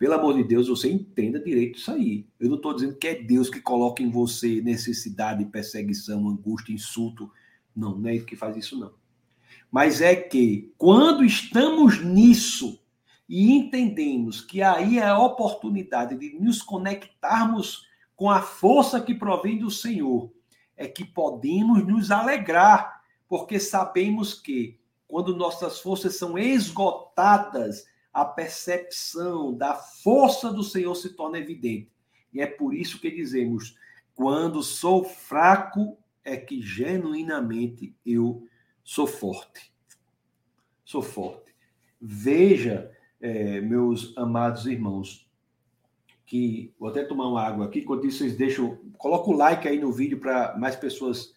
Pelo 0.00 0.14
amor 0.14 0.32
de 0.32 0.42
Deus, 0.42 0.66
você 0.66 0.90
entenda 0.90 1.38
direito 1.38 1.78
isso 1.78 1.90
aí. 1.90 2.26
Eu 2.40 2.48
não 2.48 2.56
estou 2.56 2.72
dizendo 2.72 2.96
que 2.96 3.06
é 3.06 3.14
Deus 3.16 3.50
que 3.50 3.60
coloca 3.60 4.02
em 4.02 4.08
você 4.08 4.62
necessidade, 4.62 5.44
perseguição, 5.44 6.26
angústia, 6.26 6.72
insulto. 6.72 7.30
Não, 7.76 7.98
não 7.98 8.08
é 8.08 8.14
ele 8.14 8.24
que 8.24 8.34
faz 8.34 8.56
isso, 8.56 8.80
não. 8.80 8.94
Mas 9.70 10.00
é 10.00 10.16
que, 10.16 10.72
quando 10.78 11.22
estamos 11.22 12.02
nisso 12.02 12.80
e 13.28 13.52
entendemos 13.52 14.40
que 14.40 14.62
aí 14.62 14.98
é 14.98 15.06
a 15.06 15.18
oportunidade 15.18 16.16
de 16.16 16.34
nos 16.40 16.62
conectarmos 16.62 17.86
com 18.16 18.30
a 18.30 18.40
força 18.40 19.02
que 19.02 19.14
provém 19.14 19.58
do 19.58 19.70
Senhor, 19.70 20.32
é 20.78 20.88
que 20.88 21.04
podemos 21.04 21.86
nos 21.86 22.10
alegrar, 22.10 23.02
porque 23.28 23.60
sabemos 23.60 24.32
que 24.32 24.80
quando 25.06 25.36
nossas 25.36 25.78
forças 25.78 26.16
são 26.16 26.38
esgotadas, 26.38 27.84
a 28.12 28.24
percepção 28.24 29.54
da 29.54 29.74
força 29.74 30.52
do 30.52 30.62
Senhor 30.62 30.94
se 30.94 31.10
torna 31.10 31.38
evidente. 31.38 31.90
E 32.32 32.40
é 32.40 32.46
por 32.46 32.74
isso 32.74 33.00
que 33.00 33.10
dizemos: 33.10 33.76
quando 34.14 34.62
sou 34.62 35.04
fraco, 35.04 35.98
é 36.24 36.36
que 36.36 36.60
genuinamente 36.60 37.94
eu 38.04 38.46
sou 38.82 39.06
forte. 39.06 39.72
Sou 40.84 41.02
forte. 41.02 41.54
Veja, 42.00 42.90
é, 43.20 43.60
meus 43.60 44.16
amados 44.16 44.66
irmãos, 44.66 45.30
que 46.30 46.72
vou 46.78 46.88
até 46.88 47.04
tomar 47.04 47.26
uma 47.26 47.42
água 47.42 47.66
aqui, 47.66 47.80
enquanto 47.80 48.06
isso 48.06 48.18
vocês 48.18 48.36
deixam, 48.36 48.78
coloca 48.96 49.28
o 49.28 49.32
like 49.32 49.66
aí 49.66 49.80
no 49.80 49.92
vídeo 49.92 50.20
para 50.20 50.56
mais 50.56 50.76
pessoas 50.76 51.34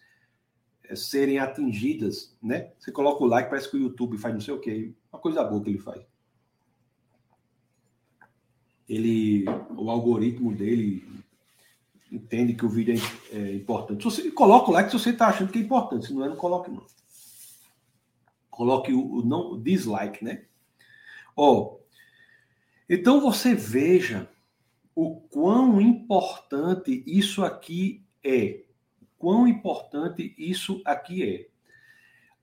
eh, 0.84 0.94
serem 0.94 1.38
atingidas, 1.38 2.36
né? 2.40 2.70
Você 2.78 2.92
coloca 2.92 3.24
o 3.24 3.26
like, 3.26 3.50
parece 3.50 3.68
que 3.68 3.76
o 3.76 3.80
YouTube 3.80 4.16
faz 4.16 4.32
não 4.32 4.40
sei 4.40 4.54
o 4.54 4.60
quê, 4.60 4.94
uma 5.12 5.18
coisa 5.18 5.42
boa 5.42 5.60
que 5.60 5.70
ele 5.70 5.80
faz. 5.80 6.00
Ele, 8.88 9.44
o 9.76 9.90
algoritmo 9.90 10.54
dele 10.54 11.06
entende 12.10 12.54
que 12.54 12.64
o 12.64 12.68
vídeo 12.68 13.00
é, 13.32 13.36
é 13.36 13.54
importante. 13.54 14.04
Você 14.04 14.30
coloca 14.30 14.70
o 14.70 14.74
like 14.74 14.90
se 14.90 14.98
você 14.98 15.10
está 15.10 15.28
achando 15.28 15.50
que 15.50 15.58
é 15.58 15.62
importante, 15.62 16.06
se 16.06 16.14
não 16.14 16.24
é, 16.24 16.28
não 16.28 16.36
coloque 16.36 16.70
não. 16.70 16.84
Coloque 18.50 18.92
o, 18.92 19.16
o 19.16 19.24
não 19.24 19.52
o 19.52 19.58
dislike, 19.60 20.24
né? 20.24 20.44
Ó, 21.36 21.76
então 22.88 23.20
você 23.20 23.54
veja 23.54 24.28
o 24.94 25.16
quão 25.16 25.80
importante 25.80 27.02
isso 27.06 27.44
aqui 27.44 28.04
é. 28.22 28.60
Quão 29.18 29.48
importante 29.48 30.34
isso 30.38 30.80
aqui 30.84 31.22
é. 31.22 31.48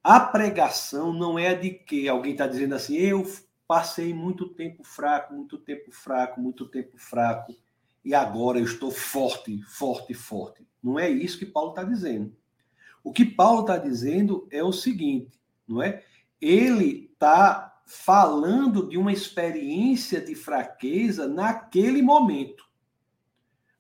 A 0.04 0.20
pregação 0.20 1.14
não 1.14 1.38
é 1.38 1.54
de 1.54 1.70
que 1.70 2.10
alguém 2.10 2.32
está 2.34 2.48
dizendo 2.48 2.76
assim, 2.76 2.98
eu 2.98 3.24
passei 3.72 4.14
muito 4.14 4.50
tempo 4.50 4.84
fraco, 4.84 5.34
muito 5.34 5.58
tempo 5.58 5.94
fraco, 5.94 6.42
muito 6.42 6.66
tempo 6.66 6.98
fraco, 6.98 7.56
e 8.04 8.14
agora 8.14 8.60
eu 8.60 8.66
estou 8.66 8.92
forte, 8.92 9.62
forte, 9.62 10.14
forte. 10.14 10.68
Não 10.84 11.00
é 11.00 11.10
isso 11.10 11.40
que 11.40 11.46
Paulo 11.46 11.70
está 11.70 11.82
dizendo. 11.82 12.36
O 13.02 13.14
que 13.14 13.24
Paulo 13.24 13.62
está 13.62 13.78
dizendo 13.78 14.46
é 14.52 14.62
o 14.62 14.74
seguinte, 14.74 15.40
não 15.66 15.82
é? 15.82 16.04
Ele 16.42 17.10
está 17.14 17.82
falando 17.86 18.90
de 18.90 18.98
uma 18.98 19.14
experiência 19.14 20.20
de 20.20 20.36
fraqueza 20.36 21.26
naquele 21.30 22.02
momento. 22.02 22.66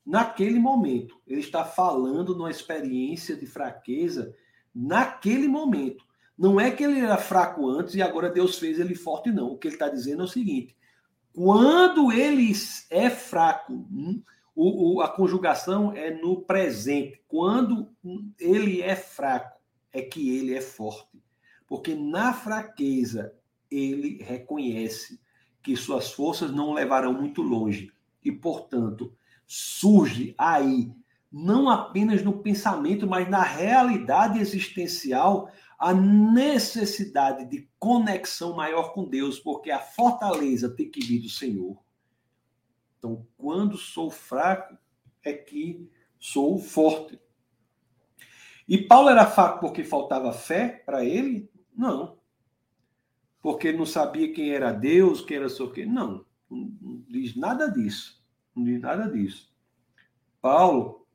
Naquele 0.05 0.57
momento. 0.57 1.19
Ele 1.27 1.41
está 1.41 1.65
falando 1.65 2.33
de 2.33 2.39
uma 2.39 2.49
experiência 2.49 3.35
de 3.35 3.45
fraqueza 3.45 4.33
naquele 4.73 5.49
momento. 5.49 6.05
Não 6.41 6.59
é 6.59 6.71
que 6.71 6.83
ele 6.83 6.99
era 6.99 7.19
fraco 7.19 7.69
antes 7.69 7.93
e 7.93 8.01
agora 8.01 8.27
Deus 8.27 8.57
fez 8.57 8.79
ele 8.79 8.95
forte, 8.95 9.31
não. 9.31 9.51
O 9.51 9.57
que 9.59 9.67
ele 9.67 9.75
está 9.75 9.87
dizendo 9.87 10.23
é 10.23 10.25
o 10.25 10.27
seguinte: 10.27 10.75
quando 11.31 12.11
ele 12.11 12.51
é 12.89 13.11
fraco, 13.11 13.73
hum, 13.73 14.23
o, 14.55 14.95
o, 14.95 15.01
a 15.01 15.07
conjugação 15.07 15.93
é 15.95 16.09
no 16.09 16.41
presente. 16.41 17.21
Quando 17.27 17.91
ele 18.39 18.81
é 18.81 18.95
fraco, 18.95 19.61
é 19.93 20.01
que 20.01 20.35
ele 20.35 20.55
é 20.55 20.61
forte. 20.61 21.21
Porque 21.67 21.93
na 21.93 22.33
fraqueza, 22.33 23.35
ele 23.69 24.17
reconhece 24.23 25.21
que 25.61 25.77
suas 25.77 26.11
forças 26.11 26.51
não 26.51 26.73
levarão 26.73 27.13
muito 27.13 27.43
longe. 27.43 27.91
E, 28.25 28.31
portanto, 28.31 29.13
surge 29.45 30.33
aí, 30.39 30.91
não 31.31 31.69
apenas 31.69 32.23
no 32.23 32.39
pensamento, 32.39 33.05
mas 33.05 33.29
na 33.29 33.43
realidade 33.43 34.39
existencial, 34.39 35.51
a 35.81 35.95
necessidade 35.95 37.43
de 37.45 37.67
conexão 37.79 38.55
maior 38.55 38.93
com 38.93 39.09
Deus, 39.09 39.39
porque 39.39 39.71
a 39.71 39.79
fortaleza 39.79 40.69
tem 40.69 40.87
que 40.87 41.03
vir 41.03 41.19
do 41.19 41.27
Senhor. 41.27 41.75
Então, 42.99 43.25
quando 43.35 43.79
sou 43.79 44.11
fraco, 44.11 44.77
é 45.23 45.33
que 45.33 45.89
sou 46.19 46.59
forte. 46.59 47.19
E 48.67 48.77
Paulo 48.77 49.09
era 49.09 49.25
fraco 49.25 49.59
porque 49.59 49.83
faltava 49.83 50.31
fé 50.31 50.83
para 50.85 51.03
ele? 51.03 51.49
Não. 51.75 52.19
Porque 53.41 53.71
não 53.71 53.87
sabia 53.87 54.31
quem 54.31 54.51
era 54.51 54.71
Deus, 54.71 55.21
quem 55.21 55.37
era 55.37 55.47
o 55.47 55.71
quê? 55.71 55.83
Não. 55.83 56.23
Não 56.47 57.03
diz 57.09 57.35
nada 57.35 57.67
disso. 57.67 58.23
Não 58.55 58.63
diz 58.63 58.79
nada 58.79 59.09
disso. 59.09 59.51
Paulo 60.39 61.07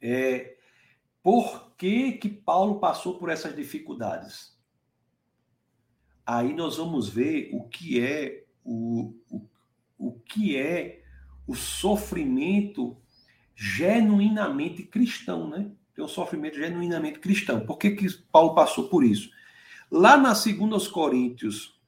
é, 0.00 0.56
por 1.22 1.63
que, 1.76 2.12
que 2.12 2.28
Paulo 2.28 2.78
passou 2.78 3.18
por 3.18 3.28
essas 3.28 3.54
dificuldades? 3.54 4.56
Aí 6.26 6.54
nós 6.54 6.76
vamos 6.76 7.08
ver 7.08 7.50
o 7.52 7.64
que 7.68 8.00
é 8.00 8.44
o, 8.64 9.14
o, 9.30 9.48
o 9.98 10.12
que 10.20 10.56
é 10.56 11.02
o 11.46 11.54
sofrimento 11.54 12.96
genuinamente 13.54 14.82
cristão, 14.82 15.48
né? 15.48 15.70
Tem 15.94 16.04
um 16.04 16.08
sofrimento 16.08 16.56
genuinamente 16.56 17.20
cristão. 17.20 17.64
Por 17.64 17.78
que, 17.78 17.90
que 17.90 18.10
Paulo 18.32 18.54
passou 18.54 18.88
por 18.88 19.04
isso? 19.04 19.30
Lá 19.90 20.16
na 20.16 20.32
2 20.32 20.88
Coríntios, 20.88 21.78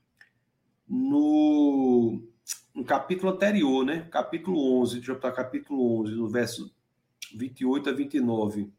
no, 0.87 2.23
no 2.75 2.85
capítulo 2.85 3.33
anterior, 3.33 3.85
né? 3.85 4.03
Capítulo 4.11 4.81
11, 4.81 4.97
deixa 4.97 5.11
eu 5.11 5.17
botar 5.17 5.33
capítulo 5.33 6.03
11, 6.03 6.15
no 6.15 6.29
verso 6.29 6.73
28 7.35 7.91
a 7.91 7.93
29. 7.93 8.73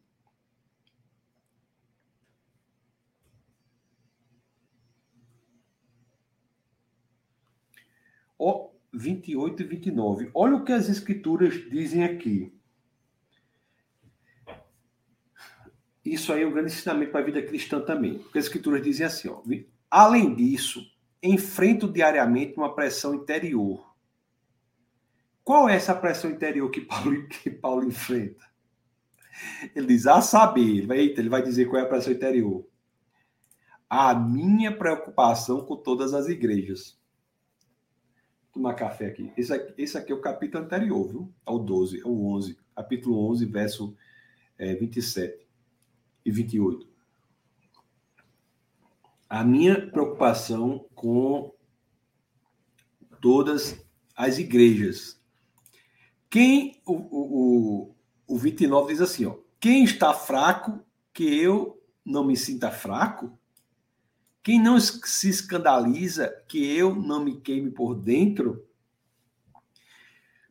Ó, 8.37 8.69
28 8.93 9.63
e 9.63 9.65
29. 9.65 10.31
Olha 10.33 10.55
o 10.55 10.63
que 10.63 10.71
as 10.71 10.89
escrituras 10.89 11.53
dizem 11.69 12.03
aqui. 12.03 12.53
Isso 16.03 16.31
aí 16.31 16.43
é 16.43 16.47
um 16.47 16.51
grande 16.51 16.71
ensinamento 16.71 17.11
para 17.11 17.21
a 17.21 17.25
vida 17.25 17.41
cristã 17.41 17.81
também. 17.81 18.19
Porque 18.19 18.39
as 18.39 18.45
escrituras 18.45 18.81
dizem 18.81 19.05
assim, 19.05 19.27
ó. 19.27 19.41
Além 19.89 20.33
disso, 20.33 20.81
enfrento 21.21 21.91
diariamente 21.91 22.57
uma 22.57 22.73
pressão 22.73 23.13
interior. 23.13 23.85
Qual 25.43 25.67
é 25.67 25.75
essa 25.75 25.95
pressão 25.95 26.29
interior 26.29 26.69
que 26.69 26.81
Paulo, 26.81 27.27
que 27.27 27.49
Paulo 27.49 27.85
enfrenta? 27.85 28.45
Ele 29.75 29.87
diz, 29.87 30.07
a 30.07 30.21
saber, 30.21 30.85
vai, 30.87 30.99
ele 30.99 31.29
vai 31.29 31.43
dizer 31.43 31.65
qual 31.65 31.81
é 31.81 31.85
a 31.85 31.87
pressão 31.87 32.13
interior. 32.13 32.67
A 33.89 34.13
minha 34.15 34.75
preocupação 34.75 35.63
com 35.65 35.77
todas 35.77 36.13
as 36.13 36.27
igrejas 36.27 36.96
tomar 38.57 38.73
café 38.73 39.05
aqui. 39.05 39.31
Esse 39.37 39.53
aqui, 39.53 39.73
esse 39.77 39.97
aqui 39.97 40.11
é 40.11 40.15
o 40.15 40.21
capítulo 40.21 40.63
anterior, 40.63 41.07
viu? 41.07 41.33
Ao 41.45 41.59
12, 41.59 42.01
ao 42.01 42.11
11. 42.11 42.57
Capítulo 42.75 43.29
11, 43.29 43.45
verso 43.45 43.95
é, 44.57 44.73
27 44.73 45.47
e 46.25 46.31
28. 46.31 46.87
A 49.29 49.43
minha 49.43 49.89
preocupação 49.89 50.85
com 50.95 51.53
todas 53.21 53.85
as 54.15 54.39
igrejas. 54.39 55.21
Quem, 56.29 56.81
o, 56.85 56.93
o, 56.93 57.95
o 58.27 58.37
29 58.37 58.91
diz 58.91 59.01
assim, 59.01 59.25
ó. 59.25 59.37
Quem 59.59 59.83
está 59.83 60.13
fraco, 60.13 60.83
que 61.13 61.23
eu 61.23 61.81
não 62.05 62.23
me 62.23 62.37
sinta 62.37 62.71
fraco, 62.71 63.37
quem 64.47 64.63
não 64.63 64.79
se 64.79 65.27
escandaliza 65.27 66.33
que 66.47 66.73
eu 66.73 66.95
não 66.95 67.21
me 67.21 67.35
queime 67.35 67.69
por 67.69 67.93
dentro? 67.93 68.65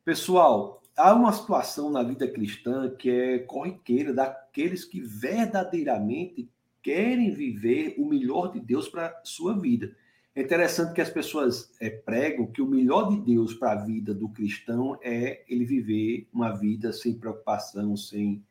Pessoal, 0.04 0.82
há 0.94 1.14
uma 1.14 1.32
situação 1.32 1.88
na 1.88 2.02
vida 2.02 2.28
cristã 2.28 2.94
que 2.94 3.08
é 3.08 3.38
corriqueira 3.38 4.12
daqueles 4.12 4.84
que 4.84 5.00
verdadeiramente 5.00 6.46
querem 6.82 7.32
viver 7.32 7.94
o 7.96 8.04
melhor 8.04 8.52
de 8.52 8.60
Deus 8.60 8.86
para 8.86 9.18
sua 9.24 9.58
vida. 9.58 9.96
É 10.34 10.42
interessante 10.42 10.92
que 10.92 11.00
as 11.00 11.08
pessoas 11.08 11.72
é, 11.80 11.88
pregam 11.88 12.46
que 12.52 12.60
o 12.60 12.68
melhor 12.68 13.08
de 13.08 13.18
Deus 13.18 13.54
para 13.54 13.72
a 13.72 13.82
vida 13.82 14.12
do 14.12 14.28
cristão 14.28 14.98
é 15.02 15.42
ele 15.48 15.64
viver 15.64 16.28
uma 16.30 16.52
vida 16.52 16.92
sem 16.92 17.14
preocupação, 17.14 17.96
sem, 17.96 18.44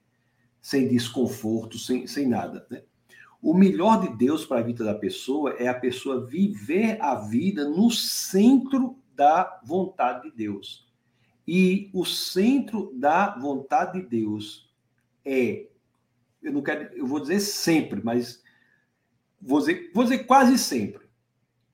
sem 0.60 0.88
desconforto, 0.88 1.78
sem, 1.78 2.08
sem 2.08 2.28
nada. 2.28 2.66
Né? 2.68 2.82
O 3.46 3.54
melhor 3.54 4.02
de 4.02 4.10
Deus 4.18 4.43
para 4.43 4.60
a 4.60 4.64
vida 4.64 4.84
da 4.84 4.96
pessoa 4.96 5.52
é 5.60 5.68
a 5.68 5.80
pessoa 5.80 6.26
viver 6.26 7.00
a 7.00 7.14
vida 7.14 7.70
no 7.70 7.91
centro 7.91 8.98
da 9.14 9.62
vontade 9.64 10.32
de 10.32 10.36
Deus. 10.36 10.91
E 11.48 11.91
o 11.93 12.04
centro 12.04 12.91
da 12.96 13.38
vontade 13.38 14.02
de 14.02 14.08
Deus 14.08 14.68
é, 15.24 15.68
eu 16.41 16.52
não 16.52 16.64
quero, 16.64 16.91
eu 16.98 17.06
vou 17.06 17.20
dizer 17.20 17.39
sempre, 17.39 18.02
mas 18.04 18.41
vou 19.39 19.60
dizer, 19.60 19.91
vou 19.93 20.04
dizer 20.04 20.24
quase 20.26 20.58
sempre, 20.58 21.06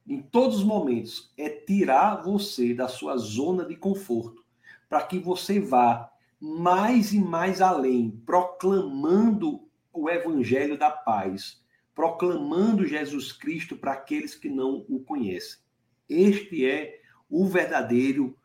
em 0.05 0.21
todos 0.21 0.57
os 0.57 0.63
momentos, 0.65 1.31
é 1.37 1.47
tirar 1.47 2.21
você 2.21 2.73
da 2.73 2.89
sua 2.89 3.15
zona 3.15 3.63
de 3.63 3.77
conforto, 3.77 4.43
para 4.89 5.03
que 5.03 5.17
você 5.17 5.57
vá 5.57 6.11
mais 6.37 7.13
e 7.13 7.19
mais 7.21 7.61
além, 7.61 8.11
proclamando 8.25 9.61
o 9.93 10.09
evangelho 10.09 10.77
da 10.77 10.91
paz, 10.91 11.60
proclamando 11.93 12.85
Jesus 12.85 13.31
Cristo 13.31 13.75
para 13.75 13.93
aqueles 13.93 14.35
que 14.35 14.49
não 14.49 14.85
o 14.89 14.99
conhecem. 14.99 15.59
Este 16.07 16.65
é 16.65 17.01
o 17.29 17.45
verdadeiro 17.47 18.37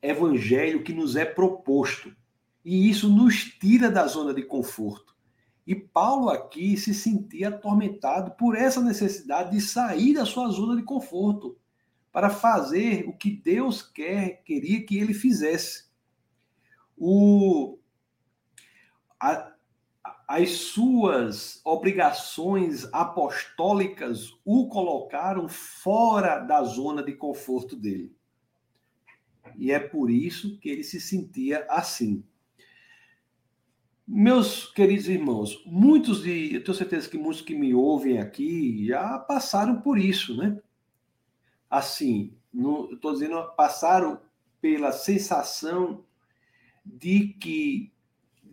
evangelho 0.00 0.82
que 0.82 0.92
nos 0.92 1.16
é 1.16 1.24
proposto. 1.24 2.14
E 2.64 2.88
isso 2.88 3.08
nos 3.08 3.44
tira 3.44 3.90
da 3.90 4.06
zona 4.06 4.32
de 4.34 4.42
conforto. 4.42 5.16
E 5.66 5.74
Paulo 5.74 6.30
aqui 6.30 6.76
se 6.76 6.94
sentia 6.94 7.48
atormentado 7.48 8.30
por 8.32 8.56
essa 8.56 8.80
necessidade 8.80 9.50
de 9.50 9.60
sair 9.60 10.14
da 10.14 10.24
sua 10.24 10.48
zona 10.48 10.74
de 10.76 10.82
conforto 10.82 11.58
para 12.10 12.30
fazer 12.30 13.06
o 13.06 13.12
que 13.12 13.30
Deus 13.30 13.82
quer, 13.82 14.42
queria 14.44 14.84
que 14.84 14.96
ele 14.96 15.12
fizesse. 15.12 15.84
O, 16.96 17.78
a, 19.20 19.52
as 20.28 20.50
suas 20.50 21.58
obrigações 21.64 22.84
apostólicas 22.92 24.30
o 24.44 24.68
colocaram 24.68 25.48
fora 25.48 26.38
da 26.40 26.62
zona 26.62 27.02
de 27.02 27.14
conforto 27.14 27.74
dele. 27.74 28.14
E 29.56 29.72
é 29.72 29.78
por 29.78 30.10
isso 30.10 30.58
que 30.58 30.68
ele 30.68 30.84
se 30.84 31.00
sentia 31.00 31.66
assim. 31.70 32.22
Meus 34.06 34.66
queridos 34.66 35.08
irmãos, 35.08 35.62
muitos 35.64 36.22
de, 36.22 36.54
eu 36.54 36.62
tenho 36.62 36.76
certeza 36.76 37.08
que 37.08 37.16
muitos 37.16 37.40
que 37.40 37.54
me 37.54 37.74
ouvem 37.74 38.18
aqui 38.18 38.86
já 38.86 39.18
passaram 39.18 39.80
por 39.80 39.98
isso, 39.98 40.36
né? 40.36 40.60
Assim, 41.70 42.36
estou 42.92 43.14
dizendo, 43.14 43.42
passaram 43.56 44.20
pela 44.60 44.92
sensação 44.92 46.04
de 46.84 47.28
que 47.28 47.92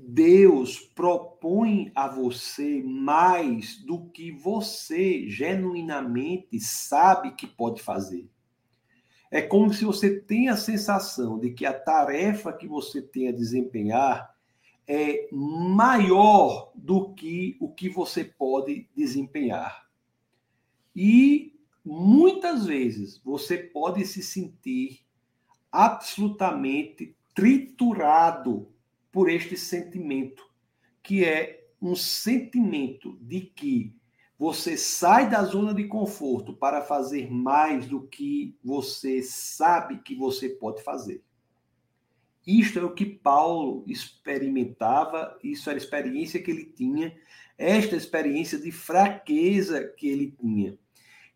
Deus 0.07 0.79
propõe 0.79 1.91
a 1.95 2.07
você 2.07 2.83
mais 2.83 3.77
do 3.77 4.05
que 4.09 4.31
você 4.31 5.27
genuinamente 5.27 6.59
sabe 6.59 7.31
que 7.31 7.47
pode 7.47 7.81
fazer. 7.81 8.29
É 9.31 9.41
como 9.41 9.73
se 9.73 9.83
você 9.83 10.19
tenha 10.19 10.53
a 10.53 10.57
sensação 10.57 11.39
de 11.39 11.51
que 11.51 11.65
a 11.65 11.73
tarefa 11.73 12.53
que 12.53 12.67
você 12.67 13.01
tem 13.01 13.29
a 13.29 13.31
desempenhar 13.31 14.33
é 14.87 15.27
maior 15.31 16.71
do 16.75 17.13
que 17.13 17.57
o 17.59 17.69
que 17.69 17.89
você 17.89 18.23
pode 18.23 18.87
desempenhar. 18.95 19.89
E 20.95 21.55
muitas 21.83 22.67
vezes 22.67 23.19
você 23.25 23.57
pode 23.57 24.05
se 24.05 24.21
sentir 24.21 25.01
absolutamente 25.71 27.15
triturado 27.33 28.74
por 29.15 29.29
este 29.29 29.55
sentimento, 29.55 30.45
que 31.01 31.23
é 31.23 31.69
um 31.81 31.95
sentimento 31.95 33.17
de 33.21 33.39
que 33.39 33.95
você 34.37 34.75
sai 34.75 35.29
da 35.29 35.41
zona 35.45 35.73
de 35.73 35.85
conforto 35.85 36.51
para 36.51 36.81
fazer 36.81 37.31
mais 37.31 37.87
do 37.87 38.05
que 38.05 38.57
você 38.61 39.23
sabe 39.23 39.99
que 39.99 40.13
você 40.15 40.49
pode 40.49 40.83
fazer. 40.83 41.23
Isto 42.45 42.79
é 42.79 42.83
o 42.83 42.93
que 42.93 43.05
Paulo 43.05 43.85
experimentava, 43.87 45.39
isso 45.41 45.69
era 45.69 45.79
a 45.79 45.81
experiência 45.81 46.43
que 46.43 46.51
ele 46.51 46.65
tinha, 46.65 47.15
esta 47.57 47.95
experiência 47.95 48.59
de 48.59 48.69
fraqueza 48.69 49.81
que 49.95 50.09
ele 50.09 50.35
tinha. 50.37 50.77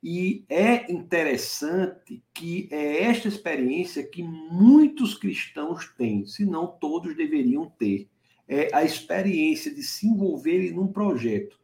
E 0.02 0.46
é 0.48 0.92
interessante 0.92 2.24
que 2.34 2.70
é 2.72 3.04
esta 3.04 3.28
experiência 3.28 4.08
que 4.08 4.24
muitos 4.24 5.14
cristãos 5.14 5.88
têm, 5.98 6.26
se 6.26 6.46
não 6.46 6.68
todos 6.68 7.16
deveriam 7.16 7.70
ter. 7.78 8.10
É 8.48 8.74
a 8.74 8.84
experiência 8.84 9.74
de 9.74 9.84
se 9.84 10.08
envolverem 10.08 10.72
num 10.72 10.88
projeto 10.88 11.60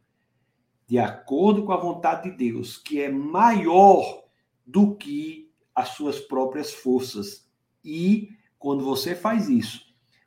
de 0.86 0.98
acordo 0.98 1.64
com 1.64 1.72
a 1.72 1.76
vontade 1.76 2.30
de 2.30 2.36
Deus, 2.36 2.78
que 2.78 3.00
é 3.00 3.10
maior 3.10 4.24
do 4.64 4.94
que 4.94 5.50
as 5.74 5.90
suas 5.90 6.20
próprias 6.20 6.72
forças. 6.72 7.48
E 7.84 8.30
quando 8.58 8.84
você 8.84 9.14
faz 9.14 9.48
isso, 9.48 9.84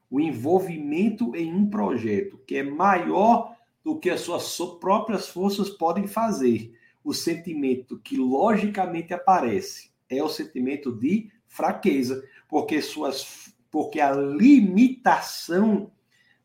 o 0.10 0.20
envolvimento 0.20 1.36
em 1.36 1.54
um 1.54 1.70
projeto 1.70 2.38
que 2.46 2.58
é 2.58 2.64
maior 2.64 3.56
do 3.84 3.98
que 3.98 4.10
as 4.10 4.22
suas 4.22 4.54
próprias 4.80 5.30
forças 5.30 5.70
podem 5.70 6.08
fazer, 6.08 6.74
o 7.10 7.14
sentimento 7.14 7.98
que 7.98 8.16
logicamente 8.16 9.16
aparece 9.16 9.90
é 10.08 10.24
o 10.24 10.30
sentimento 10.30 10.92
de 10.92 11.32
fraqueza, 11.48 12.24
porque 12.48 12.80
suas 12.84 13.52
porque 13.72 14.00
a 14.00 14.12
limitação 14.12 15.92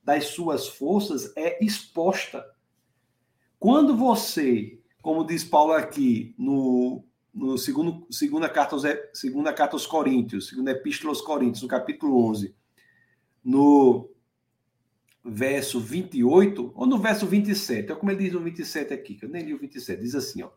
das 0.03 0.27
suas 0.29 0.69
forças 0.69 1.35
é 1.37 1.63
exposta. 1.63 2.45
Quando 3.59 3.95
você, 3.97 4.79
como 5.03 5.27
diz 5.27 5.45
Paulo 5.45 5.73
aqui 5.73 6.35
no 6.39 7.05
no 7.33 7.59
segundo, 7.59 8.07
segunda, 8.11 8.49
carta 8.49 8.77
segunda 9.13 9.53
carta 9.53 9.77
aos 9.77 9.87
Coríntios, 9.87 10.49
segunda 10.49 10.71
epístola 10.71 11.11
aos 11.11 11.21
Coríntios, 11.21 11.63
no 11.63 11.69
capítulo 11.69 12.25
11, 12.27 12.55
no 13.45 14.09
verso 15.25 15.81
28, 15.81 16.73
ou 16.75 16.87
no 16.87 16.99
verso 16.99 17.27
27, 17.27 17.91
é 17.91 17.95
como 17.95 18.11
ele 18.11 18.25
diz 18.25 18.33
no 18.35 18.41
27 18.41 18.93
aqui, 18.93 19.15
que 19.15 19.25
eu 19.25 19.29
nem 19.31 19.43
li 19.43 19.55
o 19.55 19.59
27, 19.59 20.03
diz 20.03 20.15
assim, 20.15 20.43
ó, 20.43 20.51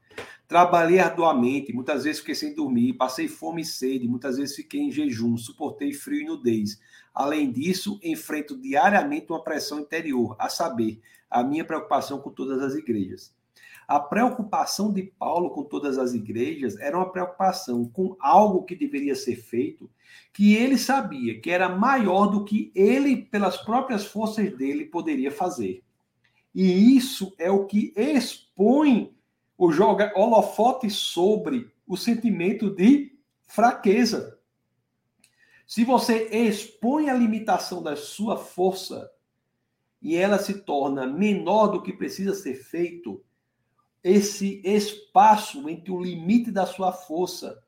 trabalhei 0.45 0.99
arduamente, 0.99 1.72
muitas 1.72 2.03
vezes 2.03 2.20
fiquei 2.20 2.36
sem 2.36 2.53
dormir, 2.53 2.93
passei 2.93 3.30
fome 3.30 3.61
e 3.61 3.65
sede, 3.65 4.07
muitas 4.09 4.36
vezes 4.36 4.57
fiquei 4.57 4.82
em 4.82 4.91
jejum, 4.91 5.38
suportei 5.38 5.93
frio 5.93 6.22
e 6.22 6.26
nudez. 6.26 6.82
Além 7.13 7.49
disso, 7.49 7.97
enfrento 8.03 8.57
diariamente 8.57 9.28
uma 9.30 9.41
pressão 9.41 9.80
interior, 9.80 10.36
a 10.38 10.49
saber, 10.49 10.99
a 11.30 11.43
minha 11.43 11.63
preocupação 11.63 12.20
com 12.20 12.30
todas 12.30 12.61
as 12.61 12.76
igrejas. 12.76 13.34
A 13.88 14.01
preocupação 14.01 14.91
de 14.91 15.03
Paulo 15.03 15.51
com 15.51 15.63
todas 15.63 15.97
as 15.97 16.13
igrejas 16.13 16.77
era 16.77 16.97
uma 16.97 17.09
preocupação 17.09 17.85
com 17.85 18.17
algo 18.19 18.65
que 18.65 18.75
deveria 18.75 19.15
ser 19.15 19.38
feito, 19.38 19.89
que 20.33 20.55
ele 20.55 20.77
sabia 20.77 21.39
que 21.39 21.49
era 21.49 21.69
maior 21.69 22.27
do 22.27 22.43
que 22.43 22.69
ele, 22.75 23.15
pelas 23.15 23.55
próprias 23.55 24.05
forças 24.05 24.55
dele, 24.57 24.85
poderia 24.85 25.31
fazer. 25.31 25.83
E 26.53 26.97
isso 26.97 27.33
é 27.38 27.49
o 27.49 27.65
que 27.65 27.93
expõe 27.95 29.15
o 29.57 29.71
joga 29.71 30.11
holofote 30.15 30.89
sobre 30.89 31.71
o 31.88 31.95
sentimento 31.95 32.69
de 32.69 33.17
fraqueza. 33.47 34.38
Se 35.65 35.85
você 35.85 36.27
expõe 36.29 37.09
a 37.09 37.13
limitação 37.13 37.81
da 37.81 37.95
sua 37.95 38.38
força 38.38 39.09
e 40.01 40.15
ela 40.15 40.39
se 40.39 40.61
torna 40.61 41.07
menor 41.07 41.67
do 41.67 41.81
que 41.81 41.93
precisa 41.93 42.33
ser 42.33 42.55
feito, 42.55 43.23
esse 44.03 44.61
espaço 44.63 45.67
entre 45.69 45.91
o 45.91 46.01
limite 46.01 46.51
da 46.51 46.65
sua 46.65 46.91
força 46.91 47.61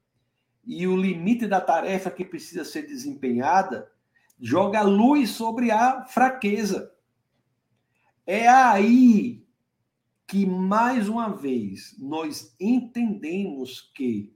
e 0.65 0.87
o 0.87 0.95
limite 0.95 1.47
da 1.47 1.59
tarefa 1.59 2.11
que 2.11 2.23
precisa 2.23 2.63
ser 2.63 2.83
desempenhada, 2.87 3.91
joga 4.39 4.81
luz 4.81 5.31
sobre 5.31 5.71
a 5.71 6.05
fraqueza. 6.05 6.93
É 8.25 8.47
aí 8.47 9.43
que, 10.27 10.45
mais 10.45 11.09
uma 11.09 11.29
vez, 11.29 11.95
nós 11.97 12.55
entendemos 12.59 13.81
que 13.95 14.31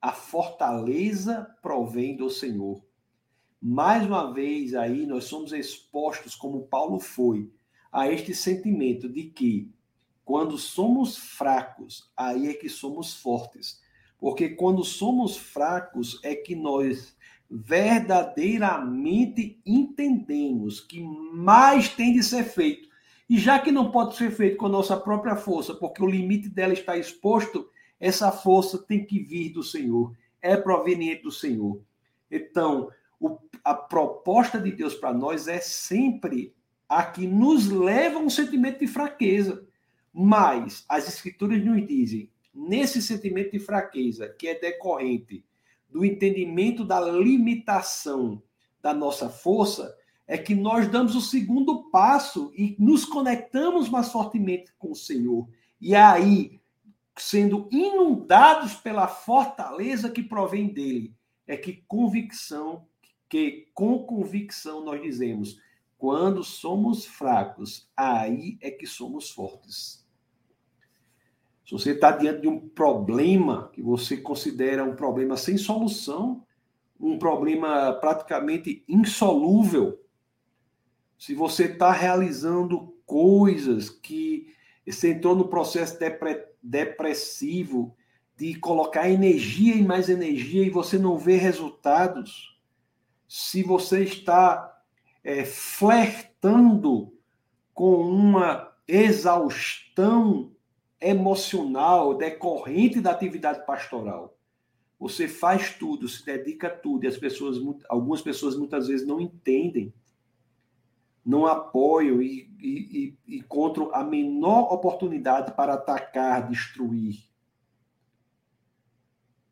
a 0.00 0.12
fortaleza 0.12 1.46
provém 1.62 2.16
do 2.16 2.30
Senhor. 2.30 2.82
Mais 3.60 4.06
uma 4.06 4.32
vez, 4.32 4.74
aí 4.74 5.06
nós 5.06 5.24
somos 5.24 5.52
expostos, 5.52 6.34
como 6.34 6.66
Paulo 6.66 6.98
foi, 6.98 7.52
a 7.92 8.10
este 8.10 8.34
sentimento 8.34 9.08
de 9.08 9.24
que 9.24 9.70
quando 10.24 10.56
somos 10.56 11.16
fracos, 11.16 12.08
aí 12.16 12.48
é 12.48 12.54
que 12.54 12.68
somos 12.68 13.14
fortes. 13.14 13.80
Porque 14.18 14.48
quando 14.50 14.82
somos 14.82 15.36
fracos 15.36 16.18
é 16.22 16.34
que 16.34 16.56
nós 16.56 17.14
verdadeiramente 17.50 19.60
entendemos 19.66 20.80
que 20.80 21.02
mais 21.02 21.88
tem 21.88 22.14
de 22.14 22.22
ser 22.22 22.44
feito. 22.44 22.88
E 23.28 23.36
já 23.38 23.58
que 23.58 23.70
não 23.70 23.90
pode 23.90 24.16
ser 24.16 24.30
feito 24.30 24.56
com 24.56 24.64
a 24.66 24.70
nossa 24.70 24.96
própria 24.96 25.36
força, 25.36 25.74
porque 25.74 26.02
o 26.02 26.10
limite 26.10 26.48
dela 26.48 26.72
está 26.72 26.96
exposto, 26.96 27.68
essa 28.00 28.32
força 28.32 28.78
tem 28.78 29.04
que 29.04 29.20
vir 29.20 29.50
do 29.50 29.62
Senhor, 29.62 30.16
é 30.42 30.56
proveniente 30.56 31.22
do 31.22 31.30
Senhor. 31.30 31.80
Então, 32.30 32.90
o, 33.20 33.36
a 33.62 33.74
proposta 33.74 34.58
de 34.58 34.72
Deus 34.72 34.94
para 34.94 35.12
nós 35.12 35.48
é 35.48 35.60
sempre 35.60 36.54
a 36.88 37.02
que 37.02 37.26
nos 37.26 37.68
leva 37.68 38.18
a 38.18 38.22
um 38.22 38.28
sentimento 38.28 38.80
de 38.80 38.86
fraqueza. 38.86 39.63
Mas 40.16 40.84
as 40.88 41.08
escrituras 41.08 41.64
nos 41.64 41.84
dizem, 41.88 42.30
nesse 42.54 43.02
sentimento 43.02 43.50
de 43.50 43.58
fraqueza, 43.58 44.28
que 44.28 44.46
é 44.46 44.56
decorrente 44.56 45.44
do 45.90 46.04
entendimento 46.04 46.84
da 46.84 47.00
limitação 47.00 48.40
da 48.80 48.94
nossa 48.94 49.28
força, 49.28 49.96
é 50.26 50.38
que 50.38 50.54
nós 50.54 50.88
damos 50.88 51.16
o 51.16 51.20
segundo 51.20 51.90
passo 51.90 52.52
e 52.54 52.76
nos 52.78 53.04
conectamos 53.04 53.88
mais 53.88 54.12
fortemente 54.12 54.72
com 54.78 54.92
o 54.92 54.96
Senhor. 54.96 55.48
E 55.80 55.96
aí, 55.96 56.60
sendo 57.18 57.68
inundados 57.72 58.74
pela 58.74 59.08
fortaleza 59.08 60.08
que 60.08 60.22
provém 60.22 60.68
dele, 60.68 61.12
é 61.46 61.56
que 61.56 61.84
convicção, 61.88 62.86
que 63.28 63.68
com 63.74 63.98
convicção 64.04 64.84
nós 64.84 65.02
dizemos, 65.02 65.60
quando 65.98 66.44
somos 66.44 67.04
fracos, 67.04 67.90
aí 67.96 68.58
é 68.60 68.70
que 68.70 68.86
somos 68.86 69.30
fortes. 69.30 70.03
Você 71.74 71.90
está 71.90 72.12
diante 72.12 72.42
de 72.42 72.46
um 72.46 72.68
problema 72.68 73.68
que 73.72 73.82
você 73.82 74.16
considera 74.16 74.84
um 74.84 74.94
problema 74.94 75.36
sem 75.36 75.58
solução, 75.58 76.46
um 77.00 77.18
problema 77.18 77.92
praticamente 77.94 78.84
insolúvel, 78.86 80.00
se 81.18 81.34
você 81.34 81.64
está 81.64 81.90
realizando 81.90 82.94
coisas 83.04 83.90
que 83.90 84.54
você 84.86 85.14
entrou 85.14 85.34
no 85.34 85.48
processo 85.48 85.98
depre, 85.98 86.44
depressivo 86.62 87.96
de 88.36 88.54
colocar 88.54 89.10
energia 89.10 89.74
e 89.74 89.82
mais 89.82 90.08
energia 90.08 90.64
e 90.64 90.70
você 90.70 90.96
não 90.96 91.18
vê 91.18 91.34
resultados, 91.34 92.56
se 93.26 93.64
você 93.64 94.04
está 94.04 94.80
é, 95.24 95.44
flertando 95.44 97.12
com 97.72 97.96
uma 97.96 98.72
exaustão 98.86 100.53
emocional 101.08 102.14
decorrente 102.16 103.00
da 103.00 103.10
atividade 103.10 103.64
pastoral. 103.66 104.36
Você 104.98 105.28
faz 105.28 105.74
tudo, 105.74 106.08
se 106.08 106.24
dedica 106.24 106.68
a 106.68 106.70
tudo, 106.70 107.04
e 107.04 107.08
as 107.08 107.16
pessoas, 107.16 107.58
algumas 107.88 108.22
pessoas 108.22 108.56
muitas 108.56 108.88
vezes 108.88 109.06
não 109.06 109.20
entendem, 109.20 109.92
não 111.24 111.46
apoiam 111.46 112.22
e, 112.22 112.50
e, 112.60 113.16
e 113.26 113.36
encontram 113.36 113.94
a 113.94 114.04
menor 114.04 114.72
oportunidade 114.72 115.52
para 115.52 115.74
atacar, 115.74 116.48
destruir. 116.48 117.16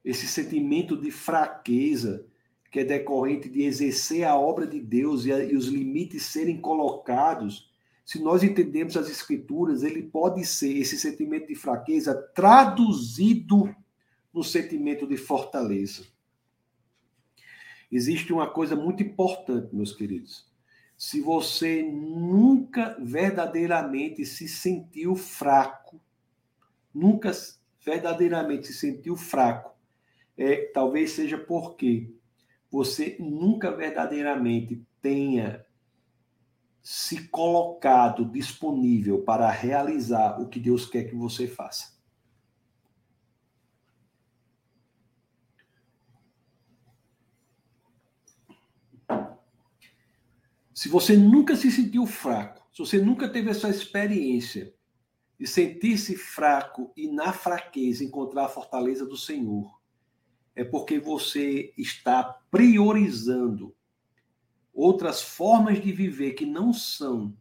Esse 0.04 0.26
sentimento 0.26 0.96
de 0.96 1.10
fraqueza 1.10 2.26
que 2.70 2.80
é 2.80 2.84
decorrente 2.84 3.50
de 3.50 3.62
exercer 3.62 4.24
a 4.24 4.34
obra 4.34 4.66
de 4.66 4.80
Deus 4.80 5.26
e, 5.26 5.32
a, 5.32 5.44
e 5.44 5.54
os 5.54 5.66
limites 5.66 6.24
serem 6.24 6.58
colocados, 6.58 7.70
se 8.04 8.20
nós 8.20 8.42
entendemos 8.42 8.96
as 8.96 9.08
Escrituras, 9.08 9.82
ele 9.82 10.02
pode 10.02 10.44
ser 10.44 10.76
esse 10.76 10.98
sentimento 10.98 11.48
de 11.48 11.54
fraqueza 11.54 12.14
traduzido 12.34 13.74
no 14.32 14.42
sentimento 14.42 15.06
de 15.06 15.16
fortaleza. 15.16 16.04
Existe 17.90 18.32
uma 18.32 18.48
coisa 18.48 18.74
muito 18.74 19.02
importante, 19.02 19.74
meus 19.74 19.92
queridos. 19.92 20.50
Se 20.96 21.20
você 21.20 21.82
nunca 21.82 22.96
verdadeiramente 22.98 24.24
se 24.24 24.48
sentiu 24.48 25.14
fraco, 25.14 26.00
nunca 26.94 27.32
verdadeiramente 27.84 28.68
se 28.68 28.74
sentiu 28.74 29.16
fraco, 29.16 29.76
é, 30.38 30.70
talvez 30.72 31.12
seja 31.12 31.36
porque 31.36 32.10
você 32.70 33.16
nunca 33.20 33.70
verdadeiramente 33.70 34.82
tenha 35.02 35.64
se 36.82 37.28
colocado 37.28 38.24
disponível 38.24 39.22
para 39.22 39.48
realizar 39.50 40.40
o 40.40 40.48
que 40.48 40.58
Deus 40.58 40.84
quer 40.84 41.04
que 41.04 41.14
você 41.14 41.46
faça. 41.46 41.92
Se 50.74 50.88
você 50.88 51.16
nunca 51.16 51.54
se 51.54 51.70
sentiu 51.70 52.04
fraco, 52.06 52.66
se 52.72 52.78
você 52.78 53.00
nunca 53.00 53.28
teve 53.28 53.50
essa 53.50 53.68
experiência 53.68 54.74
de 55.38 55.46
sentir-se 55.46 56.16
fraco 56.16 56.92
e 56.96 57.06
na 57.06 57.32
fraqueza 57.32 58.02
encontrar 58.02 58.46
a 58.46 58.48
fortaleza 58.48 59.06
do 59.06 59.16
Senhor, 59.16 59.80
é 60.56 60.64
porque 60.64 60.98
você 60.98 61.72
está 61.78 62.24
priorizando 62.50 63.72
outras 64.72 65.22
formas 65.22 65.80
de 65.80 65.92
viver 65.92 66.32
que 66.32 66.46
não 66.46 66.72
são 66.72 67.34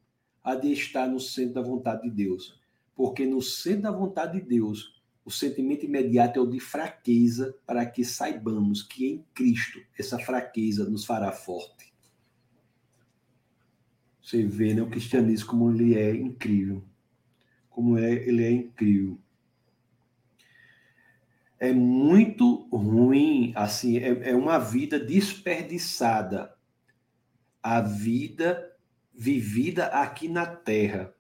a 0.44 0.56
de 0.56 0.72
estar 0.72 1.08
no 1.08 1.20
centro 1.20 1.56
da 1.56 1.62
vontade 1.62 2.04
de 2.04 2.10
Deus. 2.10 2.60
Porque 2.96 3.26
no 3.26 3.42
centro 3.42 3.84
da 3.84 3.92
vontade 3.92 4.40
de 4.40 4.48
Deus, 4.48 5.02
o 5.24 5.32
sentimento 5.32 5.86
imediato 5.86 6.40
é 6.40 6.42
o 6.42 6.48
de 6.48 6.60
fraqueza, 6.60 7.56
para 7.66 7.86
que 7.86 8.04
saibamos 8.04 8.82
que 8.84 9.08
em 9.08 9.26
Cristo 9.34 9.80
essa 9.98 10.20
fraqueza 10.20 10.90
nos 10.90 11.06
fará 11.06 11.32
forte. 11.32 11.94
Você 14.22 14.44
vê 14.44 14.74
né, 14.74 14.82
o 14.82 14.90
cristianismo 14.90 15.48
como 15.48 15.72
ele 15.72 15.96
é 15.96 16.14
incrível. 16.16 16.84
Como 17.70 17.98
é, 17.98 18.12
ele 18.12 18.44
é 18.44 18.52
incrível 18.52 19.18
é 21.62 21.72
muito 21.72 22.68
ruim, 22.76 23.54
assim, 23.56 24.00
é, 24.00 24.32
é 24.32 24.36
uma 24.36 24.58
vida 24.58 25.00
desperdiçada. 25.00 26.52
A 27.62 27.82
vida 27.82 28.76
vivida 29.14 29.88
aqui 29.88 30.28
na 30.28 30.46
Terra. 30.46 31.14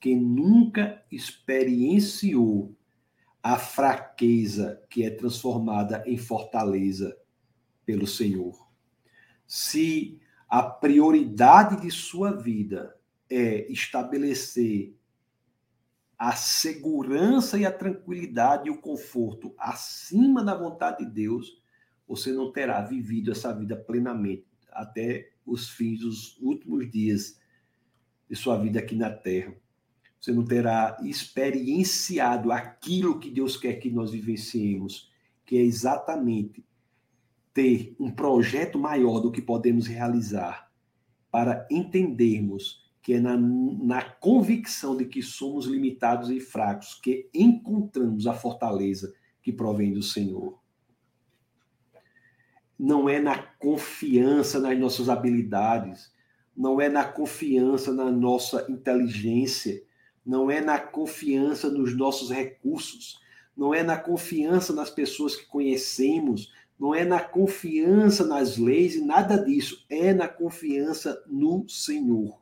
Quem 0.00 0.16
nunca 0.16 1.04
experienciou 1.10 2.74
a 3.42 3.58
fraqueza 3.58 4.82
que 4.88 5.04
é 5.04 5.10
transformada 5.10 6.02
em 6.06 6.16
fortaleza 6.16 7.16
pelo 7.84 8.06
Senhor. 8.06 8.68
Se 9.46 10.20
a 10.48 10.62
prioridade 10.62 11.80
de 11.80 11.90
sua 11.90 12.30
vida 12.30 12.96
é 13.28 13.70
estabelecer 13.70 14.96
a 16.16 16.36
segurança 16.36 17.58
e 17.58 17.66
a 17.66 17.72
tranquilidade 17.72 18.68
e 18.68 18.70
o 18.70 18.80
conforto 18.80 19.52
acima 19.58 20.44
da 20.44 20.54
vontade 20.54 21.04
de 21.04 21.10
Deus, 21.10 21.60
você 22.06 22.32
não 22.32 22.52
terá 22.52 22.80
vivido 22.80 23.32
essa 23.32 23.52
vida 23.52 23.76
plenamente 23.76 24.46
até 24.70 25.31
os 25.44 25.70
fins 25.70 26.00
dos 26.00 26.38
últimos 26.40 26.90
dias 26.90 27.38
de 28.28 28.36
sua 28.36 28.56
vida 28.58 28.78
aqui 28.78 28.94
na 28.94 29.10
terra. 29.10 29.54
Você 30.20 30.32
não 30.32 30.44
terá 30.44 30.96
experienciado 31.02 32.52
aquilo 32.52 33.18
que 33.18 33.30
Deus 33.30 33.56
quer 33.56 33.74
que 33.74 33.90
nós 33.90 34.12
vivenciemos, 34.12 35.10
que 35.44 35.56
é 35.56 35.60
exatamente 35.60 36.64
ter 37.52 37.94
um 37.98 38.10
projeto 38.10 38.78
maior 38.78 39.20
do 39.20 39.32
que 39.32 39.42
podemos 39.42 39.86
realizar 39.86 40.70
para 41.30 41.66
entendermos 41.70 42.82
que 43.02 43.14
é 43.14 43.20
na, 43.20 43.36
na 43.36 44.02
convicção 44.02 44.96
de 44.96 45.04
que 45.06 45.20
somos 45.22 45.66
limitados 45.66 46.30
e 46.30 46.38
fracos, 46.38 46.94
que 46.94 47.28
encontramos 47.34 48.28
a 48.28 48.32
fortaleza 48.32 49.12
que 49.42 49.52
provém 49.52 49.92
do 49.92 50.02
Senhor. 50.02 50.61
Não 52.82 53.08
é 53.08 53.20
na 53.20 53.38
confiança 53.38 54.58
nas 54.58 54.76
nossas 54.76 55.08
habilidades, 55.08 56.10
não 56.56 56.80
é 56.80 56.88
na 56.88 57.04
confiança 57.04 57.92
na 57.92 58.10
nossa 58.10 58.66
inteligência, 58.68 59.84
não 60.26 60.50
é 60.50 60.60
na 60.60 60.80
confiança 60.80 61.70
nos 61.70 61.96
nossos 61.96 62.32
recursos, 62.32 63.20
não 63.56 63.72
é 63.72 63.84
na 63.84 63.96
confiança 63.96 64.72
nas 64.72 64.90
pessoas 64.90 65.36
que 65.36 65.46
conhecemos, 65.46 66.52
não 66.76 66.92
é 66.92 67.04
na 67.04 67.20
confiança 67.20 68.26
nas 68.26 68.58
leis 68.58 68.96
e 68.96 69.04
nada 69.04 69.36
disso, 69.36 69.86
é 69.88 70.12
na 70.12 70.26
confiança 70.26 71.22
no 71.28 71.64
Senhor. 71.68 72.36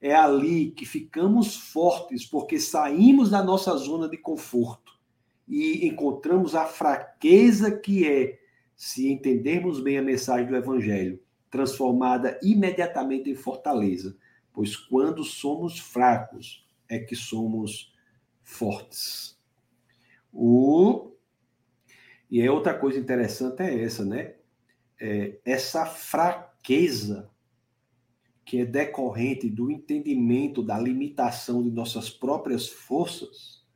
É 0.00 0.14
ali 0.14 0.70
que 0.70 0.86
ficamos 0.86 1.54
fortes, 1.54 2.24
porque 2.24 2.58
saímos 2.58 3.28
da 3.28 3.42
nossa 3.42 3.76
zona 3.76 4.08
de 4.08 4.16
conforto 4.16 4.98
e 5.46 5.86
encontramos 5.86 6.54
a 6.54 6.64
fraqueza 6.64 7.70
que 7.70 8.06
é, 8.06 8.38
se 8.78 9.10
entendermos 9.10 9.80
bem 9.80 9.98
a 9.98 10.02
mensagem 10.02 10.46
do 10.46 10.54
Evangelho, 10.54 11.20
transformada 11.50 12.38
imediatamente 12.40 13.28
em 13.28 13.34
fortaleza. 13.34 14.16
Pois 14.52 14.76
quando 14.76 15.24
somos 15.24 15.80
fracos, 15.80 16.64
é 16.88 17.00
que 17.00 17.16
somos 17.16 17.92
fortes. 18.44 19.36
O... 20.32 21.10
E 22.30 22.40
é 22.40 22.48
outra 22.48 22.72
coisa 22.72 23.00
interessante 23.00 23.62
é 23.62 23.82
essa, 23.82 24.04
né? 24.04 24.36
É, 25.00 25.40
essa 25.44 25.84
fraqueza 25.84 27.28
que 28.44 28.60
é 28.60 28.64
decorrente 28.64 29.50
do 29.50 29.72
entendimento 29.72 30.62
da 30.62 30.78
limitação 30.78 31.64
de 31.64 31.70
nossas 31.70 32.10
próprias 32.10 32.68
forças, 32.68 33.66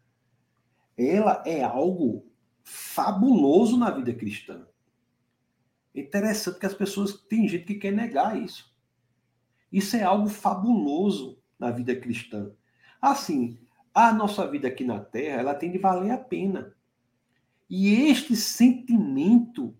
ela 0.96 1.42
é 1.44 1.64
algo 1.64 2.24
fabuloso 2.62 3.76
na 3.76 3.90
vida 3.90 4.14
cristã. 4.14 4.64
É 5.94 6.00
interessante 6.00 6.58
que 6.58 6.66
as 6.66 6.74
pessoas 6.74 7.12
tem 7.28 7.46
gente 7.48 7.64
que 7.64 7.74
quer 7.74 7.92
negar 7.92 8.40
isso. 8.40 8.72
Isso 9.70 9.96
é 9.96 10.02
algo 10.02 10.28
fabuloso 10.28 11.38
na 11.58 11.70
vida 11.70 11.94
cristã. 11.94 12.50
Assim, 13.00 13.58
a 13.94 14.12
nossa 14.12 14.46
vida 14.46 14.68
aqui 14.68 14.84
na 14.84 15.00
Terra, 15.00 15.40
ela 15.40 15.54
tem 15.54 15.70
de 15.70 15.78
valer 15.78 16.10
a 16.10 16.18
pena. 16.18 16.74
E 17.68 18.08
este 18.08 18.36
sentimento 18.36 19.74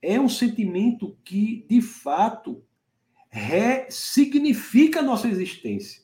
é 0.00 0.20
um 0.20 0.28
sentimento 0.28 1.16
que, 1.24 1.66
de 1.68 1.80
fato, 1.80 2.62
ressignifica 3.30 5.00
a 5.00 5.02
nossa 5.02 5.28
existência. 5.28 6.02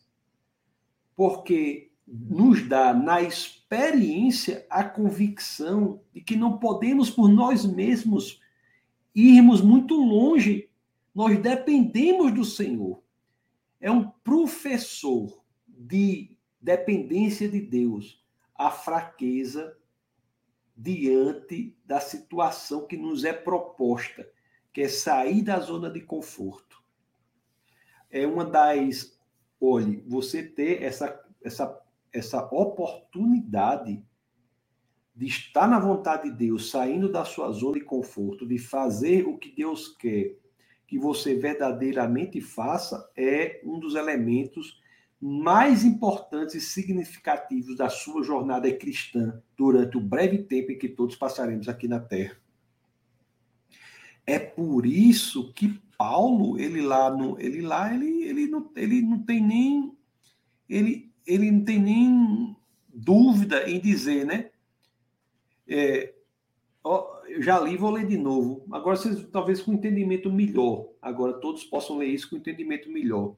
Porque 1.15 1.93
nos 2.07 2.67
dá 2.67 2.93
na 2.93 3.23
experiência 3.23 4.67
a 4.69 4.83
convicção 4.83 6.01
de 6.13 6.21
que 6.21 6.35
não 6.35 6.59
podemos 6.59 7.11
por 7.11 7.29
nós 7.29 7.65
mesmos 7.65 8.41
irmos 9.15 9.61
muito 9.61 9.95
longe. 9.95 10.69
Nós 11.15 11.39
dependemos 11.41 12.33
do 12.33 12.45
Senhor. 12.45 13.03
É 13.81 13.91
um 13.91 14.09
professor 14.09 15.43
de 15.67 16.37
dependência 16.61 17.49
de 17.49 17.61
Deus, 17.61 18.23
a 18.55 18.71
fraqueza 18.71 19.77
diante 20.77 21.77
da 21.85 22.01
situação 22.01 22.87
que 22.87 22.97
nos 22.97 23.25
é 23.25 23.33
proposta, 23.33 24.29
que 24.73 24.83
é 24.83 24.89
sair 24.89 25.43
da 25.43 25.59
zona 25.59 25.91
de 25.91 26.01
conforto 26.01 26.81
é 28.11 28.27
uma 28.27 28.45
das. 28.45 29.19
Olhe, 29.61 30.03
você 30.07 30.43
ter 30.43 30.83
essa, 30.83 31.23
essa, 31.43 31.81
essa 32.13 32.45
oportunidade 32.47 34.03
de 35.15 35.27
estar 35.27 35.69
na 35.69 35.79
vontade 35.79 36.31
de 36.31 36.37
Deus, 36.37 36.71
saindo 36.71 37.11
da 37.11 37.25
sua 37.25 37.51
zona 37.53 37.75
de 37.75 37.85
conforto, 37.85 38.47
de 38.47 38.59
fazer 38.59 39.27
o 39.27 39.37
que 39.37 39.51
Deus 39.51 39.89
quer 39.97 40.41
que 40.91 40.99
você 40.99 41.37
verdadeiramente 41.37 42.41
faça, 42.41 43.09
é 43.17 43.61
um 43.65 43.79
dos 43.79 43.95
elementos 43.95 44.81
mais 45.21 45.85
importantes 45.85 46.57
e 46.57 46.61
significativos 46.61 47.77
da 47.77 47.89
sua 47.89 48.25
jornada 48.25 48.69
cristã 48.73 49.41
durante 49.57 49.97
o 49.97 50.01
breve 50.01 50.39
tempo 50.39 50.73
em 50.73 50.79
que 50.79 50.89
todos 50.89 51.15
passaremos 51.15 51.69
aqui 51.69 51.87
na 51.87 52.01
Terra. 52.01 52.37
É 54.27 54.37
por 54.37 54.85
isso 54.85 55.53
que 55.53 55.81
Paulo, 55.97 56.59
ele 56.59 56.83
lá 56.83 57.09
no, 57.09 57.39
ele 57.41 57.61
lá, 57.61 57.95
ele, 57.95 58.25
ele, 58.25 58.49
não, 58.49 58.69
ele 58.75 59.01
não 59.01 59.21
tem 59.21 59.41
nem 59.41 59.97
ele, 60.69 61.13
ele 61.25 61.53
não 61.53 61.65
tem 61.65 61.79
nem 61.79 62.57
dúvida 62.93 63.71
em 63.71 63.79
dizer, 63.79 64.27
né? 64.27 64.50
É, 65.71 66.13
ó, 66.83 67.21
eu 67.29 67.41
já 67.41 67.61
li, 67.61 67.77
vou 67.77 67.93
ler 67.93 68.07
de 68.07 68.19
novo. 68.19 68.67
Agora, 68.73 68.97
vocês 68.97 69.25
talvez 69.31 69.63
com 69.63 69.73
entendimento 69.73 70.31
melhor. 70.33 70.89
Agora, 71.01 71.35
todos 71.35 71.63
possam 71.63 71.99
ler 71.99 72.09
isso 72.09 72.29
com 72.29 72.37
entendimento 72.37 72.91
melhor. 72.91 73.35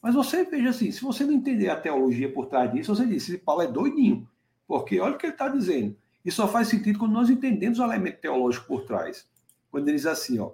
Mas 0.00 0.14
você 0.14 0.44
veja 0.44 0.70
assim: 0.70 0.92
se 0.92 1.02
você 1.02 1.24
não 1.24 1.34
entender 1.34 1.68
a 1.68 1.80
teologia 1.80 2.32
por 2.32 2.46
trás 2.46 2.72
disso, 2.72 2.94
você 2.94 3.04
diz: 3.04 3.28
esse 3.28 3.38
Paulo 3.38 3.62
é 3.62 3.66
doidinho. 3.66 4.28
Porque 4.66 5.00
olha 5.00 5.14
o 5.14 5.18
que 5.18 5.26
ele 5.26 5.32
está 5.32 5.48
dizendo. 5.48 5.96
E 6.24 6.30
só 6.30 6.48
faz 6.48 6.68
sentido 6.68 6.98
quando 6.98 7.12
nós 7.12 7.28
entendemos 7.28 7.78
o 7.78 7.84
elemento 7.84 8.20
teológico 8.20 8.66
por 8.66 8.84
trás. 8.84 9.28
Quando 9.70 9.88
ele 9.88 9.96
diz 9.96 10.06
assim, 10.06 10.38
ó. 10.38 10.52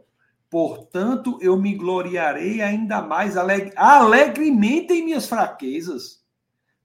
Portanto, 0.49 1.39
eu 1.41 1.57
me 1.57 1.77
gloriarei 1.77 2.61
ainda 2.61 3.01
mais 3.01 3.37
alegre, 3.37 3.73
alegremente 3.77 4.93
em 4.93 5.05
minhas 5.05 5.29
fraquezas, 5.29 6.25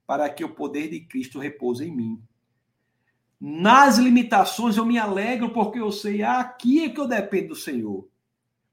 para 0.06 0.28
que 0.28 0.44
o 0.44 0.54
poder 0.54 0.88
de 0.88 1.00
Cristo 1.00 1.40
repouse 1.40 1.84
em 1.84 1.94
mim. 1.94 2.22
Nas 3.40 3.98
limitações 3.98 4.76
eu 4.76 4.86
me 4.86 4.98
alegro, 4.98 5.50
porque 5.50 5.78
eu 5.78 5.92
sei, 5.92 6.22
ah, 6.22 6.40
aqui 6.40 6.84
é 6.84 6.88
que 6.88 6.98
eu 6.98 7.06
dependo 7.06 7.48
do 7.48 7.56
Senhor. 7.56 8.08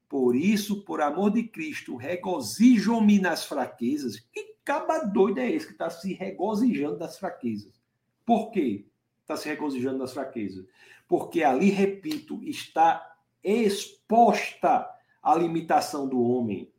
Por 0.08 0.34
isso, 0.34 0.82
por 0.84 1.00
amor 1.00 1.30
de 1.30 1.42
Cristo, 1.42 1.96
regozijo-me 1.96 3.18
nas 3.18 3.44
fraquezas. 3.44 4.18
Que 4.32 4.54
caba 4.64 5.00
doido 5.00 5.38
é 5.38 5.50
esse 5.50 5.66
que 5.66 5.72
está 5.72 5.90
se 5.90 6.14
regozijando 6.14 6.98
das 6.98 7.18
fraquezas? 7.18 7.80
Por 8.24 8.50
quê? 8.50 8.86
Está 9.20 9.36
se 9.36 9.48
regozijando 9.48 9.98
nas 9.98 10.12
fraquezas. 10.12 10.64
Porque 11.08 11.42
ali, 11.42 11.68
repito, 11.68 12.42
está 12.42 13.14
exposta 13.42 14.88
a 15.22 15.34
limitação 15.34 16.08
do 16.08 16.22
homem. 16.22 16.72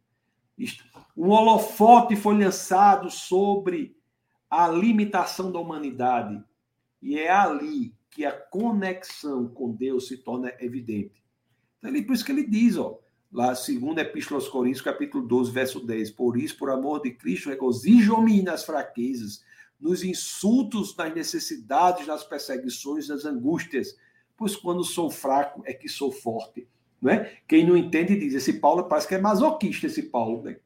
Um 1.16 1.30
holofote 1.30 2.16
foi 2.16 2.38
lançado 2.38 3.10
sobre 3.10 3.96
a 4.50 4.68
limitação 4.68 5.52
da 5.52 5.60
humanidade. 5.60 6.44
E 7.02 7.18
é 7.18 7.30
ali 7.30 7.93
que 8.10 8.26
a 8.26 8.32
conexão 8.32 9.48
com 9.48 9.72
Deus 9.72 10.08
se 10.08 10.18
torna 10.18 10.54
evidente. 10.60 11.24
Então, 11.80 11.91
por 12.04 12.14
isso 12.14 12.26
que 12.26 12.32
ele 12.32 12.48
diz, 12.48 12.78
ó, 12.78 13.00
lá, 13.32 13.54
segundo 13.54 14.00
Epístola 14.00 14.39
aos 14.39 14.48
Coríntios, 14.48 14.82
capítulo 14.82 15.28
12, 15.28 15.52
verso 15.52 15.86
10, 15.86 16.12
por 16.12 16.38
isso, 16.38 16.58
por 16.58 16.70
amor 16.70 17.02
de 17.02 17.12
Cristo, 17.12 17.50
regozijo-me 17.50 18.41
nas 18.41 18.64
fraquezas, 18.64 19.43
nos 19.80 20.04
insultos, 20.04 20.96
nas 20.96 21.14
necessidades, 21.14 22.08
nas 22.08 22.24
perseguições, 22.24 23.10
nas 23.10 23.26
angústias, 23.26 23.98
pois 24.38 24.56
quando 24.56 24.84
sou 24.84 25.12
fraco 25.12 25.62
é 25.66 25.74
que 25.74 25.89
sou 25.89 26.12
forte. 26.12 26.68
Não 27.02 27.12
é? 27.12 27.38
Quem 27.48 27.68
não 27.68 27.76
entende 27.78 28.18
diz, 28.18 28.34
esse 28.34 28.54
Paulo 28.54 28.86
parece 28.86 29.08
que 29.08 29.16
é 29.16 29.20
masoquista, 29.20 29.86
esse 29.88 30.04
Paulo, 30.04 30.41
né? 30.41 30.58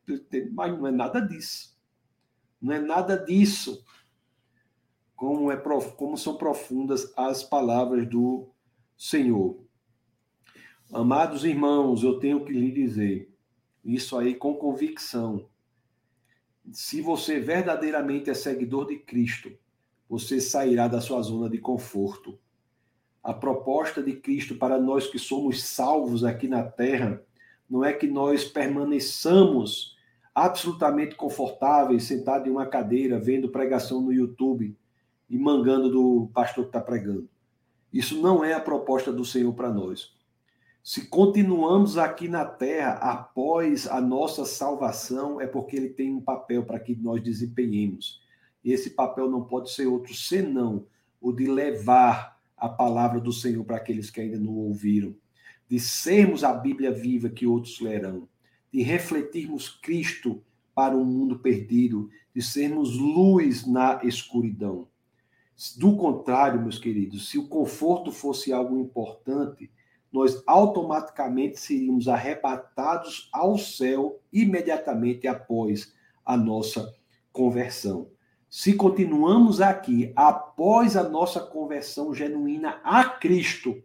mas 0.54 0.72
não 0.78 0.88
é 0.88 0.92
nada 0.92 1.20
disso. 1.20 1.78
Não 2.62 2.74
é 2.74 2.80
nada 2.80 3.18
disso. 3.18 3.84
Como, 5.20 5.52
é, 5.52 5.58
como 5.98 6.18
são 6.18 6.38
profundas 6.38 7.12
as 7.18 7.44
palavras 7.44 8.08
do 8.08 8.48
Senhor. 8.98 9.60
Amados 10.94 11.44
irmãos, 11.44 12.04
eu 12.04 12.20
tenho 12.20 12.46
que 12.46 12.54
lhe 12.54 12.72
dizer, 12.72 13.30
isso 13.84 14.18
aí 14.18 14.34
com 14.34 14.54
convicção. 14.54 15.46
Se 16.72 17.02
você 17.02 17.38
verdadeiramente 17.38 18.30
é 18.30 18.34
seguidor 18.34 18.88
de 18.88 18.96
Cristo, 18.96 19.52
você 20.08 20.40
sairá 20.40 20.88
da 20.88 21.02
sua 21.02 21.22
zona 21.22 21.50
de 21.50 21.58
conforto 21.58 22.40
a 23.22 23.34
proposta 23.34 24.02
de 24.02 24.14
Cristo 24.14 24.56
para 24.56 24.80
nós 24.80 25.06
que 25.06 25.20
somos 25.20 25.62
salvos 25.62 26.24
aqui 26.24 26.48
na 26.48 26.64
terra 26.64 27.22
não 27.70 27.84
é 27.84 27.92
que 27.92 28.08
nós 28.08 28.46
permaneçamos 28.46 29.98
absolutamente 30.34 31.16
confortáveis, 31.16 32.06
sentados 32.06 32.48
em 32.48 32.52
uma 32.52 32.66
cadeira, 32.66 33.20
vendo 33.20 33.50
pregação 33.50 34.02
no 34.02 34.14
YouTube 34.14 34.74
e 35.30 35.38
mangando 35.38 35.90
do 35.90 36.30
pastor 36.34 36.66
que 36.66 36.70
está 36.70 36.82
pregando. 36.82 37.30
Isso 37.92 38.22
não 38.22 38.44
é 38.44 38.54
a 38.54 38.60
proposta 38.60 39.12
do 39.12 39.26
Senhor 39.26 39.54
para 39.54 39.72
nós. 39.72 40.14
Se 40.84 41.08
continuamos 41.08 41.98
aqui 41.98 42.28
na 42.28 42.46
terra 42.46 42.94
após 42.94 43.88
a 43.88 44.00
nossa 44.00 44.46
salvação, 44.46 45.40
é 45.40 45.46
porque 45.46 45.76
Ele 45.76 45.90
tem 45.90 46.14
um 46.14 46.22
papel 46.22 46.66
para 46.66 46.80
que 46.80 46.96
nós 46.96 47.22
desempenhemos. 47.22 48.22
E 48.64 48.72
esse 48.72 48.92
papel 48.92 49.30
não 49.30 49.44
pode 49.44 49.72
ser 49.72 49.88
outro 49.88 50.14
senão 50.14 50.86
o 51.22 51.32
de 51.32 51.48
levar 51.48 52.40
a 52.58 52.68
palavra 52.68 53.20
do 53.20 53.32
Senhor 53.32 53.64
para 53.64 53.78
aqueles 53.78 54.10
que 54.10 54.20
ainda 54.20 54.38
não 54.38 54.54
ouviram, 54.54 55.16
de 55.68 55.80
sermos 55.80 56.44
a 56.44 56.54
Bíblia 56.54 56.92
viva 56.92 57.30
que 57.30 57.46
outros 57.46 57.80
lerão, 57.80 58.28
de 58.72 58.82
refletirmos 58.82 59.70
Cristo 59.70 60.42
para 60.74 60.96
um 60.96 61.06
mundo 61.06 61.40
perdido, 61.40 62.10
de 62.34 62.42
sermos 62.42 62.96
luz 62.96 63.66
na 63.66 64.00
escuridão. 64.04 64.88
Do 65.78 65.98
contrário, 65.98 66.62
meus 66.62 66.78
queridos, 66.78 67.30
se 67.30 67.38
o 67.38 67.48
conforto 67.48 68.12
fosse 68.12 68.54
algo 68.54 68.80
importante, 68.80 69.70
nós 70.12 70.42
automaticamente 70.48 71.60
seríamos 71.60 72.08
arrebatados 72.08 73.30
ao 73.34 73.58
céu 73.58 74.20
imediatamente 74.32 75.28
após 75.28 75.94
a 76.26 76.38
nossa 76.38 76.94
conversão. 77.32 78.08
Se 78.50 78.74
continuamos 78.74 79.62
aqui 79.62 80.14
após 80.16 80.96
a 80.96 81.08
nossa 81.08 81.40
conversão 81.40 82.14
genuína 82.14 82.80
a 82.84 83.04
Cristo, 83.04 83.84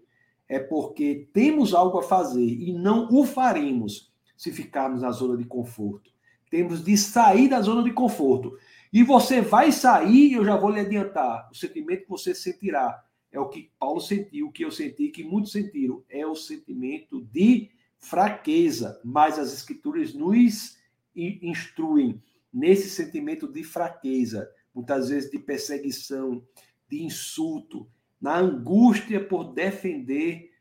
é 0.49 0.59
porque 0.59 1.29
temos 1.33 1.75
algo 1.75 1.99
a 1.99 2.03
fazer 2.03 2.47
e 2.47 2.73
não 2.73 3.09
o 3.11 3.27
faremos 3.27 4.13
se 4.37 4.53
ficarmos 4.53 5.03
na 5.03 5.11
zona 5.11 5.37
de 5.37 5.45
conforto. 5.45 6.11
Temos 6.51 6.85
de 6.85 6.97
sair 6.97 7.49
da 7.49 7.61
zona 7.61 7.83
de 7.83 7.91
conforto. 7.91 8.57
E 8.95 9.03
você 9.03 9.41
vai 9.41 9.73
sair, 9.73 10.35
eu 10.35 10.45
já 10.45 10.57
vou 10.57 10.71
lhe 10.71 10.79
adiantar, 10.79 11.51
o 11.51 11.55
sentimento 11.57 12.05
que 12.05 12.11
você 12.11 12.33
sentirá 12.33 13.05
é 13.33 13.41
o 13.41 13.49
que 13.49 13.73
Paulo 13.77 14.01
sentiu, 14.01 14.47
o 14.47 14.53
que 14.53 14.65
eu 14.65 14.71
senti, 14.71 15.09
que 15.09 15.25
muitos 15.25 15.51
sentiram, 15.51 16.05
é 16.09 16.25
o 16.25 16.37
sentimento 16.37 17.21
de 17.21 17.73
fraqueza, 17.99 19.01
mas 19.05 19.37
as 19.37 19.53
escrituras 19.53 20.15
nos 20.15 20.79
instruem 21.17 22.23
nesse 22.53 22.89
sentimento 22.89 23.53
de 23.53 23.65
fraqueza, 23.65 24.49
muitas 24.73 25.09
vezes 25.09 25.29
de 25.29 25.41
perseguição, 25.41 26.47
de 26.89 27.03
insulto, 27.03 27.91
na 28.21 28.39
angústia 28.39 29.27
por 29.27 29.53
defender 29.53 30.53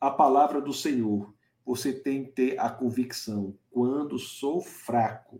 a 0.00 0.10
palavra 0.10 0.58
do 0.58 0.72
Senhor. 0.72 1.34
Você 1.66 1.92
tem 1.92 2.24
que 2.24 2.32
ter 2.32 2.58
a 2.58 2.70
convicção: 2.70 3.58
quando 3.70 4.18
sou 4.18 4.62
fraco, 4.62 5.38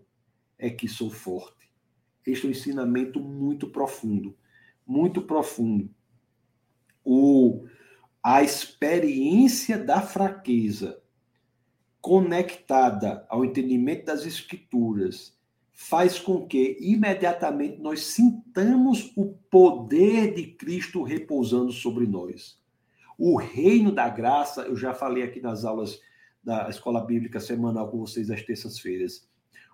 é 0.59 0.69
que 0.69 0.89
sou 0.89 1.09
forte. 1.09 1.66
Este 2.27 2.47
é 2.47 2.49
um 2.49 2.53
ensinamento 2.53 3.21
muito 3.21 3.69
profundo, 3.69 4.37
muito 4.87 5.23
profundo. 5.23 5.89
O, 7.05 7.67
a 8.23 8.43
experiência 8.43 9.79
da 9.79 10.03
fraqueza 10.03 11.01
conectada 12.01 13.27
ao 13.29 13.45
entendimento 13.45 14.07
das 14.07 14.27
escrituras 14.27 15.37
faz 15.73 16.19
com 16.19 16.47
que 16.47 16.77
imediatamente 16.81 17.81
nós 17.81 18.07
sintamos 18.07 19.13
o 19.15 19.35
poder 19.51 20.35
de 20.35 20.47
Cristo 20.47 21.03
repousando 21.03 21.71
sobre 21.71 22.07
nós. 22.07 22.59
O 23.19 23.37
reino 23.37 23.93
da 23.93 24.09
graça, 24.09 24.63
eu 24.63 24.77
já 24.77 24.95
falei 24.95 25.23
aqui 25.23 25.41
nas 25.41 25.65
aulas 25.65 26.01
da 26.43 26.69
escola 26.69 27.05
bíblica 27.05 27.41
semanal 27.41 27.91
com 27.91 27.99
vocês 27.99 28.31
às 28.31 28.43
terças-feiras. 28.43 29.29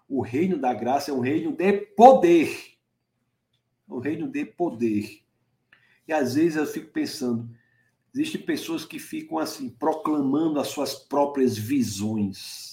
O 0.08 0.20
reino 0.20 0.58
da 0.58 0.74
graça 0.74 1.10
é 1.10 1.14
um 1.14 1.20
reino 1.20 1.52
de 1.52 1.72
poder. 1.72 2.76
Um 3.88 3.98
reino 3.98 4.28
de 4.28 4.44
poder. 4.44 5.22
E 6.06 6.12
às 6.12 6.34
vezes 6.34 6.56
eu 6.56 6.66
fico 6.66 6.92
pensando, 6.92 7.48
existem 8.14 8.40
pessoas 8.40 8.84
que 8.84 8.98
ficam 8.98 9.38
assim 9.38 9.70
proclamando 9.70 10.58
as 10.58 10.68
suas 10.68 10.94
próprias 10.94 11.56
visões 11.56 12.72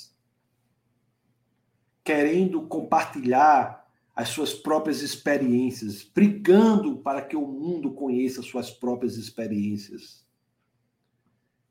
querendo 2.10 2.64
compartilhar 2.64 3.88
as 4.16 4.30
suas 4.30 4.52
próprias 4.52 5.04
experiências, 5.04 6.02
brigando 6.02 6.98
para 6.98 7.22
que 7.22 7.36
o 7.36 7.46
mundo 7.46 7.92
conheça 7.92 8.40
as 8.40 8.48
suas 8.48 8.72
próprias 8.72 9.16
experiências. 9.16 10.26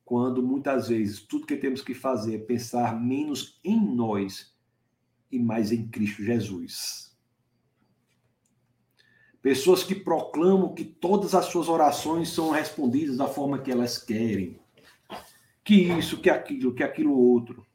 Quando 0.05 0.41
muitas 0.41 0.91
vezes 0.91 1.19
tudo 1.19 1.45
que 1.45 1.57
temos 1.57 1.83
que 1.83 1.93
fazer 1.93 2.37
é 2.37 2.39
pensar 2.39 2.99
menos 3.01 3.59
em 3.65 3.81
nós 3.81 4.55
e 5.31 5.39
mais 5.39 5.73
em 5.73 5.87
Cristo 5.89 6.23
Jesus. 6.23 7.17
Pessoas 9.41 9.83
que 9.83 9.95
proclamam 9.95 10.75
que 10.75 10.85
todas 10.85 11.35
as 11.35 11.47
suas 11.47 11.69
orações 11.69 12.31
são 12.31 12.51
respondidas 12.51 13.17
da 13.17 13.29
forma 13.29 13.59
que 13.59 13.71
elas 13.71 13.99
querem. 13.99 14.61
Que 15.65 15.75
isso, 15.75 16.21
que 16.21 16.29
aquilo, 16.29 16.75
que 16.75 16.83
aquilo 16.83 17.17
outro. 17.17 17.67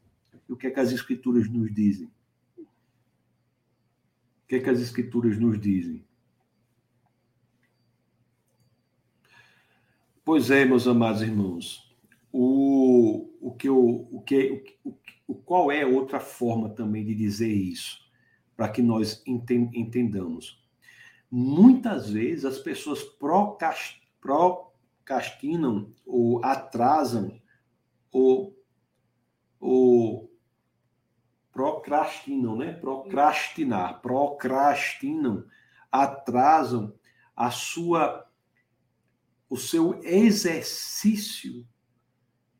E 0.47 0.53
o 0.53 0.57
que 0.57 0.67
é 0.67 0.71
que 0.71 0.79
as 0.79 0.91
escrituras 0.91 1.49
nos 1.49 1.73
dizem? 1.73 2.11
O 2.57 4.47
que, 4.47 4.55
é 4.55 4.59
que 4.59 4.69
as 4.69 4.79
escrituras 4.79 5.39
nos 5.39 5.59
dizem? 5.59 6.05
Pois 10.25 10.51
é, 10.51 10.65
meus 10.65 10.87
amados 10.87 11.21
irmãos, 11.21 11.92
o, 12.35 13.29
o 13.39 13.53
que 13.53 13.69
eu, 13.69 14.07
o 14.11 14.19
que, 14.21 14.65
o, 14.83 14.97
o, 15.27 15.35
qual 15.35 15.71
é 15.71 15.85
outra 15.85 16.19
forma 16.19 16.67
também 16.67 17.05
de 17.05 17.13
dizer 17.13 17.53
isso, 17.53 17.99
para 18.57 18.69
que 18.69 18.81
nós 18.81 19.21
entendamos? 19.27 20.59
Muitas 21.29 22.09
vezes 22.09 22.43
as 22.43 22.57
pessoas 22.57 23.03
procrastinam 24.19 25.93
ou 26.03 26.43
atrasam 26.43 27.39
ou, 28.11 28.57
ou 29.59 30.31
procrastinam, 31.51 32.55
né? 32.55 32.73
Procrastinar, 32.73 34.01
procrastinam, 34.01 35.45
atrasam 35.91 36.95
a 37.35 37.51
sua 37.51 38.27
o 39.47 39.57
seu 39.57 40.01
exercício 40.03 41.63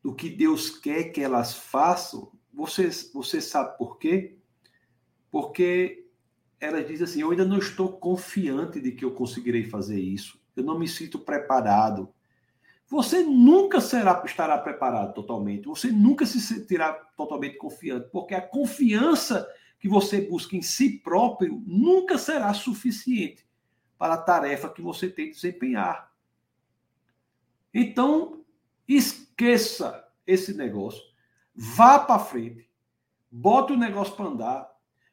do 0.04 0.14
que 0.14 0.28
Deus 0.28 0.68
quer 0.68 1.04
que 1.04 1.22
elas 1.22 1.54
façam. 1.54 2.30
Você, 2.52 2.90
você 3.14 3.40
sabe 3.40 3.78
por 3.78 3.98
quê? 3.98 4.36
Porque 5.30 6.06
elas 6.60 6.86
dizem 6.86 7.04
assim: 7.04 7.20
eu 7.22 7.30
ainda 7.30 7.46
não 7.46 7.58
estou 7.58 7.90
confiante 7.96 8.78
de 8.78 8.92
que 8.92 9.02
eu 9.02 9.12
conseguirei 9.12 9.64
fazer 9.64 9.98
isso. 9.98 10.38
Eu 10.54 10.62
não 10.62 10.78
me 10.78 10.86
sinto 10.86 11.18
preparado. 11.18 12.12
Você 12.86 13.22
nunca 13.22 13.80
será, 13.80 14.22
estará 14.26 14.58
preparado 14.58 15.14
totalmente. 15.14 15.64
Você 15.64 15.90
nunca 15.90 16.26
se 16.26 16.38
sentirá 16.38 16.92
totalmente 17.16 17.56
confiante, 17.56 18.10
porque 18.12 18.34
a 18.34 18.42
confiança 18.42 19.48
que 19.80 19.88
você 19.88 20.20
busca 20.20 20.54
em 20.54 20.62
si 20.62 20.98
próprio 20.98 21.62
nunca 21.66 22.18
será 22.18 22.52
suficiente 22.52 23.44
para 23.98 24.14
a 24.14 24.22
tarefa 24.22 24.68
que 24.68 24.82
você 24.82 25.08
tem 25.08 25.28
de 25.28 25.34
desempenhar. 25.34 26.12
Então, 27.72 28.43
esqueça 28.88 30.06
esse 30.26 30.54
negócio, 30.54 31.02
vá 31.54 31.98
para 31.98 32.18
frente, 32.18 32.68
bota 33.30 33.72
o 33.72 33.76
negócio 33.76 34.14
para 34.16 34.26
andar, 34.26 34.70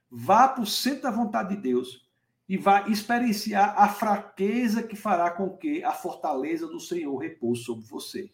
vá 0.10 0.48
para 0.48 0.64
o 0.64 0.68
centro 0.68 1.04
da 1.04 1.12
vontade 1.12 1.56
de 1.56 1.62
Deus 1.62 2.10
e 2.48 2.58
vá 2.58 2.90
experienciar 2.90 3.74
a 3.78 3.88
fraqueza 3.88 4.84
que 4.84 4.96
fará 4.96 5.32
com 5.32 5.56
que 5.58 5.84
a 5.84 5.94
fortaleza 5.94 6.68
do 6.68 6.80
Senhor 6.80 7.16
repouse 7.18 7.64
sobre 7.64 7.86
você. 7.86 8.32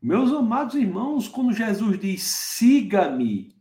Meus 0.00 0.32
amados 0.32 0.74
irmãos, 0.74 1.28
quando 1.28 1.52
Jesus 1.52 1.98
diz 1.98 2.22
siga-me, 2.22 3.56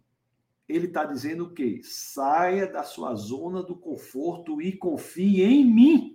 ele 0.68 0.88
está 0.88 1.06
dizendo 1.06 1.46
o 1.46 1.54
quê? 1.54 1.82
Saia 1.84 2.66
da 2.66 2.84
sua 2.84 3.14
zona 3.14 3.62
do 3.62 3.76
conforto 3.76 4.62
e 4.62 4.76
confie 4.76 5.44
em 5.44 5.64
mim. 5.64 6.11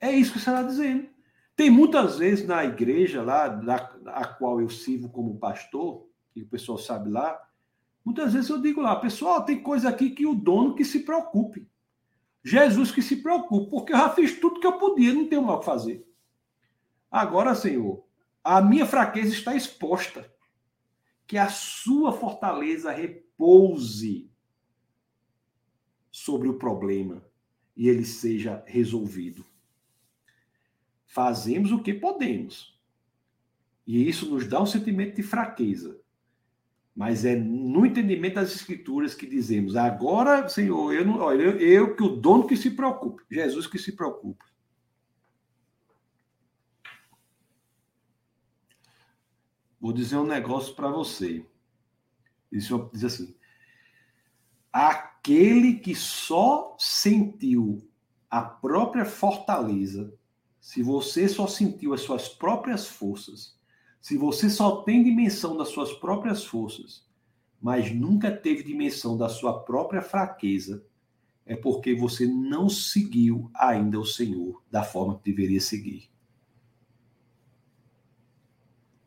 É 0.00 0.12
isso 0.12 0.32
que 0.32 0.38
você 0.38 0.50
está 0.50 0.62
dizendo. 0.62 1.08
Tem 1.54 1.70
muitas 1.70 2.18
vezes 2.18 2.46
na 2.46 2.64
igreja 2.64 3.22
lá, 3.22 3.46
a 4.06 4.26
qual 4.26 4.60
eu 4.60 4.68
sirvo 4.68 5.08
como 5.08 5.38
pastor, 5.38 6.06
que 6.32 6.42
o 6.42 6.48
pessoal 6.48 6.76
sabe 6.76 7.10
lá, 7.10 7.40
muitas 8.04 8.34
vezes 8.34 8.50
eu 8.50 8.60
digo 8.60 8.80
lá, 8.80 8.96
pessoal, 8.96 9.44
tem 9.44 9.62
coisa 9.62 9.88
aqui 9.88 10.10
que 10.10 10.26
o 10.26 10.34
dono 10.34 10.74
que 10.74 10.84
se 10.84 11.00
preocupe. 11.00 11.66
Jesus 12.44 12.92
que 12.92 13.00
se 13.00 13.16
preocupe, 13.16 13.70
porque 13.70 13.92
eu 13.92 13.96
já 13.96 14.10
fiz 14.10 14.38
tudo 14.38 14.60
que 14.60 14.66
eu 14.66 14.78
podia, 14.78 15.14
não 15.14 15.26
tenho 15.26 15.42
mal 15.42 15.56
o 15.56 15.60
que 15.60 15.64
fazer. 15.64 16.06
Agora, 17.10 17.54
Senhor, 17.54 18.04
a 18.44 18.60
minha 18.60 18.86
fraqueza 18.86 19.32
está 19.32 19.56
exposta. 19.56 20.30
Que 21.26 21.38
a 21.38 21.48
sua 21.48 22.12
fortaleza 22.12 22.92
repouse 22.92 24.30
sobre 26.12 26.48
o 26.48 26.58
problema 26.58 27.24
e 27.76 27.88
ele 27.88 28.04
seja 28.04 28.62
resolvido. 28.66 29.44
Fazemos 31.16 31.72
o 31.72 31.82
que 31.82 31.94
podemos. 31.94 32.78
E 33.86 34.06
isso 34.06 34.28
nos 34.28 34.46
dá 34.46 34.60
um 34.60 34.66
sentimento 34.66 35.16
de 35.16 35.22
fraqueza. 35.22 35.98
Mas 36.94 37.24
é 37.24 37.34
no 37.34 37.86
entendimento 37.86 38.34
das 38.34 38.54
escrituras 38.54 39.14
que 39.14 39.26
dizemos: 39.26 39.76
agora, 39.76 40.46
Senhor, 40.46 40.92
eu, 40.92 41.06
não, 41.06 41.18
olha, 41.18 41.40
eu, 41.40 41.58
eu 41.58 41.96
que 41.96 42.02
o 42.02 42.16
dono 42.16 42.46
que 42.46 42.54
se 42.54 42.70
preocupe, 42.70 43.24
Jesus 43.30 43.66
que 43.66 43.78
se 43.78 43.92
preocupe. 43.92 44.44
Vou 49.80 49.94
dizer 49.94 50.18
um 50.18 50.26
negócio 50.26 50.74
para 50.74 50.90
você. 50.90 51.46
Diz, 52.52 52.68
diz 52.92 53.04
assim: 53.04 53.34
aquele 54.70 55.78
que 55.78 55.94
só 55.94 56.76
sentiu 56.78 57.90
a 58.28 58.42
própria 58.42 59.06
fortaleza, 59.06 60.12
se 60.66 60.82
você 60.82 61.28
só 61.28 61.46
sentiu 61.46 61.94
as 61.94 62.00
suas 62.00 62.28
próprias 62.28 62.88
forças, 62.88 63.56
se 64.00 64.18
você 64.18 64.50
só 64.50 64.82
tem 64.82 65.04
dimensão 65.04 65.56
das 65.56 65.68
suas 65.68 65.92
próprias 65.92 66.44
forças, 66.44 67.06
mas 67.62 67.94
nunca 67.94 68.36
teve 68.36 68.64
dimensão 68.64 69.16
da 69.16 69.28
sua 69.28 69.60
própria 69.60 70.02
fraqueza, 70.02 70.84
é 71.44 71.54
porque 71.54 71.94
você 71.94 72.26
não 72.26 72.68
seguiu 72.68 73.48
ainda 73.54 74.00
o 74.00 74.04
Senhor 74.04 74.60
da 74.68 74.82
forma 74.82 75.16
que 75.16 75.30
deveria 75.30 75.60
seguir. 75.60 76.10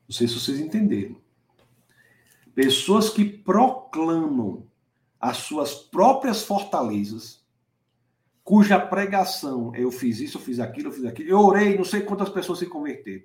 Não 0.07 0.15
sei 0.15 0.29
se 0.29 0.39
vocês 0.39 0.61
entenderam. 0.61 1.17
Pessoas 2.55 3.09
que 3.09 3.25
proclamam 3.25 4.65
as 5.19 5.35
suas 5.39 5.75
próprias 5.75 6.41
fortalezas, 6.41 7.38
cuja 8.49 8.79
pregação 8.79 9.75
é 9.75 9.83
eu 9.83 9.91
fiz 9.91 10.19
isso, 10.19 10.39
eu 10.39 10.41
fiz 10.41 10.59
aquilo, 10.59 10.87
eu 10.87 10.91
fiz 10.91 11.05
aquilo, 11.05 11.29
eu 11.29 11.37
orei, 11.37 11.77
não 11.77 11.83
sei 11.83 12.01
quantas 12.01 12.29
pessoas 12.29 12.57
se 12.57 12.65
converteram. 12.65 13.23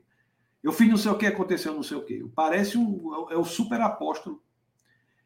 Eu 0.62 0.70
fiz 0.70 0.86
não 0.86 0.98
sei 0.98 1.10
o 1.10 1.16
que, 1.16 1.24
aconteceu 1.24 1.72
não 1.72 1.82
sei 1.82 1.96
o 1.96 2.04
que. 2.04 2.28
Parece 2.34 2.76
um. 2.76 3.30
É 3.30 3.36
o 3.38 3.42
super 3.42 3.80
apóstolo. 3.80 4.42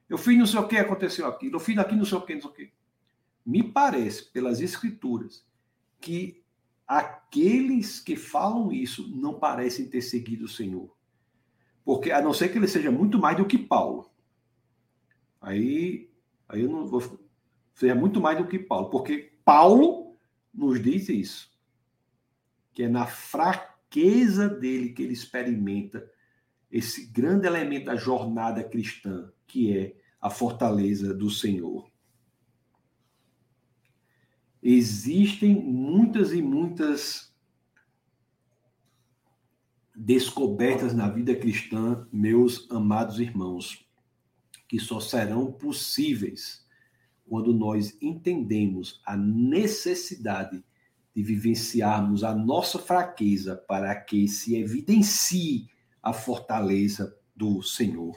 Eu 0.08 0.16
fiz 0.16 0.38
não 0.38 0.46
sei 0.46 0.60
o 0.60 0.68
que, 0.68 0.76
aconteceu 0.76 1.26
aquilo. 1.26 1.56
Eu 1.56 1.60
fiz 1.60 1.76
aqui 1.78 1.96
não 1.96 2.04
sei 2.04 2.16
o 2.16 2.20
que, 2.20 2.32
não 2.32 2.42
sei 2.42 2.50
o 2.50 2.54
que. 2.54 2.72
Me 3.44 3.60
parece, 3.60 4.30
pelas 4.30 4.60
escrituras, 4.60 5.44
que 6.00 6.44
aqueles 6.86 7.98
que 7.98 8.14
falam 8.14 8.70
isso 8.70 9.12
não 9.16 9.34
parecem 9.34 9.88
ter 9.88 10.02
seguido 10.02 10.44
o 10.44 10.48
Senhor. 10.48 10.88
Porque, 11.84 12.12
a 12.12 12.22
não 12.22 12.32
ser 12.32 12.50
que 12.50 12.58
ele 12.58 12.68
seja 12.68 12.92
muito 12.92 13.18
mais 13.18 13.36
do 13.36 13.46
que 13.46 13.58
Paulo. 13.58 14.08
Aí, 15.40 16.08
aí 16.48 16.62
eu 16.62 16.68
não 16.68 16.86
vou. 16.86 17.02
Seja 17.74 17.96
muito 17.96 18.20
mais 18.20 18.38
do 18.38 18.46
que 18.46 18.60
Paulo. 18.60 18.90
Porque 18.90 19.37
Paulo 19.48 20.14
nos 20.52 20.78
diz 20.78 21.08
isso. 21.08 21.50
Que 22.74 22.82
é 22.82 22.88
na 22.88 23.06
fraqueza 23.06 24.46
dele 24.46 24.90
que 24.90 25.02
ele 25.02 25.14
experimenta 25.14 26.06
esse 26.70 27.06
grande 27.06 27.46
elemento 27.46 27.86
da 27.86 27.96
jornada 27.96 28.62
cristã, 28.62 29.32
que 29.46 29.74
é 29.74 29.96
a 30.20 30.28
fortaleza 30.28 31.14
do 31.14 31.30
Senhor. 31.30 31.90
Existem 34.62 35.54
muitas 35.54 36.34
e 36.34 36.42
muitas 36.42 37.34
descobertas 39.96 40.92
na 40.92 41.08
vida 41.08 41.34
cristã, 41.34 42.06
meus 42.12 42.70
amados 42.70 43.18
irmãos, 43.18 43.88
que 44.68 44.78
só 44.78 45.00
serão 45.00 45.50
possíveis 45.50 46.67
quando 47.28 47.52
nós 47.52 47.96
entendemos 48.00 49.00
a 49.04 49.16
necessidade 49.16 50.64
de 51.14 51.22
vivenciarmos 51.22 52.24
a 52.24 52.34
nossa 52.34 52.78
fraqueza 52.78 53.56
para 53.56 53.94
que 53.94 54.26
se 54.28 54.56
evidencie 54.56 55.68
a 56.02 56.12
fortaleza 56.12 57.18
do 57.34 57.62
Senhor. 57.62 58.16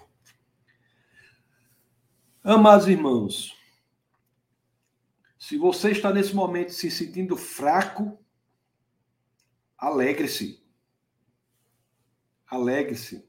Amados 2.44 2.88
irmãos, 2.88 3.56
se 5.38 5.58
você 5.58 5.92
está 5.92 6.14
nesse 6.14 6.36
momento 6.36 6.72
se 6.72 6.90
sentindo 6.90 7.36
fraco, 7.36 8.18
alegre-se. 9.78 10.64
Alegre-se. 12.48 13.28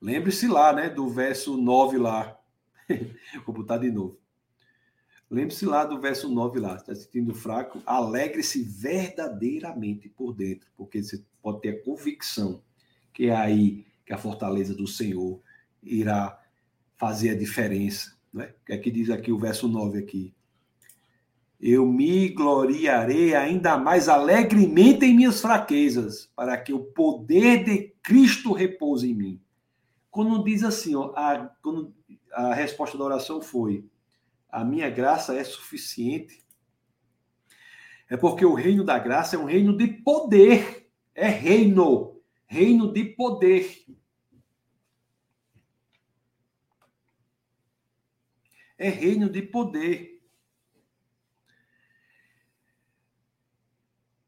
Lembre-se 0.00 0.48
lá, 0.48 0.72
né, 0.72 0.90
do 0.90 1.08
verso 1.08 1.56
9 1.56 1.98
lá. 1.98 2.41
Vou 3.46 3.54
botar 3.54 3.78
de 3.78 3.90
novo. 3.90 4.18
Lembre-se 5.30 5.64
lá 5.64 5.84
do 5.84 5.98
verso 5.98 6.28
9 6.28 6.60
lá, 6.60 6.76
está 6.76 6.94
sentindo 6.94 7.34
fraco, 7.34 7.80
alegre-se 7.86 8.62
verdadeiramente 8.62 10.08
por 10.08 10.34
dentro, 10.34 10.68
porque 10.76 11.02
você 11.02 11.24
pode 11.40 11.62
ter 11.62 11.70
a 11.70 11.82
convicção 11.82 12.62
que 13.12 13.26
é 13.26 13.36
aí 13.36 13.86
que 14.04 14.12
a 14.12 14.18
fortaleza 14.18 14.74
do 14.74 14.86
Senhor 14.86 15.40
irá 15.82 16.38
fazer 16.96 17.30
a 17.30 17.38
diferença. 17.38 18.16
Né? 18.32 18.52
Que 18.64 18.72
é 18.72 18.78
que 18.78 18.90
diz 18.90 19.10
aqui 19.10 19.30
o 19.30 19.38
verso 19.38 19.68
9 19.68 19.98
aqui? 19.98 20.34
Eu 21.60 21.86
me 21.86 22.28
gloriarei 22.28 23.34
ainda 23.34 23.76
mais 23.76 24.08
alegremente 24.08 25.04
em 25.04 25.14
minhas 25.14 25.40
fraquezas, 25.40 26.28
para 26.34 26.56
que 26.58 26.72
o 26.72 26.80
poder 26.80 27.64
de 27.64 27.94
Cristo 28.02 28.52
repouse 28.52 29.08
em 29.08 29.14
mim. 29.14 29.40
Quando 30.10 30.42
diz 30.42 30.64
assim, 30.64 30.94
ó, 30.94 31.12
a, 31.14 31.50
quando 31.62 31.94
a 32.32 32.54
resposta 32.54 32.96
da 32.96 33.04
oração 33.04 33.40
foi: 33.40 33.88
A 34.48 34.64
minha 34.64 34.88
graça 34.90 35.34
é 35.34 35.44
suficiente. 35.44 36.42
É 38.08 38.16
porque 38.16 38.44
o 38.44 38.54
reino 38.54 38.84
da 38.84 38.98
graça 38.98 39.36
é 39.36 39.38
um 39.38 39.46
reino 39.46 39.76
de 39.76 39.86
poder. 39.86 40.90
É 41.14 41.28
reino. 41.28 42.20
Reino 42.46 42.92
de 42.92 43.04
poder. 43.04 43.86
É 48.76 48.88
reino 48.88 49.30
de 49.30 49.40
poder. 49.42 50.12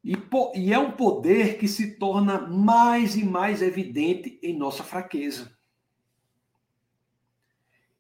E, 0.05 0.16
po 0.16 0.52
e 0.55 0.72
é 0.72 0.78
um 0.78 0.93
poder 0.93 1.59
que 1.59 1.66
se 1.66 1.97
torna 1.97 2.39
mais 2.39 3.16
e 3.16 3.24
mais 3.24 3.62
evidente 3.62 4.39
em 4.43 4.56
nossa 4.56 4.85
fraqueza. 4.85 5.59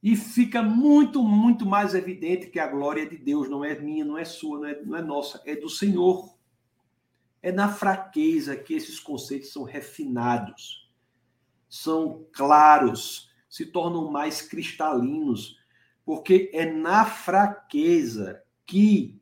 E 0.04 0.14
fica 0.16 0.62
muito, 0.62 1.22
muito 1.22 1.64
mais 1.64 1.94
evidente 1.94 2.48
que 2.48 2.60
a 2.60 2.66
glória 2.66 3.08
de 3.08 3.16
Deus 3.16 3.48
não 3.48 3.64
é 3.64 3.74
minha, 3.74 4.04
não 4.04 4.18
é 4.18 4.24
sua, 4.26 4.58
não 4.58 4.66
é, 4.66 4.82
não 4.82 4.96
é 4.98 5.00
nossa, 5.00 5.40
é 5.46 5.56
do 5.56 5.70
Senhor. 5.70 6.36
É 7.40 7.50
na 7.50 7.70
fraqueza 7.70 8.54
que 8.54 8.74
esses 8.74 9.00
conceitos 9.00 9.50
são 9.50 9.62
refinados, 9.62 10.92
são 11.70 12.26
claros, 12.34 13.30
se 13.48 13.64
tornam 13.64 14.10
mais 14.10 14.42
cristalinos, 14.42 15.56
porque 16.04 16.50
é 16.52 16.70
na 16.70 17.06
fraqueza 17.06 18.42
que 18.66 19.18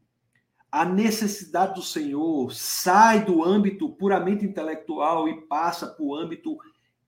a 0.69 0.85
necessidade 0.85 1.75
do 1.75 1.83
Senhor 1.83 2.53
sai 2.53 3.25
do 3.25 3.45
âmbito 3.45 3.89
puramente 3.89 4.45
intelectual 4.45 5.29
e 5.29 5.43
passa 5.43 5.87
para 5.87 6.05
o 6.05 6.13
âmbito 6.13 6.59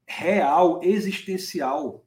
real, 0.06 0.78
existencial. 0.80 2.03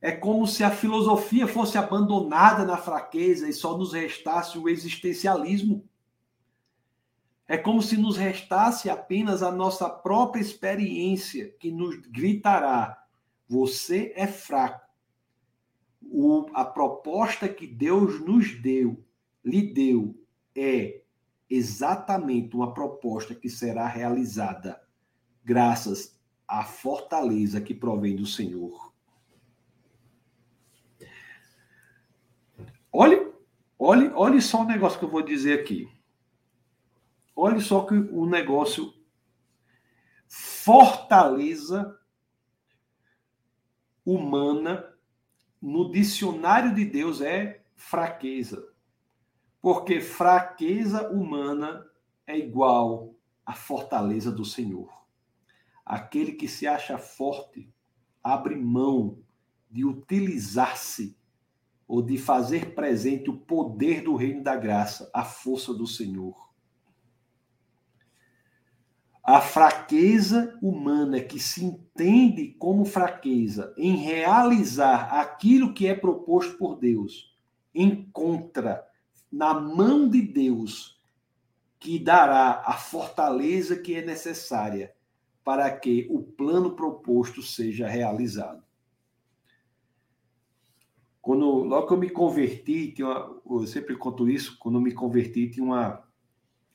É 0.00 0.12
como 0.12 0.46
se 0.46 0.64
a 0.64 0.70
filosofia 0.70 1.46
fosse 1.46 1.76
abandonada 1.76 2.64
na 2.64 2.78
fraqueza 2.78 3.48
e 3.48 3.52
só 3.52 3.76
nos 3.76 3.92
restasse 3.92 4.58
o 4.58 4.68
existencialismo. 4.68 5.84
É 7.46 7.58
como 7.58 7.82
se 7.82 7.96
nos 7.96 8.16
restasse 8.16 8.88
apenas 8.88 9.42
a 9.42 9.52
nossa 9.52 9.90
própria 9.90 10.40
experiência 10.40 11.54
que 11.58 11.70
nos 11.70 11.96
gritará: 11.96 13.04
você 13.46 14.12
é 14.16 14.26
fraco. 14.26 14.88
O, 16.00 16.46
a 16.54 16.64
proposta 16.64 17.48
que 17.48 17.66
Deus 17.66 18.20
nos 18.20 18.58
deu 18.60 19.04
lhe 19.44 19.72
deu 19.72 20.18
é 20.54 21.02
exatamente 21.48 22.54
uma 22.54 22.72
proposta 22.72 23.34
que 23.34 23.50
será 23.50 23.86
realizada 23.86 24.80
graças 25.44 26.18
à 26.46 26.64
fortaleza 26.64 27.60
que 27.60 27.74
provém 27.74 28.14
do 28.14 28.26
Senhor. 28.26 28.89
Olhe, 32.92 33.32
olhe, 33.78 34.08
olhe 34.10 34.42
só 34.42 34.62
o 34.62 34.66
negócio 34.66 34.98
que 34.98 35.04
eu 35.04 35.10
vou 35.10 35.22
dizer 35.22 35.60
aqui. 35.60 35.88
Olhe 37.34 37.60
só 37.60 37.84
que 37.86 37.94
o 37.94 38.26
negócio 38.26 38.92
fortaleza 40.28 41.98
humana 44.04 44.92
no 45.60 45.90
dicionário 45.90 46.74
de 46.74 46.84
Deus 46.84 47.20
é 47.20 47.62
fraqueza. 47.74 48.68
Porque 49.60 50.00
fraqueza 50.00 51.10
humana 51.10 51.86
é 52.26 52.38
igual 52.38 53.14
à 53.44 53.54
fortaleza 53.54 54.30
do 54.30 54.44
Senhor. 54.44 54.90
Aquele 55.84 56.32
que 56.32 56.48
se 56.48 56.66
acha 56.66 56.98
forte 56.98 57.72
abre 58.22 58.56
mão 58.56 59.18
de 59.70 59.84
utilizar-se 59.84 61.16
ou 61.90 62.00
de 62.00 62.16
fazer 62.16 62.72
presente 62.72 63.28
o 63.28 63.36
poder 63.36 64.04
do 64.04 64.14
reino 64.14 64.44
da 64.44 64.54
graça, 64.54 65.10
a 65.12 65.24
força 65.24 65.74
do 65.74 65.88
Senhor. 65.88 66.48
A 69.24 69.40
fraqueza 69.40 70.56
humana 70.62 71.18
que 71.18 71.40
se 71.40 71.64
entende 71.64 72.54
como 72.60 72.84
fraqueza 72.84 73.74
em 73.76 73.96
realizar 73.96 75.12
aquilo 75.18 75.74
que 75.74 75.88
é 75.88 75.94
proposto 75.96 76.56
por 76.56 76.78
Deus, 76.78 77.36
encontra 77.74 78.86
na 79.30 79.52
mão 79.52 80.08
de 80.08 80.22
Deus, 80.22 80.96
que 81.80 81.98
dará 81.98 82.62
a 82.64 82.74
fortaleza 82.74 83.76
que 83.76 83.96
é 83.96 84.06
necessária 84.06 84.94
para 85.42 85.68
que 85.76 86.06
o 86.08 86.22
plano 86.22 86.76
proposto 86.76 87.42
seja 87.42 87.88
realizado. 87.88 88.69
Quando, 91.30 91.46
logo 91.62 91.86
que 91.86 91.92
eu 91.92 91.96
me 91.96 92.10
converti, 92.10 92.90
tinha 92.90 93.06
uma, 93.06 93.40
eu 93.48 93.64
sempre 93.64 93.94
conto 93.94 94.28
isso, 94.28 94.58
quando 94.58 94.78
eu 94.78 94.82
me 94.82 94.90
converti, 94.90 95.48
tinha 95.48 95.64
uma, 95.64 96.02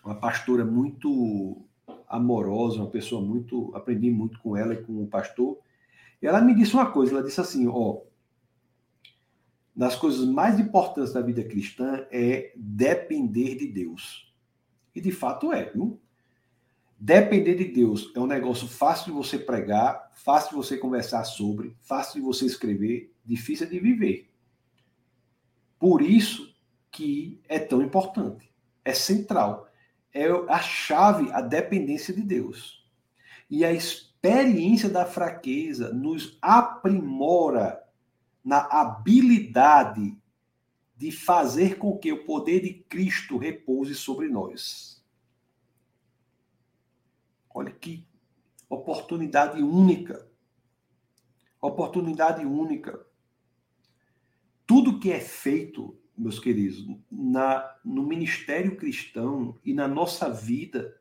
uma 0.02 0.16
pastora 0.16 0.64
muito 0.64 1.68
amorosa, 2.08 2.78
uma 2.78 2.90
pessoa 2.90 3.22
muito. 3.22 3.70
Aprendi 3.76 4.10
muito 4.10 4.40
com 4.40 4.56
ela 4.56 4.74
e 4.74 4.82
com 4.82 5.04
o 5.04 5.08
pastor. 5.08 5.58
E 6.22 6.26
ela 6.26 6.40
me 6.40 6.56
disse 6.56 6.74
uma 6.74 6.90
coisa: 6.90 7.12
ela 7.12 7.24
disse 7.24 7.42
assim, 7.42 7.68
ó, 7.68 8.00
das 9.76 9.98
coisas 9.98 10.26
mais 10.26 10.58
importantes 10.58 11.12
da 11.12 11.20
vida 11.20 11.44
cristã 11.44 12.08
é 12.10 12.54
depender 12.56 13.56
de 13.56 13.68
Deus. 13.68 14.34
E 14.96 15.02
de 15.02 15.12
fato 15.12 15.52
é, 15.52 15.66
viu? 15.66 16.00
Depender 16.98 17.56
de 17.56 17.66
Deus 17.66 18.10
é 18.16 18.22
um 18.22 18.26
negócio 18.26 18.70
fácil 18.70 19.08
de 19.08 19.12
você 19.12 19.38
pregar, 19.38 20.14
fácil 20.14 20.52
de 20.52 20.56
você 20.56 20.78
conversar 20.78 21.26
sobre, 21.26 21.76
fácil 21.82 22.22
de 22.22 22.26
você 22.26 22.46
escrever, 22.46 23.14
difícil 23.26 23.68
de 23.68 23.80
viver. 23.82 24.30
Por 25.80 26.02
isso 26.02 26.56
que 26.92 27.42
é 27.48 27.60
tão 27.60 27.82
importante, 27.82 28.52
é 28.84 28.94
central, 28.94 29.68
é 30.14 30.28
a 30.48 30.60
chave, 30.60 31.32
a 31.32 31.42
dependência 31.42 32.14
de 32.14 32.22
Deus. 32.22 32.86
E 33.50 33.66
a 33.66 33.72
experiência 33.74 34.90
da 34.90 35.06
fraqueza 35.06 35.94
nos 35.94 36.38
aprimora 36.42 37.84
na 38.44 38.60
habilidade 38.60 40.18
de 40.96 41.12
fazer 41.12 41.78
com 41.78 41.98
que 41.98 42.12
o 42.12 42.24
poder 42.26 42.62
de 42.62 42.74
Cristo 42.74 43.38
repouse 43.38 43.94
sobre 43.94 44.30
nós. 44.30 45.04
Olha 47.54 47.72
que 47.72 48.08
oportunidade 48.70 49.62
única. 49.62 50.28
Oportunidade 51.62 52.46
única. 52.46 53.05
Tudo 54.86 55.00
que 55.00 55.12
é 55.12 55.20
feito, 55.20 55.98
meus 56.16 56.38
queridos, 56.38 56.86
na, 57.12 57.76
no 57.84 58.04
ministério 58.04 58.78
cristão 58.78 59.58
e 59.66 59.74
na 59.74 59.88
nossa 59.88 60.30
vida 60.30 60.96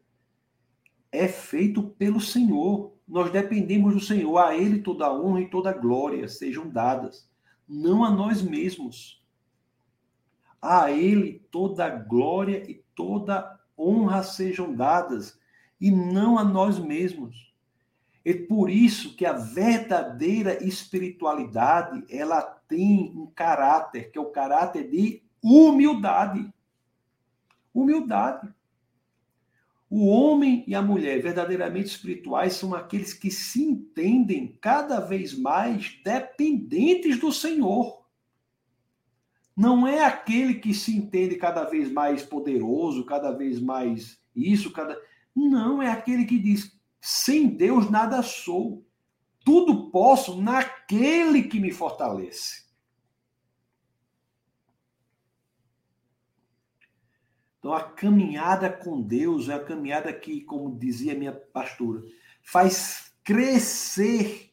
é 1.12 1.28
feito 1.28 1.82
pelo 1.82 2.18
Senhor. 2.18 2.94
Nós 3.06 3.30
dependemos 3.30 3.92
do 3.92 4.00
Senhor. 4.00 4.38
A 4.38 4.56
Ele 4.56 4.80
toda 4.80 5.04
a 5.04 5.14
honra 5.14 5.42
e 5.42 5.50
toda 5.50 5.68
a 5.68 5.74
glória 5.74 6.26
sejam 6.28 6.66
dadas 6.66 7.28
não 7.68 8.02
a 8.02 8.10
nós 8.10 8.40
mesmos. 8.40 9.22
A 10.62 10.90
Ele 10.90 11.44
toda 11.50 11.90
glória 11.90 12.64
e 12.66 12.82
toda 12.94 13.60
honra 13.78 14.22
sejam 14.22 14.74
dadas, 14.74 15.38
e 15.78 15.90
não 15.90 16.38
a 16.38 16.44
nós 16.44 16.78
mesmos. 16.78 17.53
É 18.24 18.32
por 18.32 18.70
isso 18.70 19.14
que 19.16 19.26
a 19.26 19.34
verdadeira 19.34 20.64
espiritualidade, 20.64 22.04
ela 22.08 22.40
tem 22.40 23.12
um 23.14 23.26
caráter, 23.26 24.10
que 24.10 24.18
é 24.18 24.20
o 24.20 24.30
caráter 24.30 24.88
de 24.88 25.22
humildade. 25.42 26.50
Humildade. 27.74 28.48
O 29.90 30.06
homem 30.06 30.64
e 30.66 30.74
a 30.74 30.80
mulher 30.80 31.20
verdadeiramente 31.22 31.88
espirituais 31.88 32.54
são 32.54 32.74
aqueles 32.74 33.12
que 33.12 33.30
se 33.30 33.62
entendem 33.62 34.58
cada 34.60 34.98
vez 35.00 35.36
mais 35.38 36.00
dependentes 36.02 37.20
do 37.20 37.30
Senhor. 37.30 38.04
Não 39.56 39.86
é 39.86 40.02
aquele 40.04 40.54
que 40.54 40.74
se 40.74 40.96
entende 40.96 41.36
cada 41.36 41.64
vez 41.64 41.92
mais 41.92 42.22
poderoso, 42.22 43.04
cada 43.04 43.30
vez 43.30 43.60
mais 43.60 44.18
isso, 44.34 44.72
cada. 44.72 44.98
Não, 45.36 45.80
é 45.80 45.90
aquele 45.90 46.24
que 46.24 46.38
diz: 46.38 46.76
sem 47.06 47.48
Deus 47.48 47.90
nada 47.90 48.22
sou. 48.22 48.82
Tudo 49.44 49.90
posso 49.90 50.40
naquele 50.40 51.42
que 51.42 51.60
me 51.60 51.70
fortalece. 51.70 52.64
Então, 57.58 57.74
a 57.74 57.82
caminhada 57.82 58.72
com 58.72 59.02
Deus 59.02 59.50
é 59.50 59.54
a 59.54 59.62
caminhada 59.62 60.10
que, 60.14 60.40
como 60.40 60.78
dizia 60.78 61.14
minha 61.14 61.32
pastora, 61.34 62.02
faz 62.42 63.12
crescer 63.22 64.50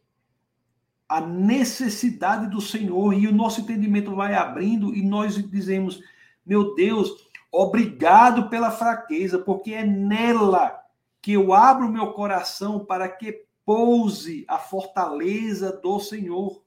a 1.08 1.22
necessidade 1.22 2.50
do 2.50 2.60
Senhor 2.60 3.14
e 3.14 3.28
o 3.28 3.34
nosso 3.34 3.62
entendimento 3.62 4.14
vai 4.14 4.34
abrindo 4.34 4.94
e 4.94 5.02
nós 5.02 5.36
dizemos: 5.50 6.02
meu 6.46 6.76
Deus, 6.76 7.30
obrigado 7.50 8.50
pela 8.50 8.72
fraqueza, 8.72 9.40
porque 9.40 9.74
é 9.74 9.86
nela 9.86 10.81
que 11.22 11.34
eu 11.34 11.54
abro 11.54 11.92
meu 11.92 12.14
coração 12.14 12.84
para 12.84 13.08
que 13.08 13.46
pouse 13.64 14.44
a 14.48 14.58
fortaleza 14.58 15.72
do 15.72 16.00
Senhor. 16.00 16.64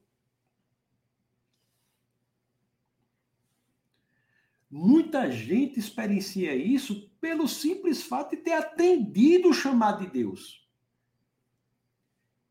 Muita 4.70 5.30
gente 5.30 5.78
experiencia 5.78 6.54
isso 6.54 7.10
pelo 7.20 7.48
simples 7.48 8.02
fato 8.02 8.30
de 8.30 8.38
ter 8.38 8.52
atendido 8.52 9.50
o 9.50 9.54
chamado 9.54 10.04
de 10.04 10.10
Deus. 10.10 10.64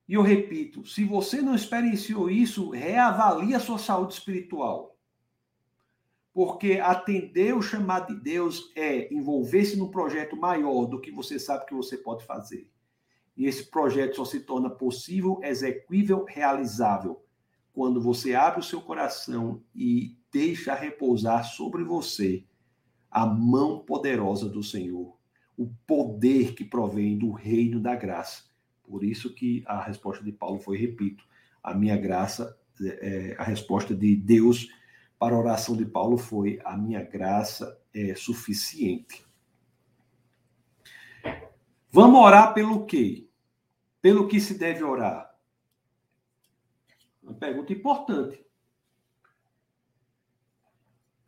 E 0.08 0.14
eu 0.14 0.22
repito, 0.22 0.86
se 0.86 1.06
você 1.06 1.42
não 1.42 1.56
experienciou 1.56 2.30
isso, 2.30 2.70
reavalie 2.70 3.56
a 3.56 3.60
sua 3.60 3.80
saúde 3.80 4.14
espiritual. 4.14 4.93
Porque 6.34 6.80
atender 6.82 7.56
o 7.56 7.62
chamado 7.62 8.16
de 8.16 8.20
Deus 8.20 8.72
é 8.76 9.14
envolver-se 9.14 9.78
num 9.78 9.92
projeto 9.92 10.36
maior 10.36 10.86
do 10.86 11.00
que 11.00 11.12
você 11.12 11.38
sabe 11.38 11.66
que 11.66 11.76
você 11.76 11.96
pode 11.98 12.26
fazer. 12.26 12.68
E 13.38 13.46
esse 13.46 13.70
projeto 13.70 14.16
só 14.16 14.26
se 14.26 14.40
torna 14.40 14.70
possível, 14.70 15.40
execuível, 15.44 16.26
realizável 16.28 17.24
quando 17.74 18.00
você 18.00 18.36
abre 18.36 18.60
o 18.60 18.64
seu 18.64 18.82
coração 18.82 19.62
e 19.76 20.16
deixa 20.32 20.76
repousar 20.76 21.44
sobre 21.44 21.84
você 21.84 22.44
a 23.10 23.26
mão 23.26 23.80
poderosa 23.80 24.50
do 24.50 24.64
Senhor, 24.64 25.18
o 25.58 25.68
poder 25.86 26.54
que 26.56 26.64
provém 26.64 27.18
do 27.18 27.32
reino 27.32 27.80
da 27.80 27.96
graça. 27.96 28.44
Por 28.84 29.04
isso 29.04 29.34
que 29.34 29.64
a 29.66 29.82
resposta 29.82 30.24
de 30.24 30.32
Paulo 30.32 30.60
foi, 30.60 30.78
repito, 30.78 31.24
a 31.64 31.74
minha 31.74 31.98
graça, 31.98 32.58
é, 32.82 33.36
a 33.38 33.44
resposta 33.44 33.96
de 33.96 34.16
Deus 34.16 34.68
para 35.24 35.36
a 35.36 35.40
oração 35.40 35.78
de 35.78 35.86
Paulo 35.86 36.18
foi: 36.18 36.60
a 36.66 36.76
minha 36.76 37.02
graça 37.02 37.82
é 37.94 38.14
suficiente. 38.14 39.26
Vamos 41.90 42.20
orar 42.20 42.54
pelo 42.54 42.86
quê? 42.86 43.30
Pelo 44.02 44.28
que 44.28 44.42
se 44.42 44.56
deve 44.56 44.84
orar? 44.84 45.34
Uma 47.22 47.34
pergunta 47.36 47.72
importante. 47.72 48.46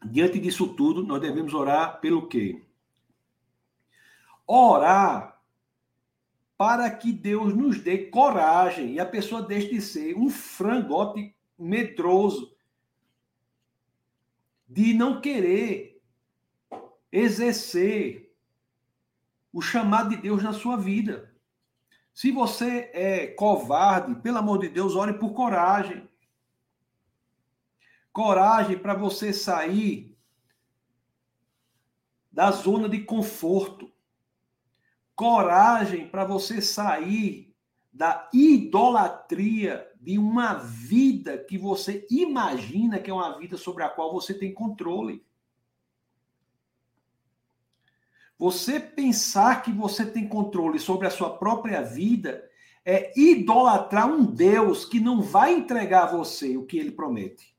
Diante 0.03 0.39
disso 0.39 0.73
tudo, 0.73 1.01
nós 1.01 1.21
devemos 1.21 1.53
orar 1.53 2.01
pelo 2.01 2.27
quê? 2.27 2.61
Orar 4.45 5.41
para 6.57 6.91
que 6.91 7.13
Deus 7.13 7.55
nos 7.55 7.79
dê 7.79 8.07
coragem 8.07 8.91
e 8.91 8.99
a 8.99 9.05
pessoa 9.05 9.41
deixe 9.41 9.69
de 9.69 9.79
ser 9.81 10.17
um 10.17 10.29
frangote 10.29 11.33
medroso 11.57 12.54
de 14.75 14.93
não 14.93 15.21
querer 15.21 16.03
exercer 17.09 18.35
o 19.53 19.61
chamado 19.61 20.09
de 20.09 20.17
Deus 20.17 20.43
na 20.43 20.51
sua 20.51 20.75
vida. 20.75 21.33
Se 22.13 22.29
você 22.29 22.91
é 22.93 23.27
covarde, 23.27 24.15
pelo 24.15 24.37
amor 24.37 24.59
de 24.59 24.67
Deus, 24.67 24.93
ore 24.93 25.13
por 25.13 25.33
coragem. 25.33 26.09
Coragem 28.11 28.77
para 28.77 28.93
você 28.93 29.31
sair 29.31 30.13
da 32.29 32.51
zona 32.51 32.89
de 32.89 33.01
conforto. 33.01 33.89
Coragem 35.15 36.09
para 36.09 36.25
você 36.25 36.61
sair 36.61 37.55
da 37.93 38.29
idolatria 38.33 39.89
de 40.05 40.19
uma 40.19 40.53
vida 40.53 41.35
que 41.35 41.57
você 41.57 42.05
imagina 42.11 42.99
que 42.99 43.09
é 43.09 43.13
uma 43.13 43.39
vida 43.39 43.57
sobre 43.57 43.81
a 43.81 43.89
qual 43.89 44.13
você 44.13 44.35
tem 44.35 44.53
controle. 44.53 45.25
Você 48.37 48.79
pensar 48.79 49.63
que 49.63 49.71
você 49.71 50.05
tem 50.05 50.27
controle 50.27 50.77
sobre 50.77 51.07
a 51.07 51.09
sua 51.09 51.35
própria 51.35 51.81
vida 51.81 52.47
é 52.85 53.19
idolatrar 53.19 54.07
um 54.07 54.23
Deus 54.23 54.85
que 54.85 54.99
não 54.99 55.23
vai 55.23 55.55
entregar 55.55 56.03
a 56.03 56.17
você 56.17 56.55
o 56.55 56.67
que 56.67 56.77
ele 56.77 56.91
promete. 56.91 57.57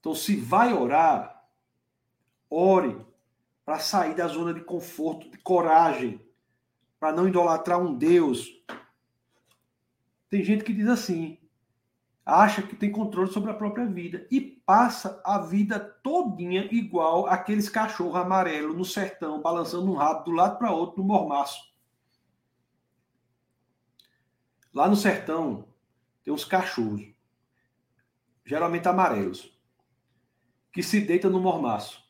Então, 0.00 0.14
se 0.14 0.34
vai 0.34 0.72
orar, 0.72 1.46
ore 2.48 3.04
para 3.66 3.80
sair 3.80 4.14
da 4.14 4.26
zona 4.28 4.54
de 4.54 4.62
conforto, 4.62 5.28
de 5.28 5.36
coragem, 5.36 6.26
para 6.98 7.12
não 7.12 7.28
idolatrar 7.28 7.80
um 7.80 7.94
Deus. 7.94 8.48
Tem 10.28 10.42
gente 10.42 10.64
que 10.64 10.72
diz 10.72 10.88
assim: 10.88 11.38
acha 12.24 12.62
que 12.62 12.76
tem 12.76 12.92
controle 12.92 13.32
sobre 13.32 13.50
a 13.50 13.54
própria 13.54 13.86
vida 13.86 14.26
e 14.30 14.40
passa 14.40 15.20
a 15.24 15.38
vida 15.38 15.80
todinha 15.80 16.68
igual 16.70 17.26
aqueles 17.26 17.70
cachorros 17.70 18.16
amarelos 18.16 18.76
no 18.76 18.84
sertão, 18.84 19.40
balançando 19.40 19.90
um 19.90 19.94
rabo 19.94 20.24
do 20.24 20.32
lado 20.32 20.58
para 20.58 20.70
outro 20.70 20.98
no 20.98 21.08
mormaço. 21.08 21.66
Lá 24.74 24.86
no 24.86 24.96
sertão 24.96 25.66
tem 26.22 26.32
uns 26.32 26.44
cachorros, 26.44 27.02
geralmente 28.44 28.86
amarelos, 28.86 29.58
que 30.70 30.82
se 30.82 31.00
deitam 31.00 31.30
no 31.30 31.40
mormaço 31.40 32.06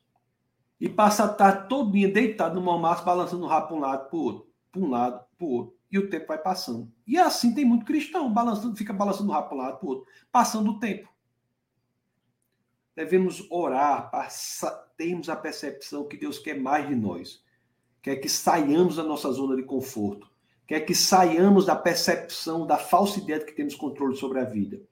e 0.81 0.89
passa 0.89 1.25
a 1.25 1.29
tarde 1.29 1.69
todinha 1.69 2.13
deitado 2.13 2.57
no 2.57 2.61
mormaço, 2.61 3.05
balançando 3.05 3.45
o 3.45 3.49
rabo 3.49 3.69
para 3.69 3.77
um 3.77 3.81
lado, 3.81 4.09
para 4.09 4.17
o 4.17 4.23
outro, 4.23 4.48
para 4.79 4.87
um 4.87 4.91
lado, 4.91 5.25
para 5.37 5.47
o 5.47 5.51
outro 5.51 5.79
e 5.91 5.99
o 5.99 6.09
tempo 6.09 6.27
vai 6.27 6.39
passando. 6.39 6.91
E 7.07 7.19
assim 7.19 7.55
tem 7.55 7.65
muito 7.65 7.87
cristão, 7.87 8.33
balançando, 8.33 8.77
fica 8.77 8.93
balançando 8.93 9.31
o 9.31 9.33
rabo 9.33 9.49
para 9.49 9.57
um 9.57 9.61
lado 9.61 9.79
para 9.79 9.87
o 9.87 9.89
outro, 9.89 10.07
passando 10.31 10.71
o 10.71 10.79
tempo. 10.79 11.09
Devemos 12.95 13.47
orar 13.51 14.11
para 14.11 14.29
termos 14.97 15.29
a 15.29 15.37
percepção 15.37 16.07
que 16.07 16.17
Deus 16.17 16.39
quer 16.39 16.61
mais 16.61 16.87
de 16.89 16.95
nós. 16.95 17.43
Quer 18.03 18.17
que 18.17 18.29
saiamos 18.29 18.97
da 18.97 19.03
nossa 19.03 19.31
zona 19.33 19.57
de 19.57 19.63
conforto. 19.63 20.31
Quer 20.67 20.81
que 20.81 20.95
saiamos 20.95 21.65
da 21.65 21.75
percepção 21.75 22.67
da 22.67 22.77
falsa 22.77 23.19
ideia 23.19 23.39
de 23.39 23.47
que 23.47 23.53
temos 23.53 23.75
controle 23.75 24.17
sobre 24.17 24.41
a 24.41 24.45
vida. 24.45 24.83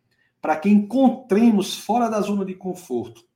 Para 0.41 0.57
que 0.57 0.69
encontremos 0.69 1.77
fora 1.77 2.09
da 2.09 2.21
zona 2.21 2.45
de 2.45 2.55
conforto 2.55 3.27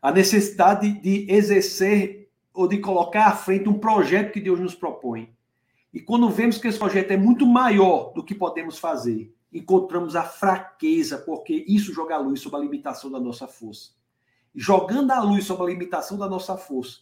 a 0.00 0.12
necessidade 0.12 1.00
de 1.00 1.24
exercer 1.32 2.23
ou 2.54 2.66
de 2.66 2.78
colocar 2.78 3.26
à 3.26 3.32
frente 3.32 3.68
um 3.68 3.78
projeto 3.78 4.32
que 4.32 4.40
Deus 4.40 4.60
nos 4.60 4.74
propõe 4.74 5.34
e 5.94 6.00
quando 6.00 6.28
vemos 6.28 6.58
que 6.58 6.66
esse 6.66 6.76
projeto 6.76 7.12
é 7.12 7.16
muito 7.16 7.46
maior 7.46 8.12
do 8.12 8.24
que 8.24 8.34
podemos 8.34 8.80
fazer, 8.80 9.32
encontramos 9.52 10.16
a 10.16 10.24
fraqueza, 10.24 11.18
porque 11.18 11.64
isso 11.68 11.94
joga 11.94 12.16
a 12.16 12.18
luz 12.18 12.40
sobre 12.40 12.58
a 12.58 12.62
limitação 12.62 13.08
da 13.08 13.20
nossa 13.20 13.46
força. 13.46 13.92
jogando 14.56 15.10
a 15.10 15.20
luz 15.20 15.44
sobre 15.44 15.64
a 15.64 15.68
limitação 15.68 16.16
da 16.16 16.28
nossa 16.28 16.56
força, 16.56 17.00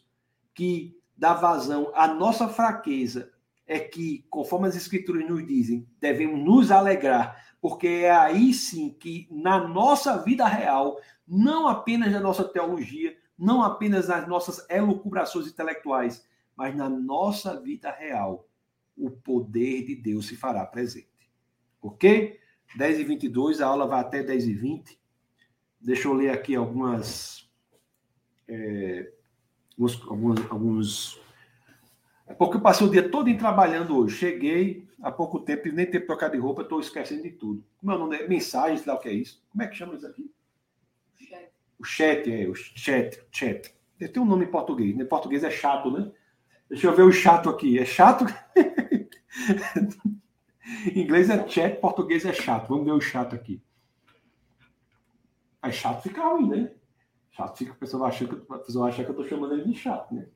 que 0.55 0.95
dá 1.16 1.35
vazão 1.35 1.91
à 1.95 2.07
nossa 2.07 2.49
fraqueza, 2.49 3.31
é 3.66 3.79
que, 3.79 4.27
conforme 4.29 4.69
as 4.69 4.77
escrituras 4.77 5.27
nos 5.29 5.47
dizem, 5.47 5.87
devemos 6.01 6.43
nos 6.43 6.70
alegrar, 6.70 7.43
porque 7.61 7.87
é 7.87 8.11
aí 8.11 8.53
sim 8.53 8.91
que 8.99 9.29
na 9.31 9.66
nossa 9.66 10.19
vida 10.19 10.47
real, 10.47 10.99
não 11.27 11.69
apenas 11.69 12.12
na 12.12 12.20
nossa 12.20 12.45
teologia, 12.45 13.16
não 13.38 13.62
apenas 13.62 14.09
nas 14.09 14.26
nossas 14.28 14.68
elucubrações 14.68 15.46
intelectuais, 15.46 16.26
mas 16.56 16.74
na 16.76 16.88
nossa 16.88 17.60
vida 17.60 17.90
real, 17.90 18.46
o 18.96 19.10
poder 19.10 19.84
de 19.84 19.96
Deus 19.96 20.26
se 20.26 20.36
fará 20.36 20.64
presente. 20.64 21.09
Ok? 21.80 22.38
10 22.76 23.00
e 23.00 23.04
22, 23.04 23.60
a 23.60 23.66
aula 23.66 23.86
vai 23.86 24.00
até 24.00 24.22
10 24.22 24.46
e 24.46 24.54
20. 24.54 25.00
Deixa 25.80 26.09
eu 26.09 26.14
ler 26.14 26.30
aqui 26.30 26.54
algumas. 26.54 27.50
É, 28.48 29.12
alguns, 30.09 30.50
alguns. 30.50 31.20
É 32.26 32.34
porque 32.34 32.56
eu 32.56 32.60
passei 32.60 32.86
o 32.86 32.90
dia 32.90 33.09
todo 33.09 33.36
trabalhando 33.36 33.96
hoje. 33.96 34.16
Cheguei 34.16 34.88
há 35.02 35.10
pouco 35.10 35.40
tempo 35.40 35.68
e 35.68 35.72
nem 35.72 35.90
tempo 35.90 36.06
trocar 36.06 36.28
de 36.28 36.38
roupa, 36.38 36.62
estou 36.62 36.80
esquecendo 36.80 37.22
de 37.22 37.32
tudo. 37.32 37.64
Como 37.78 37.92
é 37.92 37.96
o 37.96 37.98
nome? 37.98 38.28
Mensagens, 38.28 38.86
lá 38.86 38.94
o 38.94 38.98
que 38.98 39.09
é 39.09 39.12
isso? 39.12 39.44
Como 39.50 39.62
é 39.62 39.66
que 39.66 39.76
chama 39.76 39.94
isso 39.94 40.06
aqui? 40.06 40.32
Chat. 41.16 41.52
O 41.82 41.84
chat, 41.84 42.30
é, 42.30 42.48
o 42.48 42.54
chat, 42.54 43.20
chat. 43.32 43.74
Tem 43.98 44.22
um 44.22 44.24
nome 44.24 44.44
em 44.44 44.50
português, 44.50 44.96
né? 44.96 45.04
Português 45.04 45.42
é 45.42 45.50
chato, 45.50 45.90
né? 45.90 46.12
Deixa 46.70 46.86
eu 46.86 46.94
ver 46.94 47.02
o 47.02 47.10
chato 47.10 47.50
aqui. 47.50 47.76
É 47.76 47.84
chato? 47.84 48.24
inglês 50.94 51.28
é 51.28 51.48
chat, 51.48 51.80
português 51.80 52.24
é 52.24 52.32
chato. 52.32 52.68
Vamos 52.68 52.84
ver 52.84 52.92
o 52.92 53.00
chato 53.00 53.34
aqui. 53.34 53.60
Aí 55.60 55.72
chato 55.72 56.04
fica 56.04 56.22
ruim, 56.22 56.48
né? 56.48 56.72
Chato 57.32 57.59
fica, 57.59 57.72
a 57.72 57.76
pessoa 57.76 58.02
vai 58.02 58.10
achar 58.10 58.28
que, 58.28 58.34
a 58.34 58.59
pessoa 58.59 58.84
vai 58.84 58.92
achar 58.92 59.04
que 59.04 59.10
eu 59.10 59.16
tô 59.16 59.24
chamando 59.24 59.54
ele 59.54 59.64
de 59.64 59.74
chato, 59.74 60.14
né? 60.14 60.28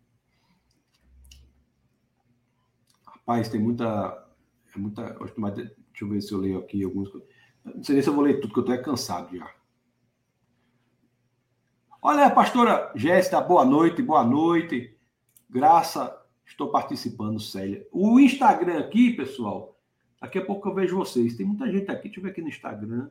Rapaz, 3.07 3.49
tem 3.49 3.61
muita. 3.61 4.27
É 4.75 4.79
muita 4.79 5.15
deixa 5.53 5.77
eu 6.03 6.09
ver 6.09 6.21
se 6.21 6.33
eu 6.33 6.39
leio 6.39 6.59
aqui 6.59 6.83
alguns. 6.83 7.09
Não 7.65 7.85
sei 7.85 8.03
se 8.03 8.09
eu 8.09 8.15
vou 8.15 8.25
ler 8.25 8.41
tudo, 8.41 8.49
porque 8.49 8.61
eu 8.61 8.65
tô 8.65 8.73
é 8.73 8.83
cansado 8.83 9.37
já. 9.37 9.49
Olha, 12.09 12.31
pastora 12.31 12.93
Jéssica, 12.95 13.41
boa 13.41 13.65
noite, 13.65 14.01
boa 14.01 14.23
noite. 14.23 14.97
Graça 15.51 16.17
Estou 16.45 16.71
participando, 16.71 17.41
Célia. 17.41 17.85
O 17.91 18.21
Instagram 18.21 18.79
aqui, 18.79 19.13
pessoal, 19.13 19.77
daqui 20.21 20.39
a 20.39 20.45
pouco 20.45 20.69
eu 20.69 20.75
vejo 20.75 20.97
vocês. 20.97 21.37
Tem 21.37 21.45
muita 21.45 21.69
gente 21.69 21.91
aqui, 21.91 22.05
deixa 22.05 22.21
eu 22.21 22.23
ver 22.23 22.31
aqui 22.31 22.41
no 22.41 22.49
Instagram. 22.49 23.11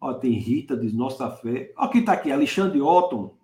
Ó, 0.00 0.14
tem 0.14 0.32
Rita, 0.32 0.74
diz 0.74 0.94
Nossa 0.94 1.28
Fé. 1.28 1.70
Ó, 1.76 1.86
quem 1.88 2.00
está 2.00 2.14
aqui? 2.14 2.32
Alexandre 2.32 2.80
Otton. 2.80 3.36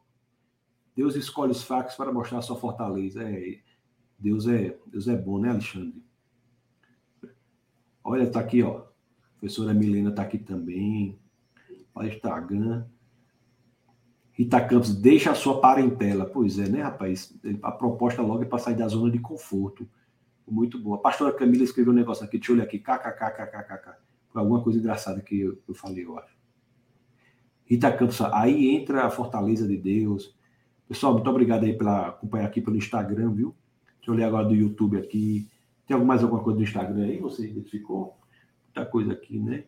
Deus 0.97 1.15
escolhe 1.15 1.53
os 1.53 1.62
fax 1.62 1.95
para 1.95 2.11
mostrar 2.11 2.41
sua 2.41 2.57
fortaleza. 2.57 3.23
É, 3.23 3.59
Deus 4.19 4.49
é, 4.49 4.79
Deus 4.87 5.09
é 5.09 5.15
bom, 5.15 5.39
né, 5.39 5.51
Alexandre? 5.51 6.03
Olha, 8.03 8.23
está 8.23 8.41
aqui, 8.41 8.62
ó. 8.62 8.79
A 8.79 9.41
professora 9.41 9.75
Milena 9.75 10.09
está 10.09 10.23
aqui 10.23 10.39
também. 10.39 11.19
Olha 11.95 12.09
o 12.09 12.15
Instagram. 12.15 12.87
Rita 14.39 14.60
Campos, 14.60 14.94
deixa 14.94 15.32
a 15.32 15.35
sua 15.35 15.60
parentela. 15.60 16.24
Pois 16.24 16.60
é, 16.60 16.69
né, 16.69 16.81
rapaz? 16.81 17.36
A 17.60 17.73
proposta 17.73 18.23
logo 18.23 18.44
é 18.44 18.47
para 18.47 18.60
sair 18.60 18.77
da 18.77 18.86
zona 18.86 19.10
de 19.10 19.19
conforto. 19.19 19.89
Muito 20.47 20.78
boa. 20.78 20.97
A 20.97 21.01
pastora 21.01 21.35
Camila 21.35 21.65
escreveu 21.65 21.93
um 21.93 21.97
negócio 21.97 22.24
aqui, 22.24 22.39
deixa 22.39 22.52
eu 22.52 22.55
olhar 22.55 22.65
aqui, 22.65 22.78
kkkkkk. 22.78 23.97
por 24.31 24.39
alguma 24.39 24.62
coisa 24.62 24.78
engraçada 24.78 25.20
que 25.20 25.40
eu, 25.40 25.59
eu 25.66 25.74
falei, 25.74 26.05
eu 26.05 26.16
acho. 26.16 26.39
Rita 27.65 27.90
Campos, 27.90 28.20
aí 28.20 28.77
entra 28.77 29.05
a 29.05 29.10
fortaleza 29.10 29.66
de 29.66 29.77
Deus. 29.77 30.39
Pessoal, 30.86 31.15
muito 31.15 31.28
obrigado 31.28 31.65
aí 31.65 31.77
pela 31.77 32.06
acompanhar 32.06 32.47
aqui 32.47 32.60
pelo 32.60 32.77
Instagram, 32.77 33.32
viu? 33.32 33.56
Deixa 33.97 34.12
eu 34.12 34.15
ler 34.15 34.23
agora 34.23 34.47
do 34.47 34.55
YouTube 34.55 34.98
aqui. 34.98 35.51
Tem 35.85 35.98
mais 35.98 36.23
alguma 36.23 36.44
coisa 36.44 36.59
do 36.59 36.62
Instagram 36.62 37.06
aí? 37.06 37.19
Você 37.19 37.44
identificou? 37.44 38.16
Muita 38.66 38.89
coisa 38.89 39.12
aqui, 39.12 39.36
né? 39.36 39.65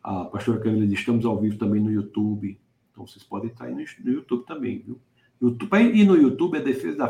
A 0.00 0.26
pastora 0.26 0.60
Camila 0.60 0.86
diz: 0.86 1.00
estamos 1.00 1.26
ao 1.26 1.40
vivo 1.40 1.58
também 1.58 1.82
no 1.82 1.90
YouTube. 1.90 2.61
Então 2.92 3.06
vocês 3.06 3.24
podem 3.24 3.50
estar 3.50 3.64
aí 3.64 3.74
no, 3.74 4.12
YouTube 4.12 4.44
também, 4.44 4.78
viu? 4.78 5.00
YouTube, 5.40 5.76
e 5.78 6.04
no 6.04 6.14
YouTube 6.14 6.58
é 6.58 6.60
defesa 6.60 6.98
da. 6.98 7.08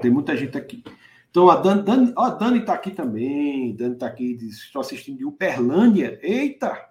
Tem 0.00 0.10
muita 0.10 0.36
gente 0.36 0.56
aqui. 0.56 0.82
Então 1.30 1.50
a 1.50 1.56
Dani, 1.56 1.82
Dani, 1.82 2.12
ó, 2.16 2.24
a 2.24 2.30
Dani 2.30 2.60
está 2.60 2.74
aqui 2.74 2.92
também. 2.92 3.74
Dani 3.74 3.94
está 3.94 4.06
aqui, 4.06 4.34
diz, 4.34 4.58
estou 4.58 4.80
assistindo 4.80 5.18
de 5.18 5.24
Uperlândia. 5.24 6.18
Eita! 6.22 6.90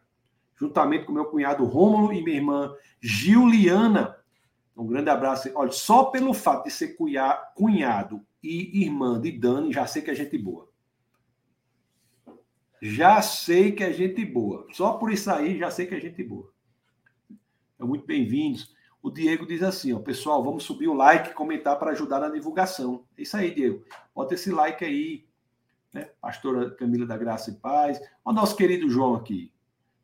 Juntamente 0.56 1.06
com 1.06 1.14
meu 1.14 1.26
cunhado 1.26 1.64
Rômulo 1.64 2.14
e 2.14 2.24
minha 2.24 2.38
irmã 2.38 2.76
Giuliana. 3.00 4.16
Um 4.76 4.86
grande 4.86 5.10
abraço. 5.10 5.50
Olha, 5.56 5.72
só 5.72 6.06
pelo 6.06 6.34
fato 6.34 6.66
de 6.66 6.72
ser 6.72 6.96
cunhado 7.56 8.22
e 8.44 8.82
irmã 8.84 9.20
de 9.20 9.32
Dani, 9.32 9.72
já 9.72 9.88
sei 9.88 10.02
que 10.02 10.12
é 10.12 10.16
gente 10.16 10.38
boa. 10.38 10.70
Já 12.82 13.22
sei 13.22 13.72
que 13.72 13.84
é 13.84 13.94
gente 13.94 14.26
boa. 14.26 14.68
Só 14.72 14.94
por 14.94 15.12
isso 15.12 15.30
aí, 15.32 15.58
já 15.58 15.70
sei 15.70 15.86
que 15.86 15.94
é 15.94 16.00
gente 16.00 16.24
boa. 16.24 16.51
Muito 17.86 18.06
bem-vindos. 18.06 18.74
O 19.02 19.10
Diego 19.10 19.46
diz 19.46 19.64
assim, 19.64 19.94
ó, 19.94 20.00
pessoal, 20.00 20.44
vamos 20.44 20.64
subir 20.64 20.88
o 20.88 20.94
like, 20.94 21.34
comentar 21.34 21.78
para 21.80 21.92
ajudar 21.92 22.20
na 22.20 22.30
divulgação. 22.30 23.06
É 23.18 23.24
isso 23.24 23.36
aí, 23.36 23.54
Diego. 23.54 23.84
Bota 24.14 24.36
esse 24.36 24.52
like 24.52 24.86
aí, 24.86 25.26
né? 25.94 26.10
Pastora 26.22 26.72
Camila 26.72 27.06
da 27.06 27.18
Graça 27.18 27.50
e 27.50 27.56
Paz. 27.56 28.00
O 28.24 28.32
nosso 28.32 28.56
querido 28.56 28.90
João 28.90 29.16
aqui. 29.16 29.52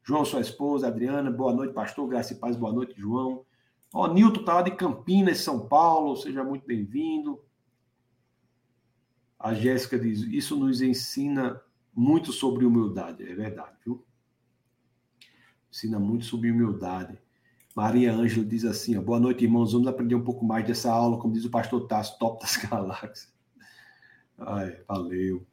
João, 0.03 0.23
sua 0.23 0.39
esposa, 0.39 0.87
Adriana, 0.87 1.29
boa 1.29 1.53
noite, 1.53 1.73
pastor, 1.73 2.07
graça 2.07 2.31
e 2.31 2.37
paz, 2.37 2.55
boa 2.55 2.71
noite, 2.71 2.93
João. 2.97 3.45
Ó, 3.93 4.07
Nilton 4.07 4.45
tá 4.45 4.53
lá 4.53 4.61
de 4.61 4.71
Campinas, 4.71 5.39
São 5.39 5.67
Paulo, 5.67 6.15
seja 6.15 6.45
muito 6.45 6.65
bem-vindo. 6.65 7.43
A 9.37 9.53
Jéssica 9.53 9.99
diz: 9.99 10.21
Isso 10.21 10.55
nos 10.55 10.81
ensina 10.81 11.61
muito 11.93 12.31
sobre 12.31 12.65
humildade. 12.65 13.29
É 13.29 13.35
verdade, 13.35 13.75
viu? 13.85 14.01
Ensina 15.69 15.99
muito 15.99 16.23
sobre 16.23 16.51
humildade. 16.51 17.19
Maria 17.77 18.11
Ângela 18.11 18.43
diz 18.43 18.65
assim: 18.65 18.97
ó, 18.97 19.01
Boa 19.03 19.19
noite, 19.19 19.43
irmãos. 19.43 19.71
Vamos 19.71 19.87
aprender 19.87 20.15
um 20.15 20.23
pouco 20.23 20.43
mais 20.43 20.65
dessa 20.65 20.91
aula, 20.91 21.19
como 21.19 21.31
diz 21.31 21.45
o 21.45 21.49
pastor 21.51 21.85
Tasso, 21.85 22.17
top 22.17 22.41
das 22.41 22.57
galáxias. 22.65 23.31
Ai, 24.35 24.81
valeu. 24.87 25.45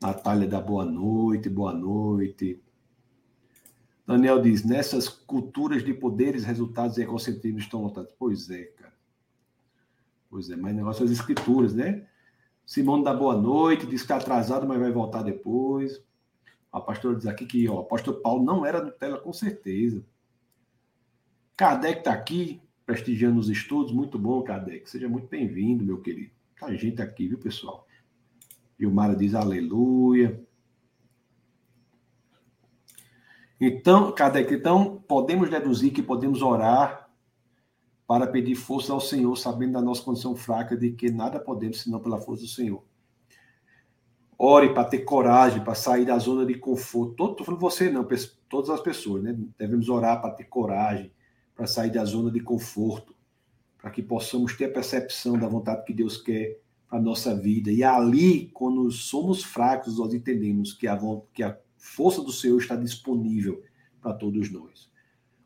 Natália 0.00 0.46
dá 0.46 0.60
boa 0.60 0.84
noite, 0.84 1.48
boa 1.48 1.72
noite. 1.72 2.62
Daniel 4.06 4.40
diz: 4.40 4.62
nessas 4.62 5.08
culturas 5.08 5.84
de 5.84 5.92
poderes, 5.92 6.44
resultados 6.44 6.98
e 6.98 7.02
egocentrismo 7.02 7.58
estão 7.58 7.82
lotados. 7.82 8.12
Pois 8.16 8.48
é, 8.48 8.66
cara. 8.66 8.94
Pois 10.30 10.48
é, 10.48 10.54
mas 10.54 10.72
negócio 10.72 11.04
das 11.04 11.10
escrituras, 11.10 11.74
né? 11.74 12.06
Simone 12.64 13.02
dá 13.02 13.12
boa 13.12 13.36
noite, 13.36 13.86
diz 13.86 14.02
que 14.02 14.04
está 14.04 14.18
atrasado, 14.18 14.68
mas 14.68 14.78
vai 14.78 14.92
voltar 14.92 15.24
depois. 15.24 16.00
A 16.70 16.80
pastora 16.80 17.16
diz 17.16 17.26
aqui 17.26 17.44
que 17.44 17.68
ó, 17.68 17.74
o 17.74 17.80
apóstolo 17.80 18.22
Paulo 18.22 18.44
não 18.44 18.64
era 18.64 18.80
Nutella, 18.80 19.18
com 19.18 19.32
certeza. 19.32 20.04
Kardec 21.56 22.00
está 22.00 22.12
aqui, 22.12 22.60
prestigiando 22.84 23.40
os 23.40 23.48
estudos. 23.48 23.90
Muito 23.90 24.18
bom, 24.18 24.42
Kardec. 24.42 24.88
Seja 24.90 25.08
muito 25.08 25.26
bem-vindo, 25.26 25.82
meu 25.82 26.00
querido. 26.00 26.30
Tá 26.60 26.72
gente 26.74 27.00
aqui, 27.00 27.28
viu, 27.28 27.38
pessoal? 27.38 27.86
Gilmara 28.78 29.16
diz 29.16 29.34
aleluia. 29.34 30.44
Então, 33.58 34.12
Kardec, 34.12 34.52
então, 34.52 35.02
podemos 35.08 35.48
deduzir 35.48 35.92
que 35.92 36.02
podemos 36.02 36.42
orar 36.42 37.08
para 38.06 38.26
pedir 38.26 38.54
força 38.54 38.92
ao 38.92 39.00
Senhor, 39.00 39.34
sabendo 39.36 39.72
da 39.72 39.80
nossa 39.80 40.02
condição 40.02 40.36
fraca 40.36 40.76
de 40.76 40.92
que 40.92 41.10
nada 41.10 41.40
podemos 41.40 41.80
senão 41.80 41.98
pela 41.98 42.20
força 42.20 42.42
do 42.42 42.48
Senhor. 42.48 42.84
Ore 44.38 44.74
para 44.74 44.84
ter 44.84 44.98
coragem, 44.98 45.64
para 45.64 45.74
sair 45.74 46.04
da 46.04 46.18
zona 46.18 46.44
de 46.44 46.54
conforto. 46.58 47.14
Todo, 47.14 47.44
falando 47.44 47.60
você 47.60 47.90
não, 47.90 48.06
todas 48.46 48.68
as 48.68 48.80
pessoas, 48.82 49.22
né? 49.22 49.34
Devemos 49.58 49.88
orar 49.88 50.20
para 50.20 50.34
ter 50.34 50.44
coragem, 50.44 51.10
para 51.56 51.66
sair 51.66 51.90
da 51.90 52.04
zona 52.04 52.30
de 52.30 52.40
conforto, 52.40 53.16
para 53.78 53.90
que 53.90 54.02
possamos 54.02 54.54
ter 54.54 54.66
a 54.66 54.72
percepção 54.72 55.38
da 55.38 55.48
vontade 55.48 55.84
que 55.84 55.94
Deus 55.94 56.18
quer 56.18 56.60
para 56.86 56.98
a 56.98 57.02
nossa 57.02 57.34
vida. 57.34 57.72
E 57.72 57.82
ali, 57.82 58.48
quando 58.48 58.90
somos 58.90 59.42
fracos, 59.42 59.98
nós 59.98 60.12
entendemos 60.12 60.74
que 60.74 60.86
a, 60.86 60.98
que 61.32 61.42
a 61.42 61.58
força 61.78 62.22
do 62.22 62.32
Senhor 62.32 62.58
está 62.58 62.76
disponível 62.76 63.62
para 64.00 64.12
todos 64.12 64.50
nós. 64.52 64.90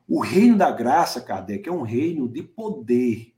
O 0.08 0.20
reino 0.20 0.58
da 0.58 0.72
graça, 0.72 1.20
Kardec, 1.20 1.68
é 1.68 1.72
um 1.72 1.82
reino 1.82 2.28
de 2.28 2.42
poder. 2.42 3.32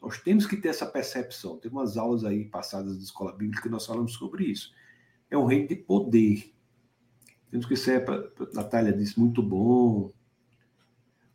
Nós 0.00 0.18
temos 0.18 0.46
que 0.46 0.56
ter 0.56 0.68
essa 0.68 0.84
percepção. 0.84 1.58
Tem 1.58 1.70
umas 1.70 1.96
aulas 1.96 2.24
aí 2.24 2.44
passadas 2.44 2.96
da 2.96 3.04
escola 3.04 3.32
bíblica 3.32 3.62
que 3.62 3.68
nós 3.68 3.86
falamos 3.86 4.14
sobre 4.14 4.46
isso. 4.46 4.72
É 5.30 5.38
um 5.38 5.44
reino 5.44 5.68
de 5.68 5.76
poder. 5.76 6.52
Temos 7.52 7.66
que 7.66 7.76
ser, 7.76 8.04
a 8.10 8.54
Natália 8.54 8.92
disse, 8.92 9.20
muito 9.20 9.40
bom, 9.40 10.10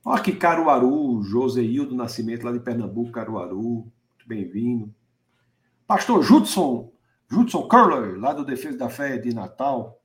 Olha 0.09 0.21
aqui, 0.21 0.31
Caruaru, 0.31 1.21
Joseildo 1.21 1.93
Nascimento, 1.93 2.45
lá 2.45 2.53
de 2.53 2.61
Pernambuco, 2.61 3.11
Caruaru. 3.11 3.59
Muito 3.59 4.25
bem-vindo. 4.25 4.95
Pastor 5.85 6.23
Judson, 6.23 6.93
Judson 7.29 7.67
Curler, 7.67 8.17
lá 8.17 8.31
do 8.31 8.45
Defesa 8.45 8.77
da 8.77 8.87
Fé 8.87 9.17
de 9.17 9.35
Natal. 9.35 10.01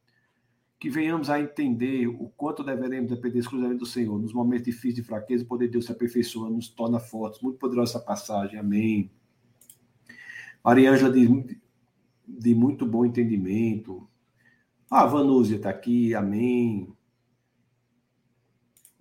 Que 0.76 0.90
venhamos 0.90 1.30
a 1.30 1.40
entender 1.40 2.08
o 2.08 2.28
quanto 2.36 2.64
deveremos 2.64 3.10
depender 3.10 3.38
exclusivamente 3.38 3.78
do 3.78 3.86
Senhor. 3.86 4.20
Nos 4.20 4.34
momentos 4.34 4.64
difíceis 4.64 4.96
de 4.96 5.04
fraqueza, 5.04 5.44
o 5.44 5.46
poder 5.46 5.66
de 5.66 5.74
Deus 5.74 5.84
se 5.84 5.92
aperfeiçoa, 5.92 6.50
nos 6.50 6.68
torna 6.68 6.98
fortes. 6.98 7.40
Muito 7.40 7.60
poderosa 7.60 7.92
essa 7.92 8.04
passagem. 8.04 8.58
Amém. 8.58 9.08
Maria 10.64 10.90
Ângela 10.90 11.12
diz 11.12 11.30
de 12.26 12.56
muito 12.56 12.84
bom 12.84 13.06
entendimento. 13.06 14.04
A 14.90 15.06
Vanúzia 15.06 15.58
está 15.58 15.70
aqui. 15.70 16.12
Amém. 16.12 16.92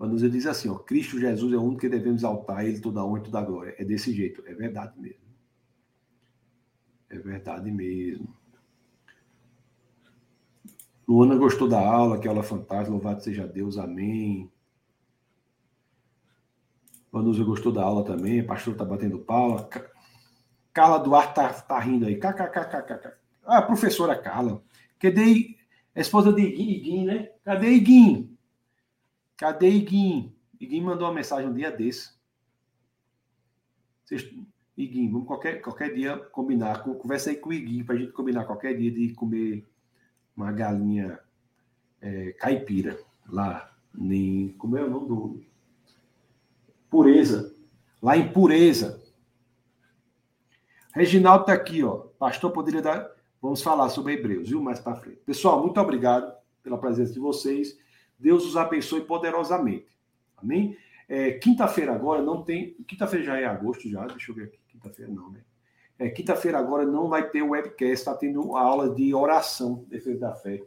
Vanusa 0.01 0.27
diz 0.27 0.47
assim: 0.47 0.67
ó, 0.67 0.79
Cristo 0.79 1.19
Jesus 1.19 1.53
é 1.53 1.57
o 1.57 1.61
único 1.61 1.81
que 1.81 1.87
devemos 1.87 2.21
exaltar, 2.21 2.65
ele 2.65 2.79
toda 2.79 3.01
a 3.01 3.05
honra 3.05 3.19
e 3.19 3.23
toda 3.23 3.37
a 3.37 3.43
glória. 3.43 3.75
É 3.77 3.85
desse 3.85 4.11
jeito, 4.11 4.43
é 4.47 4.53
verdade 4.55 4.99
mesmo. 4.99 5.21
É 7.07 7.19
verdade 7.19 7.71
mesmo. 7.71 8.35
Luana 11.07 11.35
gostou 11.35 11.67
da 11.67 11.79
aula, 11.79 12.17
que 12.17 12.27
aula 12.27 12.41
fantástica, 12.41 12.89
louvado 12.89 13.21
seja 13.23 13.45
Deus, 13.45 13.77
amém. 13.77 14.51
Vanusa 17.11 17.43
gostou 17.43 17.71
da 17.71 17.83
aula 17.83 18.03
também, 18.03 18.43
pastor 18.43 18.73
tá 18.73 18.83
batendo 18.83 19.19
pala. 19.19 19.69
Carla 20.73 20.97
Duarte 20.97 21.35
tá, 21.35 21.53
tá 21.53 21.79
rindo 21.79 22.07
aí. 22.07 22.15
KKKKK. 22.15 23.13
Ah, 23.45 23.61
professora 23.61 24.19
Carla. 24.19 24.63
Cadê 24.97 25.57
a 25.93 26.01
esposa 26.01 26.33
de 26.33 26.41
Iguim, 26.41 27.05
né? 27.05 27.29
Cadê 27.43 27.69
Iguim? 27.69 28.30
Cadê 29.41 29.69
Iguim? 29.69 30.31
Iguim 30.59 30.81
mandou 30.81 31.07
uma 31.07 31.15
mensagem 31.15 31.49
um 31.49 31.53
dia 31.53 31.71
desse. 31.71 32.13
Vocês, 34.05 34.31
Iguim, 34.77 35.11
vamos 35.11 35.25
qualquer, 35.25 35.59
qualquer 35.63 35.95
dia 35.95 36.15
combinar. 36.15 36.83
Conversa 36.83 37.31
aí 37.31 37.37
com 37.37 37.49
o 37.49 37.53
Iguim 37.53 37.83
para 37.83 37.95
a 37.95 37.97
gente 37.97 38.11
combinar 38.11 38.45
qualquer 38.45 38.77
dia 38.77 38.91
de 38.91 39.15
comer 39.15 39.67
uma 40.37 40.51
galinha 40.51 41.19
é, 41.99 42.33
caipira 42.33 43.03
lá. 43.27 43.75
Nem, 43.91 44.49
como 44.59 44.77
é 44.77 44.83
o 44.83 44.89
nome 44.91 45.07
do. 45.07 45.43
Pureza. 46.87 47.55
Lá 47.99 48.15
em 48.15 48.31
Pureza. 48.31 49.03
Reginaldo 50.93 51.45
está 51.45 51.53
aqui, 51.53 51.83
ó. 51.83 51.95
Pastor 52.19 52.51
poderia 52.51 52.83
dar. 52.83 53.09
Vamos 53.41 53.63
falar 53.63 53.89
sobre 53.89 54.13
Hebreus, 54.13 54.49
viu? 54.49 54.61
Mais 54.61 54.79
para 54.79 54.97
frente. 54.97 55.17
Pessoal, 55.25 55.63
muito 55.63 55.81
obrigado 55.81 56.31
pela 56.61 56.77
presença 56.77 57.11
de 57.11 57.19
vocês. 57.19 57.75
Deus 58.21 58.45
os 58.45 58.55
abençoe 58.55 59.01
poderosamente. 59.01 59.87
Amém? 60.37 60.77
É, 61.09 61.31
quinta-feira 61.31 61.93
agora 61.93 62.21
não 62.21 62.43
tem. 62.43 62.75
Quinta-feira 62.87 63.25
já 63.25 63.39
é 63.39 63.45
agosto, 63.45 63.89
já. 63.89 64.05
Deixa 64.05 64.31
eu 64.31 64.35
ver 64.35 64.45
aqui. 64.45 64.59
Quinta-feira 64.67 65.11
não, 65.11 65.31
né? 65.31 65.41
É, 65.97 66.09
quinta-feira 66.09 66.57
agora 66.57 66.85
não 66.85 67.09
vai 67.09 67.29
ter 67.29 67.41
webcast, 67.41 67.93
está 67.93 68.15
tendo 68.15 68.55
a 68.55 68.61
aula 68.61 68.93
de 68.93 69.13
oração, 69.13 69.85
defesa 69.87 70.19
da 70.19 70.33
fé. 70.33 70.63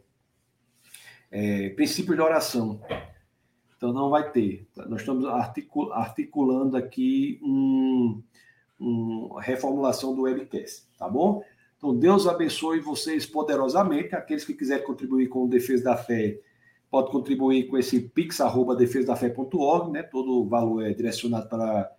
É, 1.31 1.69
princípios 1.69 2.15
de 2.15 2.21
oração. 2.21 2.81
Então 3.75 3.91
não 3.91 4.09
vai 4.09 4.31
ter. 4.31 4.67
Nós 4.87 5.01
estamos 5.01 5.25
articulando 5.25 6.77
aqui 6.77 7.39
um, 7.43 8.23
uma 8.79 9.41
reformulação 9.41 10.15
do 10.15 10.21
webcast, 10.21 10.87
tá 10.97 11.09
bom? 11.09 11.43
Então 11.77 11.93
Deus 11.93 12.27
abençoe 12.27 12.79
vocês 12.79 13.25
poderosamente. 13.25 14.15
Aqueles 14.15 14.45
que 14.45 14.53
quiserem 14.53 14.85
contribuir 14.85 15.27
com 15.27 15.43
o 15.43 15.49
Defesa 15.49 15.83
da 15.83 15.97
Fé, 15.97 16.39
pode 16.95 17.11
contribuir 17.11 17.67
com 17.67 17.77
esse 17.77 17.99
pix.defesadafé.org, 17.99 19.91
né? 19.91 20.01
Todo 20.01 20.39
o 20.39 20.47
valor 20.47 20.81
é 20.81 20.93
direcionado 20.93 21.49
para 21.49 21.91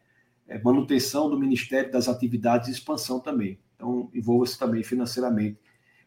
é, 0.49 0.59
manutenção 0.59 1.29
do 1.29 1.39
Ministério 1.39 1.93
das 1.93 2.09
Atividades 2.09 2.71
e 2.71 2.73
expansão 2.73 3.21
também. 3.21 3.59
Então, 3.75 4.09
envolva-se 4.15 4.59
também 4.59 4.83
financeiramente 4.83 5.59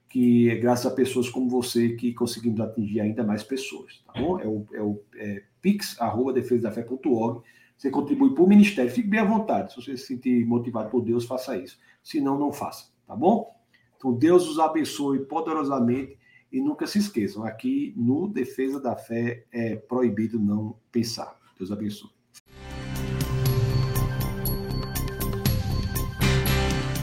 que 0.09 0.49
é 0.49 0.55
graças 0.55 0.91
a 0.91 0.95
pessoas 0.95 1.29
como 1.29 1.47
você 1.47 1.89
que 1.89 2.15
conseguimos 2.15 2.59
atingir 2.59 2.99
ainda 2.99 3.23
mais 3.23 3.43
pessoas, 3.43 4.03
tá 4.07 4.19
bom? 4.19 4.39
É 4.39 4.47
o, 4.47 4.65
é 4.73 4.81
o 4.81 4.99
é, 5.17 5.43
pix.defesadafé.org. 5.61 7.43
Você 7.77 7.91
contribui 7.91 8.33
para 8.33 8.43
o 8.43 8.47
ministério. 8.49 8.89
Fique 8.89 9.07
bem 9.07 9.19
à 9.19 9.23
vontade. 9.23 9.71
Se 9.71 9.79
você 9.79 9.95
se 9.97 10.07
sentir 10.07 10.43
motivado 10.47 10.89
por 10.89 11.03
Deus, 11.03 11.25
faça 11.25 11.55
isso. 11.55 11.77
Se 12.01 12.19
não, 12.19 12.39
não 12.39 12.51
faça, 12.51 12.87
tá 13.05 13.15
bom? 13.15 13.55
Então, 13.97 14.11
Deus 14.11 14.49
os 14.49 14.57
abençoe 14.57 15.19
poderosamente 15.27 16.17
e 16.51 16.59
nunca 16.61 16.87
se 16.87 16.99
esqueçam, 16.99 17.43
aqui 17.43 17.93
no 17.95 18.27
Defesa 18.27 18.79
da 18.79 18.95
Fé 18.95 19.45
é 19.51 19.75
proibido 19.75 20.39
não 20.39 20.75
pensar. 20.91 21.37
Deus 21.57 21.71
abençoe. 21.71 22.09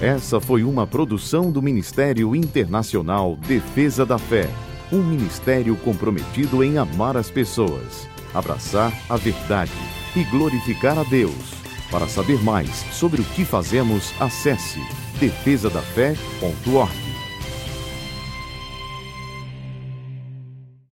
Essa 0.00 0.40
foi 0.40 0.62
uma 0.62 0.86
produção 0.86 1.50
do 1.50 1.62
Ministério 1.62 2.36
Internacional 2.36 3.36
Defesa 3.36 4.04
da 4.04 4.18
Fé, 4.18 4.46
um 4.92 5.02
ministério 5.02 5.74
comprometido 5.76 6.62
em 6.62 6.76
amar 6.76 7.16
as 7.16 7.30
pessoas, 7.30 8.06
abraçar 8.34 8.92
a 9.08 9.16
verdade 9.16 9.72
e 10.14 10.22
glorificar 10.24 10.98
a 10.98 11.04
Deus. 11.04 11.54
Para 11.90 12.06
saber 12.08 12.42
mais 12.42 12.68
sobre 12.92 13.22
o 13.22 13.24
que 13.24 13.44
fazemos, 13.44 14.12
acesse 14.20 14.80
defesadafé.org. 15.18 17.05